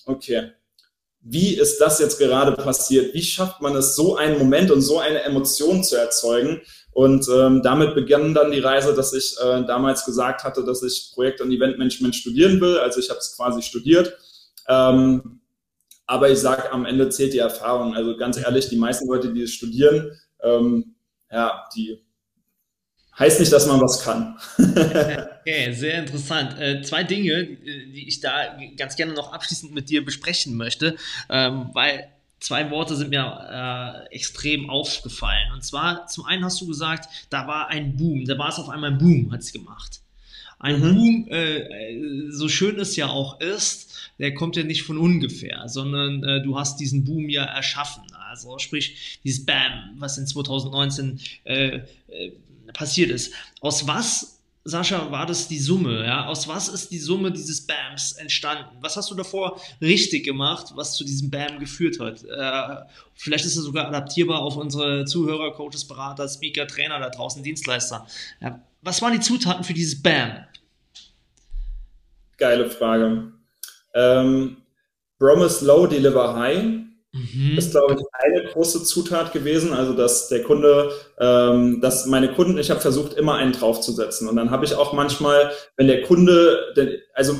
okay, 0.05 0.51
wie 1.21 1.55
ist 1.55 1.79
das 1.79 1.99
jetzt 1.99 2.19
gerade 2.19 2.51
passiert? 2.51 3.13
Wie 3.13 3.23
schafft 3.23 3.61
man 3.61 3.75
es, 3.75 3.95
so 3.95 4.17
einen 4.17 4.37
Moment 4.37 4.71
und 4.71 4.81
so 4.81 4.99
eine 4.99 5.23
Emotion 5.23 5.83
zu 5.83 5.95
erzeugen? 5.95 6.61
Und 6.91 7.27
ähm, 7.33 7.61
damit 7.63 7.95
begann 7.95 8.33
dann 8.33 8.51
die 8.51 8.59
Reise, 8.59 8.93
dass 8.93 9.13
ich 9.13 9.35
äh, 9.39 9.65
damals 9.65 10.05
gesagt 10.05 10.43
hatte, 10.43 10.63
dass 10.63 10.83
ich 10.83 11.11
Projekt- 11.13 11.41
und 11.41 11.51
Eventmanagement 11.51 12.15
studieren 12.15 12.59
will. 12.61 12.77
Also 12.77 12.99
ich 12.99 13.09
habe 13.09 13.19
es 13.19 13.35
quasi 13.35 13.61
studiert. 13.61 14.15
Ähm, 14.67 15.39
aber 16.05 16.29
ich 16.29 16.39
sage, 16.39 16.71
am 16.71 16.85
Ende 16.85 17.09
zählt 17.09 17.33
die 17.33 17.39
Erfahrung. 17.39 17.95
Also 17.95 18.17
ganz 18.17 18.37
ehrlich, 18.37 18.67
die 18.69 18.75
meisten 18.75 19.07
Leute, 19.07 19.33
die 19.33 19.43
es 19.43 19.53
studieren, 19.53 20.11
ähm, 20.41 20.95
ja, 21.31 21.67
die 21.75 22.03
heißt 23.19 23.39
nicht, 23.39 23.51
dass 23.51 23.67
man 23.67 23.81
was 23.81 24.01
kann. 24.03 24.37
okay, 24.57 25.73
sehr 25.73 25.99
interessant. 25.99 26.59
Äh, 26.59 26.81
zwei 26.81 27.03
Dinge, 27.03 27.45
die 27.45 28.07
ich 28.07 28.19
da 28.19 28.57
ganz 28.77 28.95
gerne 28.95 29.13
noch 29.13 29.33
abschließend 29.33 29.73
mit 29.73 29.89
dir 29.89 30.03
besprechen 30.03 30.55
möchte, 30.55 30.95
ähm, 31.29 31.69
weil 31.73 32.09
zwei 32.39 32.69
Worte 32.71 32.95
sind 32.95 33.09
mir 33.09 34.05
äh, 34.09 34.13
extrem 34.13 34.69
aufgefallen. 34.69 35.51
Und 35.53 35.63
zwar, 35.63 36.07
zum 36.07 36.25
einen 36.25 36.43
hast 36.43 36.59
du 36.61 36.67
gesagt, 36.67 37.09
da 37.29 37.47
war 37.47 37.69
ein 37.69 37.95
Boom, 37.95 38.25
da 38.25 38.37
war 38.37 38.49
es 38.49 38.59
auf 38.59 38.69
einmal 38.69 38.91
ein 38.91 38.97
Boom, 38.97 39.31
hat 39.31 39.41
es 39.41 39.53
gemacht. 39.53 40.01
Ein 40.59 40.79
mhm. 40.79 40.95
Boom, 40.95 41.27
äh, 41.29 42.31
so 42.31 42.47
schön 42.47 42.79
es 42.79 42.95
ja 42.95 43.07
auch 43.07 43.39
ist, 43.39 43.93
der 44.19 44.33
kommt 44.33 44.55
ja 44.55 44.63
nicht 44.63 44.83
von 44.83 44.97
ungefähr, 44.97 45.67
sondern 45.67 46.23
äh, 46.23 46.41
du 46.43 46.57
hast 46.57 46.79
diesen 46.79 47.03
Boom 47.03 47.29
ja 47.29 47.43
erschaffen. 47.43 48.03
Also 48.29 48.57
sprich, 48.59 49.19
dieses 49.23 49.45
Bam, 49.45 49.95
was 49.97 50.17
in 50.17 50.27
2019 50.27 51.19
äh, 51.43 51.81
äh 52.07 52.31
passiert 52.71 53.11
ist. 53.11 53.33
Aus 53.61 53.87
was, 53.87 54.39
Sascha, 54.63 55.11
war 55.11 55.25
das 55.25 55.47
die 55.47 55.59
Summe? 55.59 56.05
Ja? 56.05 56.25
Aus 56.27 56.47
was 56.47 56.69
ist 56.69 56.91
die 56.91 56.99
Summe 56.99 57.31
dieses 57.31 57.65
Bams 57.67 58.13
entstanden? 58.13 58.77
Was 58.81 58.95
hast 58.95 59.11
du 59.11 59.15
davor 59.15 59.59
richtig 59.81 60.23
gemacht, 60.23 60.67
was 60.75 60.95
zu 60.95 61.03
diesem 61.03 61.29
Bam 61.29 61.59
geführt 61.59 61.99
hat? 61.99 62.23
Äh, 62.23 62.85
vielleicht 63.15 63.45
ist 63.45 63.57
es 63.57 63.63
sogar 63.65 63.87
adaptierbar 63.87 64.39
auf 64.39 64.55
unsere 64.55 65.05
Zuhörer, 65.05 65.53
Coaches, 65.53 65.85
Berater, 65.85 66.27
Speaker, 66.29 66.67
Trainer 66.67 66.99
da 66.99 67.09
draußen, 67.09 67.43
Dienstleister. 67.43 68.07
Ja, 68.39 68.61
was 68.81 69.01
waren 69.01 69.13
die 69.13 69.19
Zutaten 69.19 69.63
für 69.63 69.73
dieses 69.73 70.01
Bam? 70.01 70.45
Geile 72.37 72.69
Frage. 72.69 73.33
Ähm, 73.93 74.57
Promise 75.19 75.65
Low, 75.65 75.87
Deliver 75.87 76.35
High 76.35 76.83
Mhm. 77.13 77.57
ist, 77.59 77.71
glaube 77.71 77.95
ich, 77.99 78.05
eine 78.11 78.43
große 78.49 78.83
Zutat 78.83 79.33
gewesen. 79.33 79.71
Also, 79.71 79.93
dass 79.93 80.29
der 80.29 80.41
Kunde, 80.43 80.91
ähm, 81.19 81.79
dass 81.79 82.07
meine 82.07 82.33
Kunden, 82.33 82.57
ich 82.57 82.71
habe 82.71 82.81
versucht, 82.81 83.13
immer 83.13 83.35
einen 83.35 83.53
draufzusetzen. 83.53 84.27
Und 84.27 84.35
dann 84.35 84.49
habe 84.49 84.65
ich 84.65 84.75
auch 84.75 84.93
manchmal, 84.93 85.51
wenn 85.77 85.87
der 85.87 86.01
Kunde, 86.01 86.73
der, 86.75 86.99
also 87.13 87.35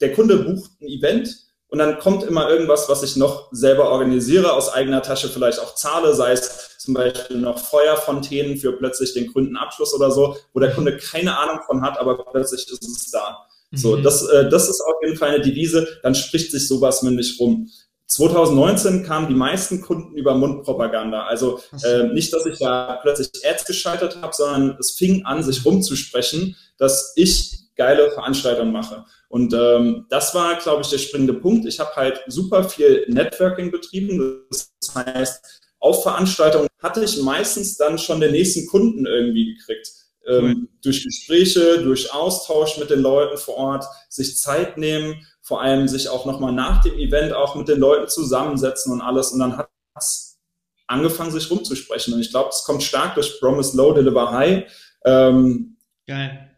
der 0.00 0.12
Kunde 0.12 0.38
bucht 0.38 0.70
ein 0.80 0.88
Event 0.88 1.28
und 1.68 1.78
dann 1.78 1.98
kommt 1.98 2.24
immer 2.24 2.48
irgendwas, 2.48 2.88
was 2.88 3.02
ich 3.02 3.16
noch 3.16 3.48
selber 3.52 3.90
organisiere, 3.90 4.54
aus 4.54 4.72
eigener 4.72 5.02
Tasche 5.02 5.28
vielleicht 5.28 5.60
auch 5.60 5.74
zahle, 5.74 6.14
sei 6.14 6.32
es 6.32 6.78
zum 6.78 6.94
Beispiel 6.94 7.36
noch 7.36 7.58
Feuerfontänen 7.58 8.56
für 8.56 8.72
plötzlich 8.72 9.12
den 9.12 9.30
Kundenabschluss 9.30 9.92
oder 9.92 10.10
so, 10.10 10.36
wo 10.54 10.60
der 10.60 10.72
Kunde 10.72 10.96
keine 10.96 11.36
Ahnung 11.36 11.60
von 11.66 11.82
hat, 11.82 11.98
aber 11.98 12.24
plötzlich 12.32 12.66
ist 12.66 12.82
es 12.82 13.10
da. 13.10 13.46
So, 13.72 13.98
mhm. 13.98 14.02
das, 14.02 14.26
äh, 14.26 14.48
das 14.48 14.70
ist 14.70 14.80
auf 14.80 14.94
jeden 15.02 15.18
Fall 15.18 15.28
eine 15.28 15.42
Devise, 15.42 15.86
dann 16.02 16.14
spricht 16.14 16.50
sich 16.50 16.66
sowas 16.66 17.02
mündlich 17.02 17.38
rum. 17.38 17.68
2019 18.08 19.04
kamen 19.04 19.28
die 19.28 19.34
meisten 19.34 19.82
Kunden 19.82 20.16
über 20.16 20.34
Mundpropaganda. 20.34 21.26
Also 21.26 21.60
äh, 21.84 22.04
nicht, 22.04 22.32
dass 22.32 22.46
ich 22.46 22.58
da 22.58 22.98
plötzlich 23.02 23.30
Ads 23.44 23.66
geschaltet 23.66 24.18
habe, 24.22 24.34
sondern 24.34 24.76
es 24.80 24.92
fing 24.92 25.26
an, 25.26 25.42
sich 25.42 25.64
rumzusprechen, 25.64 26.56
dass 26.78 27.12
ich 27.16 27.58
geile 27.76 28.10
Veranstaltungen 28.10 28.72
mache. 28.72 29.04
Und 29.28 29.52
ähm, 29.52 30.06
das 30.08 30.34
war, 30.34 30.56
glaube 30.56 30.82
ich, 30.82 30.88
der 30.88 30.98
springende 30.98 31.34
Punkt. 31.34 31.66
Ich 31.66 31.78
habe 31.80 31.94
halt 31.96 32.22
super 32.28 32.64
viel 32.64 33.04
Networking 33.08 33.70
betrieben. 33.70 34.42
Das 34.50 34.72
heißt, 34.94 35.60
auf 35.78 36.02
Veranstaltungen 36.02 36.68
hatte 36.82 37.04
ich 37.04 37.20
meistens 37.20 37.76
dann 37.76 37.98
schon 37.98 38.20
den 38.20 38.32
nächsten 38.32 38.66
Kunden 38.66 39.04
irgendwie 39.04 39.54
gekriegt. 39.54 39.92
Ähm, 40.26 40.68
durch 40.82 41.04
Gespräche, 41.04 41.82
durch 41.82 42.12
Austausch 42.12 42.78
mit 42.78 42.90
den 42.90 43.00
Leuten 43.00 43.38
vor 43.38 43.56
Ort, 43.56 43.84
sich 44.08 44.36
Zeit 44.38 44.76
nehmen 44.76 45.26
vor 45.48 45.62
allem 45.62 45.88
sich 45.88 46.10
auch 46.10 46.26
nochmal 46.26 46.52
nach 46.52 46.82
dem 46.82 46.98
Event 46.98 47.32
auch 47.32 47.54
mit 47.54 47.68
den 47.68 47.78
Leuten 47.78 48.06
zusammensetzen 48.06 48.92
und 48.92 49.00
alles. 49.00 49.32
Und 49.32 49.38
dann 49.38 49.56
hat 49.56 49.70
es 49.96 50.38
angefangen, 50.86 51.30
sich 51.30 51.50
rumzusprechen. 51.50 52.12
Und 52.12 52.20
ich 52.20 52.28
glaube, 52.28 52.50
es 52.50 52.64
kommt 52.64 52.82
stark 52.82 53.14
durch 53.14 53.40
Promise 53.40 53.74
Low, 53.74 53.94
Deliver 53.94 54.30
High. 54.30 54.70
Ähm, 55.06 55.78
Geil. 56.06 56.50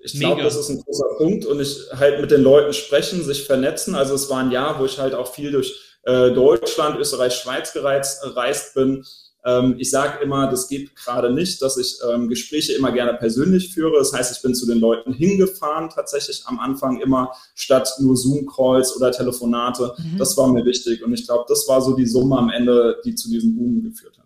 ich 0.00 0.20
glaube, 0.20 0.42
das 0.42 0.56
ist 0.56 0.68
ein 0.68 0.82
großer 0.82 1.16
Punkt 1.16 1.46
und 1.46 1.60
ich 1.60 1.78
halt 1.98 2.20
mit 2.20 2.30
den 2.30 2.42
Leuten 2.42 2.74
sprechen, 2.74 3.24
sich 3.24 3.46
vernetzen. 3.46 3.94
Also 3.94 4.14
es 4.16 4.28
war 4.28 4.40
ein 4.40 4.50
Jahr, 4.50 4.78
wo 4.78 4.84
ich 4.84 4.98
halt 4.98 5.14
auch 5.14 5.32
viel 5.32 5.50
durch 5.50 5.74
äh, 6.02 6.30
Deutschland, 6.30 6.98
Österreich, 6.98 7.32
Schweiz 7.32 7.72
gereist, 7.72 8.22
gereist 8.22 8.74
bin. 8.74 9.02
Ähm, 9.44 9.76
ich 9.78 9.90
sage 9.90 10.22
immer, 10.22 10.48
das 10.48 10.68
geht 10.68 10.94
gerade 10.94 11.32
nicht, 11.32 11.60
dass 11.62 11.76
ich 11.76 11.98
ähm, 12.08 12.28
Gespräche 12.28 12.72
immer 12.74 12.92
gerne 12.92 13.14
persönlich 13.14 13.72
führe. 13.74 13.98
Das 13.98 14.12
heißt, 14.12 14.36
ich 14.36 14.42
bin 14.42 14.54
zu 14.54 14.66
den 14.66 14.78
Leuten 14.78 15.12
hingefahren, 15.12 15.90
tatsächlich 15.90 16.42
am 16.46 16.60
Anfang 16.60 17.00
immer, 17.00 17.32
statt 17.54 17.88
nur 17.98 18.16
Zoom-Calls 18.16 18.96
oder 18.96 19.10
Telefonate. 19.10 19.94
Mhm. 19.98 20.18
Das 20.18 20.36
war 20.36 20.52
mir 20.52 20.64
wichtig 20.64 21.02
und 21.02 21.12
ich 21.12 21.26
glaube, 21.26 21.44
das 21.48 21.66
war 21.68 21.80
so 21.80 21.94
die 21.96 22.06
Summe 22.06 22.38
am 22.38 22.50
Ende, 22.50 23.00
die 23.04 23.14
zu 23.14 23.30
diesem 23.30 23.56
Boom 23.56 23.82
geführt 23.82 24.18
hat. 24.18 24.22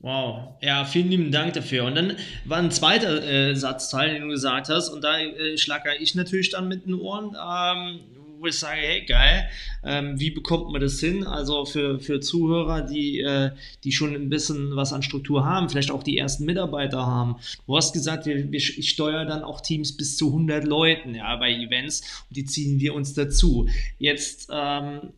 Wow, 0.00 0.54
ja, 0.60 0.84
vielen 0.84 1.08
lieben 1.08 1.32
Dank 1.32 1.54
dafür. 1.54 1.84
Und 1.84 1.96
dann 1.96 2.16
war 2.44 2.58
ein 2.58 2.70
zweiter 2.70 3.22
äh, 3.22 3.56
Satzteil, 3.56 4.14
den 4.14 4.22
du 4.22 4.28
gesagt 4.28 4.68
hast, 4.68 4.90
und 4.90 5.02
da 5.02 5.18
äh, 5.18 5.58
schlagere 5.58 5.96
ich 5.96 6.14
natürlich 6.14 6.50
dann 6.50 6.68
mit 6.68 6.86
den 6.86 6.94
Ohren, 6.94 7.34
ähm, 7.34 8.00
wo 8.40 8.46
ich 8.46 8.58
sage, 8.58 8.80
hey, 8.80 9.04
geil, 9.04 9.48
ähm, 9.84 10.18
wie 10.18 10.30
bekommt 10.30 10.70
man 10.70 10.80
das 10.80 11.00
hin? 11.00 11.26
Also 11.26 11.64
für, 11.64 11.98
für 11.98 12.20
Zuhörer, 12.20 12.82
die, 12.82 13.20
äh, 13.20 13.50
die 13.84 13.92
schon 13.92 14.14
ein 14.14 14.28
bisschen 14.28 14.76
was 14.76 14.92
an 14.92 15.02
Struktur 15.02 15.44
haben, 15.44 15.68
vielleicht 15.68 15.90
auch 15.90 16.02
die 16.02 16.18
ersten 16.18 16.44
Mitarbeiter 16.44 17.04
haben. 17.04 17.36
Du 17.66 17.76
hast 17.76 17.92
gesagt, 17.92 18.26
wir, 18.26 18.50
wir, 18.50 18.58
ich 18.58 18.88
steuere 18.88 19.24
dann 19.24 19.42
auch 19.42 19.60
Teams 19.60 19.96
bis 19.96 20.16
zu 20.16 20.28
100 20.28 20.64
Leuten 20.64 21.14
ja, 21.14 21.34
bei 21.36 21.52
Events 21.52 22.24
und 22.28 22.36
die 22.36 22.44
ziehen 22.44 22.78
wir 22.80 22.94
uns 22.94 23.14
dazu. 23.14 23.68
Jetzt 23.98 24.48
ähm, 24.52 25.00
äh, 25.00 25.17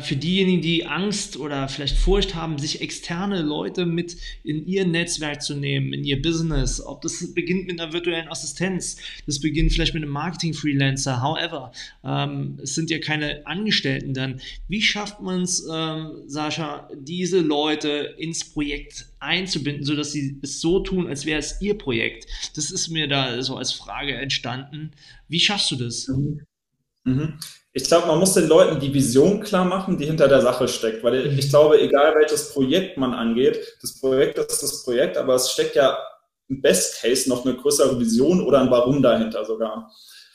für 0.00 0.16
diejenigen, 0.16 0.62
die 0.62 0.86
Angst 0.86 1.36
oder 1.36 1.68
vielleicht 1.68 1.96
Furcht 1.96 2.34
haben, 2.34 2.58
sich 2.58 2.80
externe 2.80 3.42
Leute 3.42 3.86
mit 3.86 4.16
in 4.42 4.66
ihr 4.66 4.86
Netzwerk 4.86 5.42
zu 5.42 5.54
nehmen, 5.54 5.92
in 5.92 6.04
ihr 6.04 6.20
Business, 6.22 6.80
ob 6.80 7.02
das 7.02 7.34
beginnt 7.34 7.66
mit 7.66 7.80
einer 7.80 7.92
virtuellen 7.92 8.28
Assistenz, 8.28 8.96
das 9.26 9.40
beginnt 9.40 9.72
vielleicht 9.72 9.94
mit 9.94 10.02
einem 10.02 10.12
Marketing-Freelancer, 10.12 11.22
however, 11.22 11.72
ähm, 12.04 12.58
es 12.62 12.74
sind 12.74 12.90
ja 12.90 12.98
keine 12.98 13.46
Angestellten 13.46 14.14
dann. 14.14 14.40
Wie 14.68 14.82
schafft 14.82 15.20
man 15.20 15.42
es, 15.42 15.66
ähm, 15.70 16.22
Sascha, 16.26 16.88
diese 16.96 17.40
Leute 17.40 18.14
ins 18.18 18.44
Projekt 18.44 19.06
einzubinden, 19.18 19.84
sodass 19.84 20.12
sie 20.12 20.38
es 20.42 20.60
so 20.60 20.80
tun, 20.80 21.06
als 21.06 21.26
wäre 21.26 21.38
es 21.38 21.60
ihr 21.60 21.76
Projekt? 21.76 22.26
Das 22.54 22.70
ist 22.70 22.88
mir 22.88 23.08
da 23.08 23.42
so 23.42 23.56
als 23.56 23.72
Frage 23.72 24.14
entstanden. 24.14 24.92
Wie 25.28 25.40
schaffst 25.40 25.70
du 25.70 25.76
das? 25.76 26.08
Mhm. 26.08 26.42
Mhm 27.04 27.38
ich 27.76 27.84
glaube, 27.84 28.06
man 28.06 28.20
muss 28.20 28.34
den 28.34 28.46
Leuten 28.46 28.78
die 28.78 28.94
Vision 28.94 29.40
klar 29.40 29.64
machen, 29.64 29.98
die 29.98 30.06
hinter 30.06 30.28
der 30.28 30.40
Sache 30.40 30.68
steckt. 30.68 31.02
Weil 31.02 31.28
mhm. 31.28 31.38
ich 31.38 31.50
glaube, 31.50 31.80
egal 31.80 32.14
welches 32.14 32.52
Projekt 32.52 32.96
man 32.96 33.12
angeht, 33.12 33.76
das 33.82 34.00
Projekt 34.00 34.38
ist 34.38 34.62
das 34.62 34.84
Projekt, 34.84 35.18
aber 35.18 35.34
es 35.34 35.50
steckt 35.50 35.74
ja 35.74 35.98
im 36.48 36.62
Best 36.62 37.02
Case 37.02 37.28
noch 37.28 37.44
eine 37.44 37.56
größere 37.56 37.98
Vision 37.98 38.40
oder 38.40 38.60
ein 38.60 38.70
Warum 38.70 39.02
dahinter 39.02 39.44
sogar. 39.44 39.90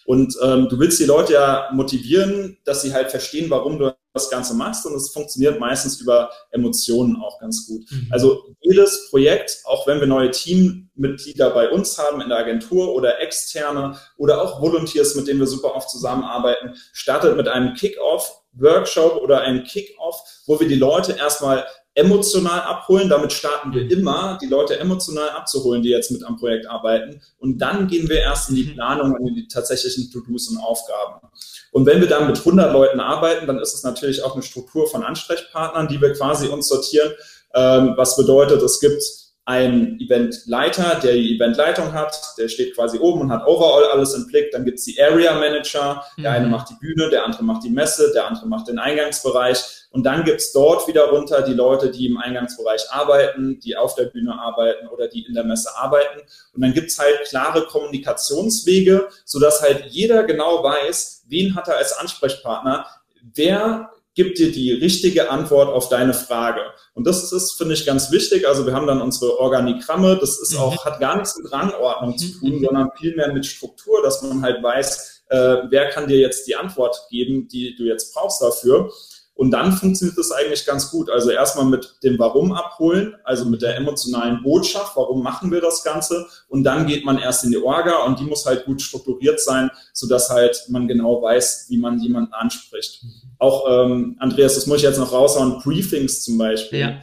Und 0.06 0.36
ähm, 0.44 0.68
du 0.68 0.78
willst 0.80 1.00
die 1.00 1.06
Leute 1.06 1.34
ja 1.34 1.70
motivieren, 1.72 2.58
dass 2.66 2.82
sie 2.82 2.94
halt 2.94 3.10
verstehen, 3.10 3.50
warum 3.50 3.80
du 3.80 3.96
das 4.20 4.30
Ganze 4.30 4.54
machst. 4.54 4.86
Und 4.86 4.96
es 4.96 5.10
funktioniert 5.10 5.60
meistens 5.60 6.00
über 6.02 6.32
Emotionen 6.52 7.16
auch 7.18 7.40
ganz 7.40 7.68
gut. 7.68 7.84
Mhm. 7.90 8.08
Also 8.12 8.56
jedes 8.62 9.10
Projekt, 9.10 9.60
auch 9.66 9.88
wenn 9.88 10.00
wir 10.00 10.08
neue 10.08 10.32
Teammitglieder 10.32 11.50
bei 11.52 11.70
uns 11.70 11.98
haben 11.98 12.22
in 12.22 12.30
der 12.30 12.40
Agentur 12.40 12.94
oder 12.94 13.20
externe 13.22 13.98
oder 14.18 14.42
auch 14.42 14.62
Volunteers, 14.62 15.16
mit 15.16 15.28
denen 15.28 15.40
wir 15.40 15.48
super 15.48 15.76
oft 15.76 15.90
zusammenarbeiten, 15.90 16.76
startet 16.94 17.38
mit 17.38 17.48
einem 17.48 17.74
Kick-Off 17.74 18.40
Workshop 18.54 19.22
oder 19.22 19.42
einem 19.42 19.64
Kick-Off, 19.64 20.22
wo 20.46 20.60
wir 20.60 20.68
die 20.68 20.76
Leute 20.76 21.14
erstmal 21.14 21.66
emotional 21.96 22.62
abholen. 22.62 23.10
Damit 23.10 23.34
starten 23.34 23.74
wir 23.74 23.90
immer, 23.90 24.38
die 24.42 24.48
Leute 24.48 24.80
emotional 24.80 25.30
abzuholen, 25.30 25.82
die 25.82 25.90
jetzt 25.90 26.12
mit 26.12 26.24
am 26.24 26.38
Projekt 26.38 26.68
arbeiten. 26.68 27.22
Und 27.38 27.60
dann 27.60 27.88
gehen 27.88 28.08
wir 28.10 28.20
erst 28.20 28.50
in 28.50 28.56
die 28.56 28.64
mhm. 28.64 28.74
Planung 28.74 29.14
und 29.14 29.28
in 29.28 29.36
die 29.36 29.48
tatsächlichen 29.48 30.12
To-Dos 30.12 30.50
und 30.50 30.58
Aufgaben. 30.58 31.28
Und 31.72 31.86
wenn 31.86 32.00
wir 32.00 32.08
dann 32.08 32.28
mit 32.28 32.38
100 32.38 32.72
Leuten 32.74 33.00
arbeiten, 33.00 33.48
dann 33.48 33.60
ist 33.60 33.74
es 33.74 33.84
natürlich 33.84 34.24
auch 34.24 34.34
eine 34.34 34.44
Struktur 34.44 34.88
von 34.88 35.04
Ansprechpartnern, 35.04 35.88
die 35.88 36.02
wir 36.02 36.14
quasi 36.14 36.48
uns 36.48 36.68
sortieren. 36.68 37.12
Ähm, 37.54 37.94
was 37.96 38.16
bedeutet, 38.16 38.62
es 38.62 38.80
gibt 38.80 39.02
einen 39.50 40.00
Eventleiter, 40.00 41.00
der 41.02 41.14
die 41.14 41.36
Eventleitung 41.36 41.92
hat, 41.92 42.16
der 42.38 42.50
steht 42.50 42.76
quasi 42.76 43.00
oben 43.00 43.22
und 43.22 43.32
hat 43.32 43.48
overall 43.48 43.86
alles 43.86 44.14
im 44.14 44.28
Blick. 44.28 44.52
Dann 44.52 44.64
gibt's 44.64 44.86
die 44.86 45.02
Area 45.02 45.34
Manager, 45.40 46.04
der 46.20 46.30
mhm. 46.30 46.36
eine 46.36 46.48
macht 46.48 46.70
die 46.70 46.76
Bühne, 46.76 47.10
der 47.10 47.26
andere 47.26 47.44
macht 47.44 47.64
die 47.64 47.72
Messe, 47.72 48.12
der 48.14 48.28
andere 48.28 48.46
macht 48.48 48.68
den 48.68 48.78
Eingangsbereich. 48.78 49.88
Und 49.90 50.04
dann 50.04 50.24
gibt's 50.24 50.52
dort 50.52 50.88
wieder 50.88 51.06
runter 51.06 51.42
die 51.42 51.56
Leute, 51.56 51.90
die 51.90 52.06
im 52.06 52.18
Eingangsbereich 52.18 52.92
arbeiten, 52.92 53.60
die 53.60 53.76
auf 53.76 53.96
der 53.96 54.06
Bühne 54.06 54.40
arbeiten 54.40 54.88
oder 54.88 55.08
die 55.08 55.26
in 55.26 55.34
der 55.34 55.46
Messe 55.46 55.76
arbeiten. 55.76 56.20
Und 56.54 56.62
dann 56.62 56.74
gibt's 56.76 57.00
halt 57.00 57.20
klare 57.28 57.66
Kommunikationswege, 57.66 59.08
sodass 59.26 59.64
halt 59.64 59.86
jeder 59.88 60.26
genau 60.26 60.64
weiß, 60.64 61.24
wen 61.28 61.56
hat 61.56 61.68
er 61.70 61.78
als 61.78 61.98
Ansprechpartner, 61.98 62.86
wer 63.34 63.90
gibt 64.20 64.38
dir 64.38 64.52
die 64.52 64.74
richtige 64.74 65.32
Antwort 65.32 65.70
auf 65.70 65.88
deine 65.88 66.14
Frage. 66.14 66.60
Und 66.94 67.08
das 67.08 67.32
ist, 67.32 67.54
finde 67.54 67.74
ich, 67.74 67.86
ganz 67.86 68.12
wichtig. 68.12 68.46
Also 68.46 68.66
wir 68.66 68.74
haben 68.74 68.86
dann 68.86 69.02
unsere 69.02 69.40
Organigramme. 69.40 70.18
Das 70.20 70.38
ist 70.42 70.58
auch, 70.58 70.74
mhm. 70.74 70.90
hat 70.90 71.00
gar 71.00 71.16
nichts 71.16 71.38
mit 71.38 71.50
Rangordnung 71.54 72.18
zu 72.18 72.38
tun, 72.38 72.58
mhm. 72.58 72.66
sondern 72.66 72.92
vielmehr 72.98 73.32
mit 73.32 73.46
Struktur, 73.46 74.04
dass 74.04 74.22
man 74.22 74.42
halt 74.42 74.62
weiß, 74.62 75.24
äh, 75.30 75.56
wer 75.70 75.90
kann 75.90 76.10
dir 76.10 76.18
jetzt 76.18 76.50
die 76.50 76.58
Antwort 76.58 77.08
geben, 77.10 77.48
die 77.48 77.78
du 77.78 77.86
jetzt 77.86 78.14
brauchst 78.14 78.42
dafür. 78.42 78.92
Und 79.40 79.52
dann 79.52 79.72
funktioniert 79.72 80.18
das 80.18 80.32
eigentlich 80.32 80.66
ganz 80.66 80.92
gut. 80.92 81.10
Also 81.10 81.30
erstmal 81.30 81.64
mit 81.64 81.96
dem 82.04 82.20
Warum 82.20 82.52
abholen, 82.52 83.16
also 83.24 83.46
mit 83.46 83.62
der 83.62 83.78
emotionalen 83.78 84.44
Botschaft, 84.44 84.98
warum 84.98 85.24
machen 85.24 85.50
wir 85.50 85.62
das 85.62 85.82
Ganze? 85.82 86.28
Und 86.50 86.66
dann 86.66 86.86
geht 86.88 87.06
man 87.06 87.18
erst 87.18 87.46
in 87.46 87.52
die 87.52 87.58
Orga 87.58 88.04
und 88.04 88.20
die 88.20 88.26
muss 88.26 88.46
halt 88.46 88.66
gut 88.66 88.82
strukturiert 88.82 89.40
sein, 89.40 89.72
sodass 89.94 90.30
halt 90.30 90.66
man 90.68 90.90
genau 90.90 91.22
weiß, 91.22 91.68
wie 91.70 91.78
man 91.78 92.02
jemanden 92.02 92.34
anspricht. 92.34 93.02
Auch, 93.38 93.66
ähm, 93.70 94.18
Andreas, 94.20 94.56
das 94.56 94.68
muss 94.68 94.80
ich 94.80 94.84
jetzt 94.84 95.00
noch 95.00 95.14
raushauen, 95.14 95.62
Briefings 95.64 96.22
zum 96.26 96.38
Beispiel. 96.38 96.80
Ja. 96.80 97.00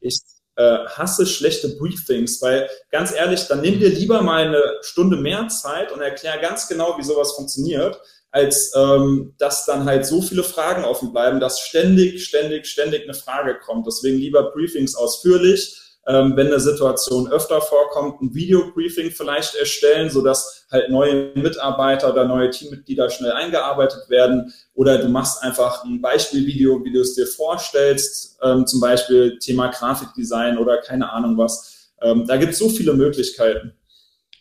Ich 0.00 0.18
äh, 0.56 0.80
hasse 0.88 1.24
schlechte 1.24 1.70
Briefings, 1.70 2.42
weil 2.42 2.68
ganz 2.90 3.14
ehrlich, 3.14 3.46
dann 3.48 3.62
nimm 3.62 3.80
dir 3.80 3.88
lieber 3.88 4.20
mal 4.20 4.46
eine 4.48 4.62
Stunde 4.82 5.16
mehr 5.16 5.48
Zeit 5.48 5.90
und 5.90 6.02
erklär 6.02 6.36
ganz 6.36 6.68
genau, 6.68 6.98
wie 6.98 7.04
sowas 7.04 7.32
funktioniert 7.32 7.98
als 8.30 8.72
ähm, 8.76 9.34
dass 9.38 9.64
dann 9.64 9.84
halt 9.84 10.06
so 10.06 10.20
viele 10.20 10.42
Fragen 10.42 10.84
offen 10.84 11.12
bleiben, 11.12 11.40
dass 11.40 11.60
ständig, 11.60 12.24
ständig, 12.24 12.66
ständig 12.66 13.04
eine 13.04 13.14
Frage 13.14 13.58
kommt. 13.58 13.86
Deswegen 13.86 14.18
lieber 14.18 14.50
Briefings 14.50 14.94
ausführlich. 14.94 15.80
Ähm, 16.06 16.32
wenn 16.36 16.46
eine 16.46 16.60
Situation 16.60 17.30
öfter 17.30 17.60
vorkommt, 17.60 18.22
ein 18.22 18.34
Videobriefing 18.34 19.10
vielleicht 19.10 19.54
erstellen, 19.56 20.08
sodass 20.08 20.66
halt 20.70 20.90
neue 20.90 21.32
Mitarbeiter 21.34 22.10
oder 22.10 22.24
neue 22.24 22.48
Teammitglieder 22.48 23.10
schnell 23.10 23.32
eingearbeitet 23.32 24.08
werden. 24.08 24.52
Oder 24.72 24.98
du 24.98 25.08
machst 25.08 25.42
einfach 25.42 25.84
ein 25.84 26.00
Beispielvideo, 26.00 26.82
wie 26.82 26.92
du 26.92 27.00
es 27.00 27.14
dir 27.14 27.26
vorstellst, 27.26 28.38
ähm, 28.42 28.66
zum 28.66 28.80
Beispiel 28.80 29.38
Thema 29.38 29.68
Grafikdesign 29.68 30.56
oder 30.56 30.78
keine 30.78 31.12
Ahnung 31.12 31.36
was. 31.36 31.90
Ähm, 32.00 32.26
da 32.26 32.36
gibt 32.38 32.52
es 32.52 32.58
so 32.58 32.70
viele 32.70 32.94
Möglichkeiten. 32.94 33.74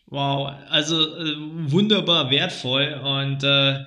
Wow, 0.10 0.54
also 0.70 1.18
äh, 1.18 1.36
wunderbar 1.70 2.32
wertvoll 2.32 2.94
und 2.94 3.44
äh, 3.44 3.86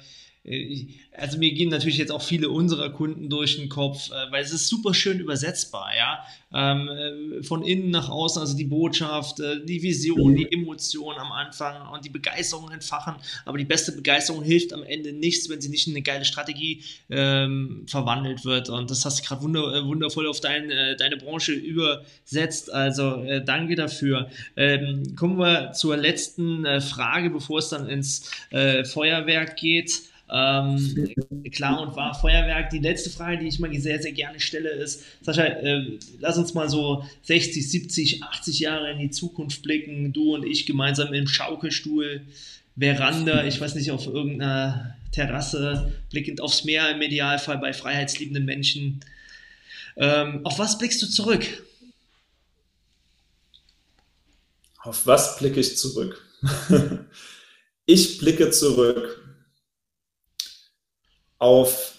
also 1.17 1.39
mir 1.39 1.53
gehen 1.53 1.71
natürlich 1.71 1.99
jetzt 1.99 2.13
auch 2.13 2.23
viele 2.23 2.51
unserer 2.51 2.91
Kunden 2.91 3.29
durch 3.29 3.57
den 3.57 3.69
Kopf, 3.69 4.11
äh, 4.11 4.31
weil 4.31 4.43
es 4.43 4.53
ist 4.53 4.69
super 4.69 4.95
schön 4.95 5.19
übersetzbar, 5.19 5.91
ja. 5.97 6.21
Ähm, 6.53 6.89
äh, 6.89 7.43
von 7.43 7.63
innen 7.63 7.91
nach 7.91 8.09
außen, 8.09 8.41
also 8.41 8.57
die 8.57 8.65
Botschaft, 8.65 9.39
äh, 9.41 9.65
die 9.65 9.83
Vision, 9.83 10.35
die 10.35 10.51
Emotion 10.53 11.17
am 11.17 11.31
Anfang 11.31 11.89
und 11.93 12.05
die 12.05 12.11
Begeisterung 12.11 12.71
entfachen. 12.71 13.15
Aber 13.45 13.59
die 13.59 13.65
beste 13.65 13.93
Begeisterung 13.93 14.43
hilft 14.43 14.73
am 14.73 14.83
Ende 14.83 15.13
nichts, 15.13 15.49
wenn 15.49 15.61
sie 15.61 15.69
nicht 15.69 15.87
in 15.87 15.95
eine 15.95 16.03
geile 16.03 16.25
Strategie 16.25 16.83
ähm, 17.09 17.85
verwandelt 17.87 18.45
wird. 18.45 18.69
Und 18.69 18.91
das 18.91 19.05
hast 19.05 19.21
du 19.21 19.25
gerade 19.25 19.43
wunder, 19.43 19.85
wundervoll 19.87 20.27
auf 20.27 20.41
dein, 20.41 20.71
deine 20.99 21.17
Branche 21.17 21.53
übersetzt. 21.53 22.73
Also 22.73 23.23
äh, 23.23 23.45
danke 23.45 23.77
dafür. 23.77 24.29
Ähm, 24.57 25.15
kommen 25.17 25.39
wir 25.39 25.73
zur 25.73 25.97
letzten 25.97 26.65
äh, 26.65 26.81
Frage, 26.81 27.31
bevor 27.31 27.59
es 27.59 27.69
dann 27.69 27.89
ins 27.89 28.29
Feuerwerk 28.51 29.57
geht. 29.57 30.10
Ähm, 30.33 31.09
klar 31.51 31.81
und 31.81 31.97
wahr 31.97 32.15
Feuerwerk. 32.15 32.71
Die 32.71 32.79
letzte 32.79 33.11
Frage, 33.11 33.39
die 33.39 33.49
ich 33.49 33.59
mal 33.59 33.73
sehr, 33.81 34.01
sehr 34.01 34.13
gerne 34.13 34.39
stelle, 34.39 34.71
ist, 34.71 35.03
Sascha, 35.23 35.43
äh, 35.45 35.99
lass 36.21 36.39
uns 36.39 36.55
mal 36.55 36.69
so 36.69 37.05
60, 37.23 37.69
70, 37.69 38.23
80 38.23 38.61
Jahre 38.61 38.93
in 38.93 38.99
die 39.01 39.11
Zukunft 39.11 39.63
blicken. 39.63 40.13
Du 40.13 40.35
und 40.35 40.45
ich 40.45 40.67
gemeinsam 40.67 41.13
im 41.13 41.27
Schaukelstuhl, 41.27 42.23
Veranda, 42.77 43.45
ich 43.45 43.61
weiß 43.61 43.75
nicht, 43.75 43.91
auf 43.91 44.07
irgendeiner 44.07 44.97
Terrasse, 45.11 45.93
blickend 46.11 46.41
aufs 46.41 46.65
Meer 46.65 46.91
im 46.91 47.03
Idealfall 47.03 47.59
bei 47.59 47.73
freiheitsliebenden 47.73 48.45
Menschen. 48.45 49.01
Ähm, 49.97 50.47
auf 50.47 50.59
was 50.61 50.79
blickst 50.79 51.03
du 51.03 51.09
zurück? 51.09 51.45
Auf 54.83 55.07
was 55.07 55.39
blicke 55.39 55.59
ich 55.59 55.77
zurück? 55.77 56.25
ich 57.87 58.19
blicke 58.19 58.51
zurück 58.51 59.20
auf 61.41 61.95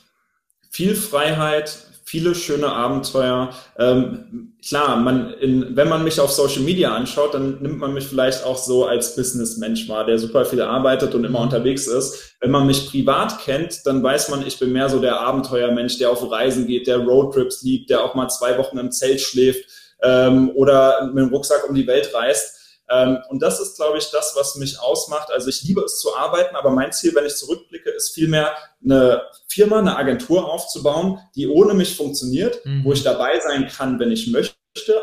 viel 0.70 0.96
Freiheit, 0.96 1.78
viele 2.06 2.36
schöne 2.36 2.68
Abenteuer. 2.68 3.50
Ähm, 3.78 4.54
klar, 4.66 4.98
man 4.98 5.34
in, 5.34 5.76
wenn 5.76 5.90
man 5.90 6.04
mich 6.04 6.20
auf 6.20 6.32
Social 6.32 6.62
Media 6.62 6.94
anschaut, 6.94 7.34
dann 7.34 7.62
nimmt 7.62 7.80
man 7.80 7.94
mich 7.94 8.06
vielleicht 8.06 8.46
auch 8.46 8.58
so 8.58 8.86
als 8.86 9.16
Businessmensch 9.16 9.88
wahr, 9.90 10.06
der 10.06 10.20
super 10.20 10.46
viel 10.46 10.62
arbeitet 10.62 11.16
und 11.16 11.24
immer 11.24 11.40
mhm. 11.40 11.46
unterwegs 11.46 11.88
ist. 11.88 12.36
Wenn 12.40 12.52
man 12.52 12.68
mich 12.68 12.90
privat 12.90 13.40
kennt, 13.40 13.86
dann 13.86 14.04
weiß 14.04 14.30
man, 14.30 14.46
ich 14.46 14.60
bin 14.60 14.72
mehr 14.72 14.90
so 14.90 15.00
der 15.00 15.20
Abenteuermensch, 15.20 15.98
der 15.98 16.10
auf 16.10 16.30
Reisen 16.30 16.68
geht, 16.68 16.88
der 16.88 16.98
Roadtrips 16.98 17.64
liebt, 17.64 17.90
der 17.90 18.04
auch 18.04 18.14
mal 18.14 18.30
zwei 18.30 18.58
Wochen 18.58 18.78
im 18.78 18.92
Zelt 18.92 19.22
schläft 19.22 19.66
ähm, 20.04 20.52
oder 20.56 21.08
mit 21.14 21.24
dem 21.24 21.30
Rucksack 21.30 21.68
um 21.68 21.76
die 21.76 21.88
Welt 21.88 22.14
reist. 22.14 22.61
Ähm, 22.92 23.20
und 23.30 23.42
das 23.42 23.60
ist, 23.60 23.78
glaube 23.78 23.98
ich, 23.98 24.10
das, 24.12 24.34
was 24.36 24.56
mich 24.56 24.80
ausmacht. 24.80 25.32
Also 25.32 25.50
ich 25.50 25.64
liebe 25.64 25.82
es 25.82 26.00
zu 26.00 26.16
arbeiten, 26.16 26.56
aber 26.56 26.72
mein 26.72 26.92
Ziel, 26.92 27.16
wenn 27.16 27.26
ich 27.26 27.36
zurückblicke, 27.36 27.90
ist 27.90 28.14
vielmehr 28.14 28.52
eine 28.84 29.22
Firma, 29.48 29.80
eine 29.80 29.98
Agentur 29.98 30.52
aufzubauen, 30.52 31.20
die 31.36 31.48
ohne 31.48 31.74
mich 31.74 31.96
funktioniert, 31.96 32.66
mhm. 32.66 32.84
wo 32.84 32.94
ich 32.94 33.04
dabei 33.04 33.40
sein 33.40 33.68
kann, 33.68 34.00
wenn 34.00 34.12
ich 34.12 34.28
möchte, 34.28 34.56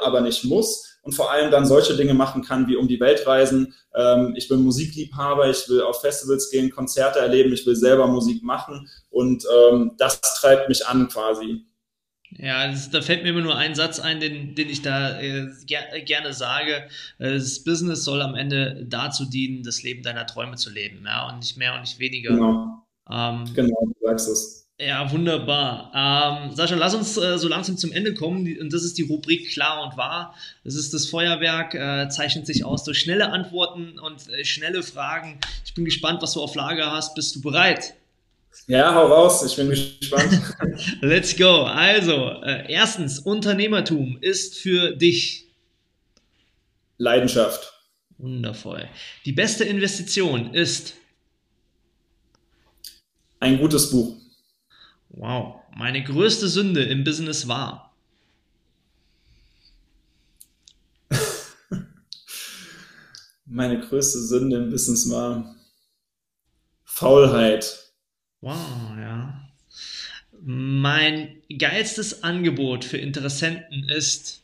aber 0.02 0.20
nicht 0.20 0.44
muss 0.44 0.88
und 1.02 1.12
vor 1.12 1.30
allem 1.30 1.50
dann 1.50 1.66
solche 1.66 1.96
Dinge 1.96 2.12
machen 2.12 2.42
kann, 2.44 2.68
wie 2.68 2.76
um 2.76 2.86
die 2.86 3.00
Welt 3.00 3.26
reisen. 3.26 3.74
Ähm, 3.94 4.34
ich 4.36 4.48
bin 4.48 4.62
Musikliebhaber, 4.62 5.48
ich 5.48 5.68
will 5.68 5.80
auf 5.80 6.02
Festivals 6.02 6.50
gehen, 6.50 6.70
Konzerte 6.70 7.18
erleben, 7.20 7.52
ich 7.52 7.66
will 7.66 7.76
selber 7.76 8.06
Musik 8.06 8.42
machen 8.42 8.90
und 9.08 9.44
ähm, 9.56 9.92
das 9.96 10.20
treibt 10.20 10.68
mich 10.68 10.86
an 10.86 11.08
quasi. 11.08 11.64
Ja, 12.36 12.68
das, 12.68 12.90
da 12.90 13.00
fällt 13.00 13.22
mir 13.22 13.30
immer 13.30 13.40
nur 13.40 13.56
ein 13.56 13.74
Satz 13.74 14.00
ein, 14.00 14.20
den, 14.20 14.54
den 14.54 14.68
ich 14.68 14.82
da 14.82 15.20
äh, 15.20 15.48
ger 15.66 15.82
gerne 16.04 16.32
sage. 16.34 16.88
Das 17.18 17.64
Business 17.64 18.04
soll 18.04 18.20
am 18.20 18.34
Ende 18.34 18.84
dazu 18.88 19.24
dienen, 19.24 19.62
das 19.62 19.82
Leben 19.82 20.02
deiner 20.02 20.26
Träume 20.26 20.56
zu 20.56 20.70
leben, 20.70 21.04
ja, 21.06 21.28
und 21.28 21.38
nicht 21.38 21.56
mehr 21.56 21.74
und 21.74 21.80
nicht 21.80 21.98
weniger. 21.98 22.30
Genau. 22.30 22.86
Ähm, 23.10 23.44
genau, 23.54 23.76
du 23.86 24.06
sagst 24.06 24.28
es. 24.28 24.68
Ja, 24.80 25.10
wunderbar. 25.10 25.90
Ähm, 25.92 26.54
Sascha, 26.54 26.76
lass 26.76 26.94
uns 26.94 27.16
äh, 27.16 27.36
so 27.36 27.48
langsam 27.48 27.76
zum 27.76 27.90
Ende 27.90 28.14
kommen. 28.14 28.46
Und 28.60 28.72
das 28.72 28.84
ist 28.84 28.96
die 28.96 29.02
Rubrik 29.02 29.50
Klar 29.50 29.82
und 29.82 29.96
Wahr. 29.96 30.36
Das 30.62 30.76
ist 30.76 30.94
das 30.94 31.06
Feuerwerk, 31.06 31.74
äh, 31.74 32.08
zeichnet 32.10 32.46
sich 32.46 32.64
aus 32.64 32.84
durch 32.84 33.00
schnelle 33.00 33.32
Antworten 33.32 33.98
und 33.98 34.28
äh, 34.28 34.44
schnelle 34.44 34.84
Fragen. 34.84 35.40
Ich 35.64 35.74
bin 35.74 35.84
gespannt, 35.84 36.22
was 36.22 36.34
du 36.34 36.42
auf 36.42 36.54
Lager 36.54 36.92
hast. 36.92 37.16
Bist 37.16 37.34
du 37.34 37.40
bereit? 37.40 37.94
Ja, 38.66 38.94
hau 38.94 39.06
raus, 39.06 39.44
ich 39.44 39.56
bin 39.56 39.70
gespannt. 39.70 40.40
Let's 41.00 41.36
go. 41.36 41.62
Also, 41.62 42.42
äh, 42.42 42.70
erstens, 42.70 43.18
Unternehmertum 43.18 44.18
ist 44.20 44.58
für 44.58 44.94
dich 44.94 45.48
Leidenschaft. 46.98 47.72
Wundervoll. 48.18 48.88
Die 49.24 49.32
beste 49.32 49.64
Investition 49.64 50.52
ist 50.52 50.94
ein 53.40 53.58
gutes 53.58 53.90
Buch. 53.90 54.16
Wow. 55.10 55.60
Meine 55.76 56.02
größte 56.02 56.48
Sünde 56.48 56.82
im 56.82 57.04
Business 57.04 57.46
war. 57.48 57.94
Meine 63.46 63.80
größte 63.80 64.20
Sünde 64.20 64.56
im 64.56 64.70
Business 64.70 65.08
war 65.08 65.54
Faulheit. 66.84 67.87
Wow, 68.40 68.96
ja. 68.98 69.48
Mein 70.40 71.42
geilstes 71.58 72.22
Angebot 72.22 72.84
für 72.84 72.98
Interessenten 72.98 73.88
ist 73.88 74.42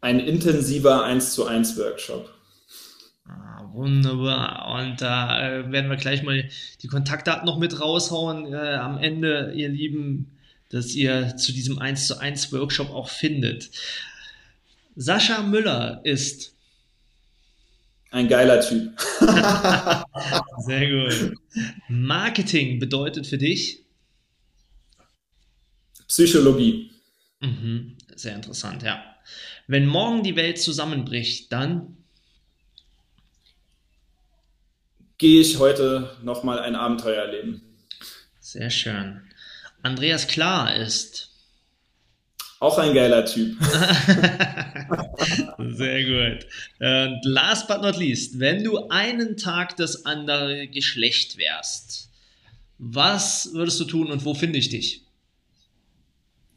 ein 0.00 0.20
intensiver 0.20 1.04
1 1.04 1.34
zu 1.34 1.46
1 1.46 1.76
Workshop. 1.78 2.32
Ah, 3.26 3.68
wunderbar. 3.72 4.78
Und 4.78 5.00
da 5.00 5.48
äh, 5.48 5.72
werden 5.72 5.90
wir 5.90 5.96
gleich 5.96 6.22
mal 6.22 6.48
die 6.82 6.88
Kontaktdaten 6.88 7.46
noch 7.46 7.58
mit 7.58 7.80
raushauen 7.80 8.52
äh, 8.52 8.74
am 8.74 8.98
Ende, 8.98 9.52
ihr 9.56 9.68
Lieben, 9.68 10.38
dass 10.68 10.94
ihr 10.94 11.36
zu 11.36 11.52
diesem 11.52 11.80
1 11.80 12.06
zu 12.06 12.18
1 12.18 12.52
Workshop 12.52 12.90
auch 12.90 13.08
findet. 13.08 13.70
Sascha 14.94 15.42
Müller 15.42 16.00
ist 16.04 16.53
ein 18.14 18.28
geiler 18.28 18.60
Typ. 18.60 18.96
Sehr 20.58 20.88
gut. 20.88 21.36
Marketing 21.88 22.78
bedeutet 22.78 23.26
für 23.26 23.38
dich? 23.38 23.84
Psychologie. 26.06 26.92
Mhm. 27.40 27.96
Sehr 28.14 28.36
interessant, 28.36 28.84
ja. 28.84 29.02
Wenn 29.66 29.86
morgen 29.86 30.22
die 30.22 30.36
Welt 30.36 30.60
zusammenbricht, 30.60 31.52
dann 31.52 31.96
gehe 35.18 35.40
ich 35.40 35.58
heute 35.58 36.16
nochmal 36.22 36.60
ein 36.60 36.76
Abenteuer 36.76 37.24
erleben. 37.24 37.62
Sehr 38.38 38.70
schön. 38.70 39.22
Andreas 39.82 40.28
Klar 40.28 40.76
ist 40.76 41.33
auch 42.64 42.78
ein 42.78 42.94
geiler 42.94 43.24
Typ. 43.26 43.56
Sehr 45.58 46.04
gut. 46.04 46.46
Und 46.80 47.20
last 47.24 47.68
but 47.68 47.82
not 47.82 47.96
least, 47.96 48.40
wenn 48.40 48.64
du 48.64 48.88
einen 48.88 49.36
Tag 49.36 49.76
das 49.76 50.06
andere 50.06 50.66
Geschlecht 50.68 51.36
wärst, 51.36 52.08
was 52.78 53.50
würdest 53.52 53.78
du 53.80 53.84
tun 53.84 54.10
und 54.10 54.24
wo 54.24 54.34
finde 54.34 54.58
ich 54.58 54.70
dich? 54.70 55.02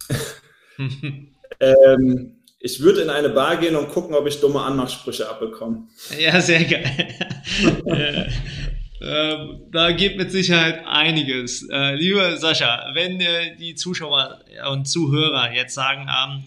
ähm, 1.60 2.36
ich 2.60 2.80
würde 2.80 3.01
in 3.01 3.10
eine 3.10 3.30
Bar 3.30 3.58
gehen 3.58 3.76
und 3.76 3.89
gucken, 3.89 4.16
ob 4.16 4.26
ich 4.28 4.39
dumme 4.39 4.62
Anmachsprüche 4.62 5.30
abbekomme. 5.30 5.88
Ja, 6.18 6.39
sehr 6.41 6.64
geil. 6.64 7.16
Ähm, 9.01 9.61
da 9.71 9.91
geht 9.91 10.17
mit 10.17 10.31
Sicherheit 10.31 10.85
einiges. 10.87 11.67
Äh, 11.69 11.95
lieber 11.95 12.37
Sascha, 12.37 12.91
wenn 12.93 13.21
äh, 13.21 13.55
die 13.57 13.75
Zuschauer 13.75 14.39
und 14.71 14.87
Zuhörer 14.87 15.53
jetzt 15.53 15.75
sagen, 15.75 16.07
ähm, 16.09 16.43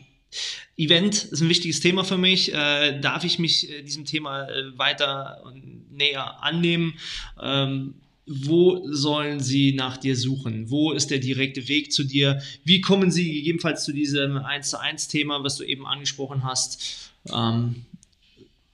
Event 0.77 1.25
ist 1.25 1.41
ein 1.41 1.49
wichtiges 1.49 1.81
Thema 1.81 2.05
für 2.05 2.17
mich, 2.17 2.55
äh, 2.55 2.99
darf 3.01 3.25
ich 3.25 3.39
mich 3.39 3.71
äh, 3.71 3.83
diesem 3.83 4.05
Thema 4.05 4.49
äh, 4.49 4.79
weiter 4.79 5.43
und 5.45 5.93
näher 5.93 6.43
annehmen? 6.43 6.95
Ähm, 7.41 7.95
wo 8.27 8.87
sollen 8.89 9.41
sie 9.41 9.73
nach 9.75 9.97
dir 9.97 10.17
suchen? 10.17 10.71
Wo 10.71 10.93
ist 10.93 11.11
der 11.11 11.19
direkte 11.19 11.69
Weg 11.69 11.93
zu 11.93 12.05
dir? 12.05 12.41
Wie 12.65 12.81
kommen 12.81 13.11
sie 13.11 13.31
gegebenenfalls 13.31 13.85
zu 13.85 13.93
diesem 13.93 14.39
1 14.39 14.71
zu 14.71 14.81
1 14.81 15.09
Thema, 15.09 15.43
was 15.43 15.57
du 15.57 15.65
eben 15.65 15.85
angesprochen 15.85 16.45
hast? 16.45 17.11
Ähm, 17.29 17.85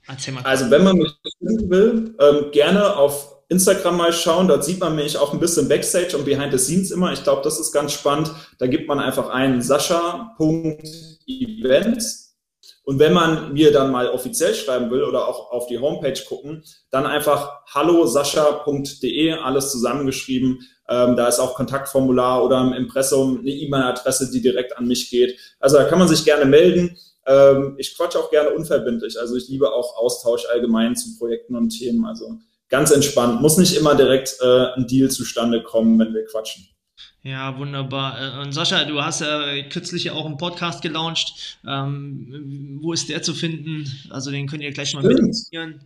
also 0.07 0.71
wenn 0.71 0.85
man 0.85 0.99
mich 0.99 1.13
finden 1.39 1.71
will, 1.71 2.15
ähm, 2.21 2.51
gerne 2.53 2.97
auf 2.97 3.36
Instagram 3.49 3.97
mal 3.97 4.13
schauen, 4.13 4.49
dort 4.49 4.65
sieht 4.65 4.81
man 4.81 4.97
mich 4.97 5.17
auch 5.19 5.33
ein 5.33 5.39
bisschen 5.39 5.69
Backstage 5.69 6.17
und 6.17 6.25
Behind 6.25 6.51
the 6.53 6.59
Scenes 6.59 6.91
immer. 6.91 7.13
Ich 7.13 7.23
glaube, 7.23 7.43
das 7.43 7.61
ist 7.61 7.71
ganz 7.73 7.93
spannend. 7.93 8.33
Da 8.59 8.67
gibt 8.67 8.89
man 8.89 8.99
einfach 8.99 9.29
ein 9.29 9.63
sascha.events. 9.63 12.25
Und 12.83 12.99
wenn 13.01 13.13
man 13.13 13.53
mir 13.53 13.73
dann 13.73 13.91
mal 13.91 14.09
offiziell 14.09 14.55
schreiben 14.55 14.91
will 14.91 15.03
oder 15.03 15.27
auch 15.27 15.51
auf 15.51 15.67
die 15.67 15.79
Homepage 15.79 16.19
gucken, 16.29 16.63
dann 16.91 17.05
einfach 17.05 17.65
hallosascha.de, 17.75 19.33
alles 19.33 19.73
zusammengeschrieben. 19.73 20.61
Ähm, 20.89 21.17
da 21.17 21.27
ist 21.27 21.41
auch 21.41 21.55
Kontaktformular 21.55 22.45
oder 22.45 22.61
im 22.61 22.73
Impressum 22.73 23.41
eine 23.41 23.51
E-Mail-Adresse, 23.51 24.31
die 24.31 24.41
direkt 24.41 24.79
an 24.79 24.87
mich 24.87 25.11
geht. 25.11 25.37
Also 25.59 25.79
da 25.79 25.85
kann 25.85 25.99
man 25.99 26.07
sich 26.07 26.25
gerne 26.25 26.45
melden. 26.45 26.97
Ähm, 27.27 27.75
ich 27.77 27.97
quatsche 27.97 28.21
auch 28.21 28.31
gerne 28.31 28.51
unverbindlich. 28.51 29.19
Also 29.19 29.35
ich 29.35 29.49
liebe 29.49 29.73
auch 29.73 29.97
Austausch 29.97 30.47
allgemein 30.47 30.95
zu 30.95 31.19
Projekten 31.19 31.57
und 31.57 31.71
Themen. 31.71 32.05
Also 32.05 32.39
ganz 32.69 32.91
entspannt. 32.91 33.41
Muss 33.41 33.59
nicht 33.59 33.77
immer 33.77 33.95
direkt 33.95 34.37
äh, 34.41 34.75
ein 34.75 34.87
Deal 34.87 35.11
zustande 35.11 35.63
kommen, 35.63 35.99
wenn 35.99 36.15
wir 36.15 36.25
quatschen. 36.27 36.69
Ja, 37.23 37.59
wunderbar. 37.59 38.19
Äh, 38.21 38.43
und 38.43 38.53
Sascha, 38.53 38.85
du 38.85 39.03
hast 39.03 39.21
ja 39.21 39.63
kürzlich 39.69 40.11
auch 40.11 40.27
einen 40.27 40.37
Podcast 40.37 40.83
gelauncht. 40.83 41.59
Ähm, 41.67 42.79
wo 42.83 42.93
ist 42.93 43.09
der 43.09 43.23
zu 43.23 43.35
finden? 43.35 43.91
Also 44.11 44.31
den 44.31 44.47
könnt 44.47 44.63
ihr 44.63 44.73
gleich 44.73 44.95
mal 44.95 45.03
mitnehmen. 45.03 45.81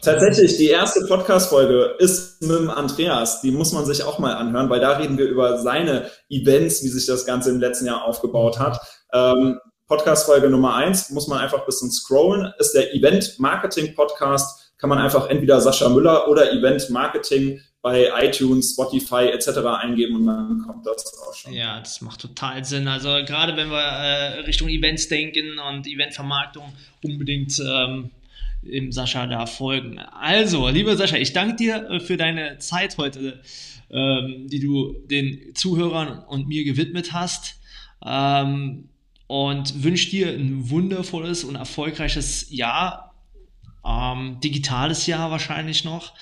Tatsächlich, 0.00 0.56
die 0.56 0.68
erste 0.68 1.04
Podcast-Folge 1.06 1.96
ist 1.98 2.40
mit 2.40 2.56
dem 2.56 2.70
Andreas. 2.70 3.40
Die 3.40 3.50
muss 3.50 3.72
man 3.72 3.84
sich 3.84 4.04
auch 4.04 4.20
mal 4.20 4.34
anhören, 4.34 4.70
weil 4.70 4.80
da 4.80 4.96
reden 4.96 5.18
wir 5.18 5.26
über 5.26 5.58
seine 5.58 6.08
Events, 6.30 6.84
wie 6.84 6.88
sich 6.88 7.06
das 7.06 7.26
Ganze 7.26 7.50
im 7.50 7.58
letzten 7.58 7.86
Jahr 7.86 8.04
aufgebaut 8.04 8.60
hat. 8.60 8.80
Ähm, 9.12 9.58
Podcast-Folge 9.88 10.50
Nummer 10.50 10.76
eins 10.76 11.10
muss 11.10 11.26
man 11.26 11.40
einfach 11.40 11.60
ein 11.60 11.66
bisschen 11.66 11.90
scrollen, 11.90 12.52
ist 12.58 12.72
der 12.72 12.94
Event-Marketing-Podcast 12.94 14.57
kann 14.78 14.88
man 14.88 14.98
einfach 14.98 15.28
entweder 15.28 15.60
Sascha 15.60 15.88
Müller 15.88 16.28
oder 16.28 16.52
Event 16.52 16.88
Marketing 16.90 17.60
bei 17.82 18.10
iTunes, 18.20 18.72
Spotify 18.72 19.28
etc. 19.32 19.58
eingeben 19.80 20.16
und 20.16 20.26
dann 20.26 20.62
kommt 20.66 20.86
das 20.86 21.18
auch 21.20 21.34
schon. 21.34 21.52
Ja, 21.52 21.78
das 21.78 22.00
macht 22.00 22.20
total 22.20 22.64
Sinn. 22.64 22.88
Also 22.88 23.08
gerade 23.24 23.56
wenn 23.56 23.70
wir 23.70 23.78
äh, 23.78 24.40
Richtung 24.40 24.68
Events 24.68 25.08
denken 25.08 25.58
und 25.58 25.86
Eventvermarktung, 25.86 26.72
unbedingt 27.02 27.58
ähm, 27.60 28.10
im 28.62 28.90
Sascha 28.92 29.26
da 29.26 29.46
folgen. 29.46 29.98
Also, 29.98 30.68
lieber 30.68 30.96
Sascha, 30.96 31.16
ich 31.16 31.32
danke 31.32 31.56
dir 31.56 31.88
äh, 31.90 32.00
für 32.00 32.16
deine 32.16 32.58
Zeit 32.58 32.98
heute, 32.98 33.40
ähm, 33.90 34.48
die 34.48 34.60
du 34.60 34.96
den 35.08 35.54
Zuhörern 35.54 36.18
und 36.24 36.48
mir 36.48 36.64
gewidmet 36.64 37.12
hast. 37.12 37.56
Ähm, 38.04 38.88
und 39.28 39.84
wünsche 39.84 40.08
dir 40.08 40.30
ein 40.30 40.70
wundervolles 40.70 41.44
und 41.44 41.54
erfolgreiches 41.54 42.50
Jahr 42.50 43.07
ähm, 43.88 44.40
digitales 44.40 45.06
Jahr 45.06 45.30
wahrscheinlich 45.30 45.84
noch. 45.84 46.12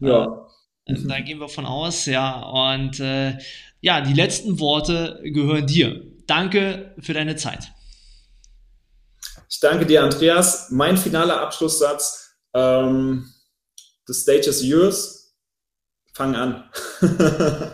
Ja. 0.00 0.46
Äh, 0.86 0.94
da 1.06 1.20
gehen 1.20 1.38
wir 1.38 1.48
von 1.48 1.66
aus, 1.66 2.06
ja. 2.06 2.40
Und 2.40 3.00
äh, 3.00 3.38
ja, 3.80 4.00
die 4.00 4.14
letzten 4.14 4.58
Worte 4.58 5.20
gehören 5.24 5.66
dir. 5.66 6.02
Danke 6.26 6.94
für 6.98 7.12
deine 7.12 7.36
Zeit. 7.36 7.70
Ich 9.48 9.60
danke 9.60 9.86
dir, 9.86 10.02
Andreas. 10.02 10.70
Mein 10.70 10.96
finaler 10.96 11.40
Abschlusssatz: 11.40 12.36
ähm, 12.54 13.26
The 14.06 14.14
stage 14.14 14.48
is 14.48 14.64
yours. 14.64 15.34
Fang 16.12 16.34
an. 16.34 16.64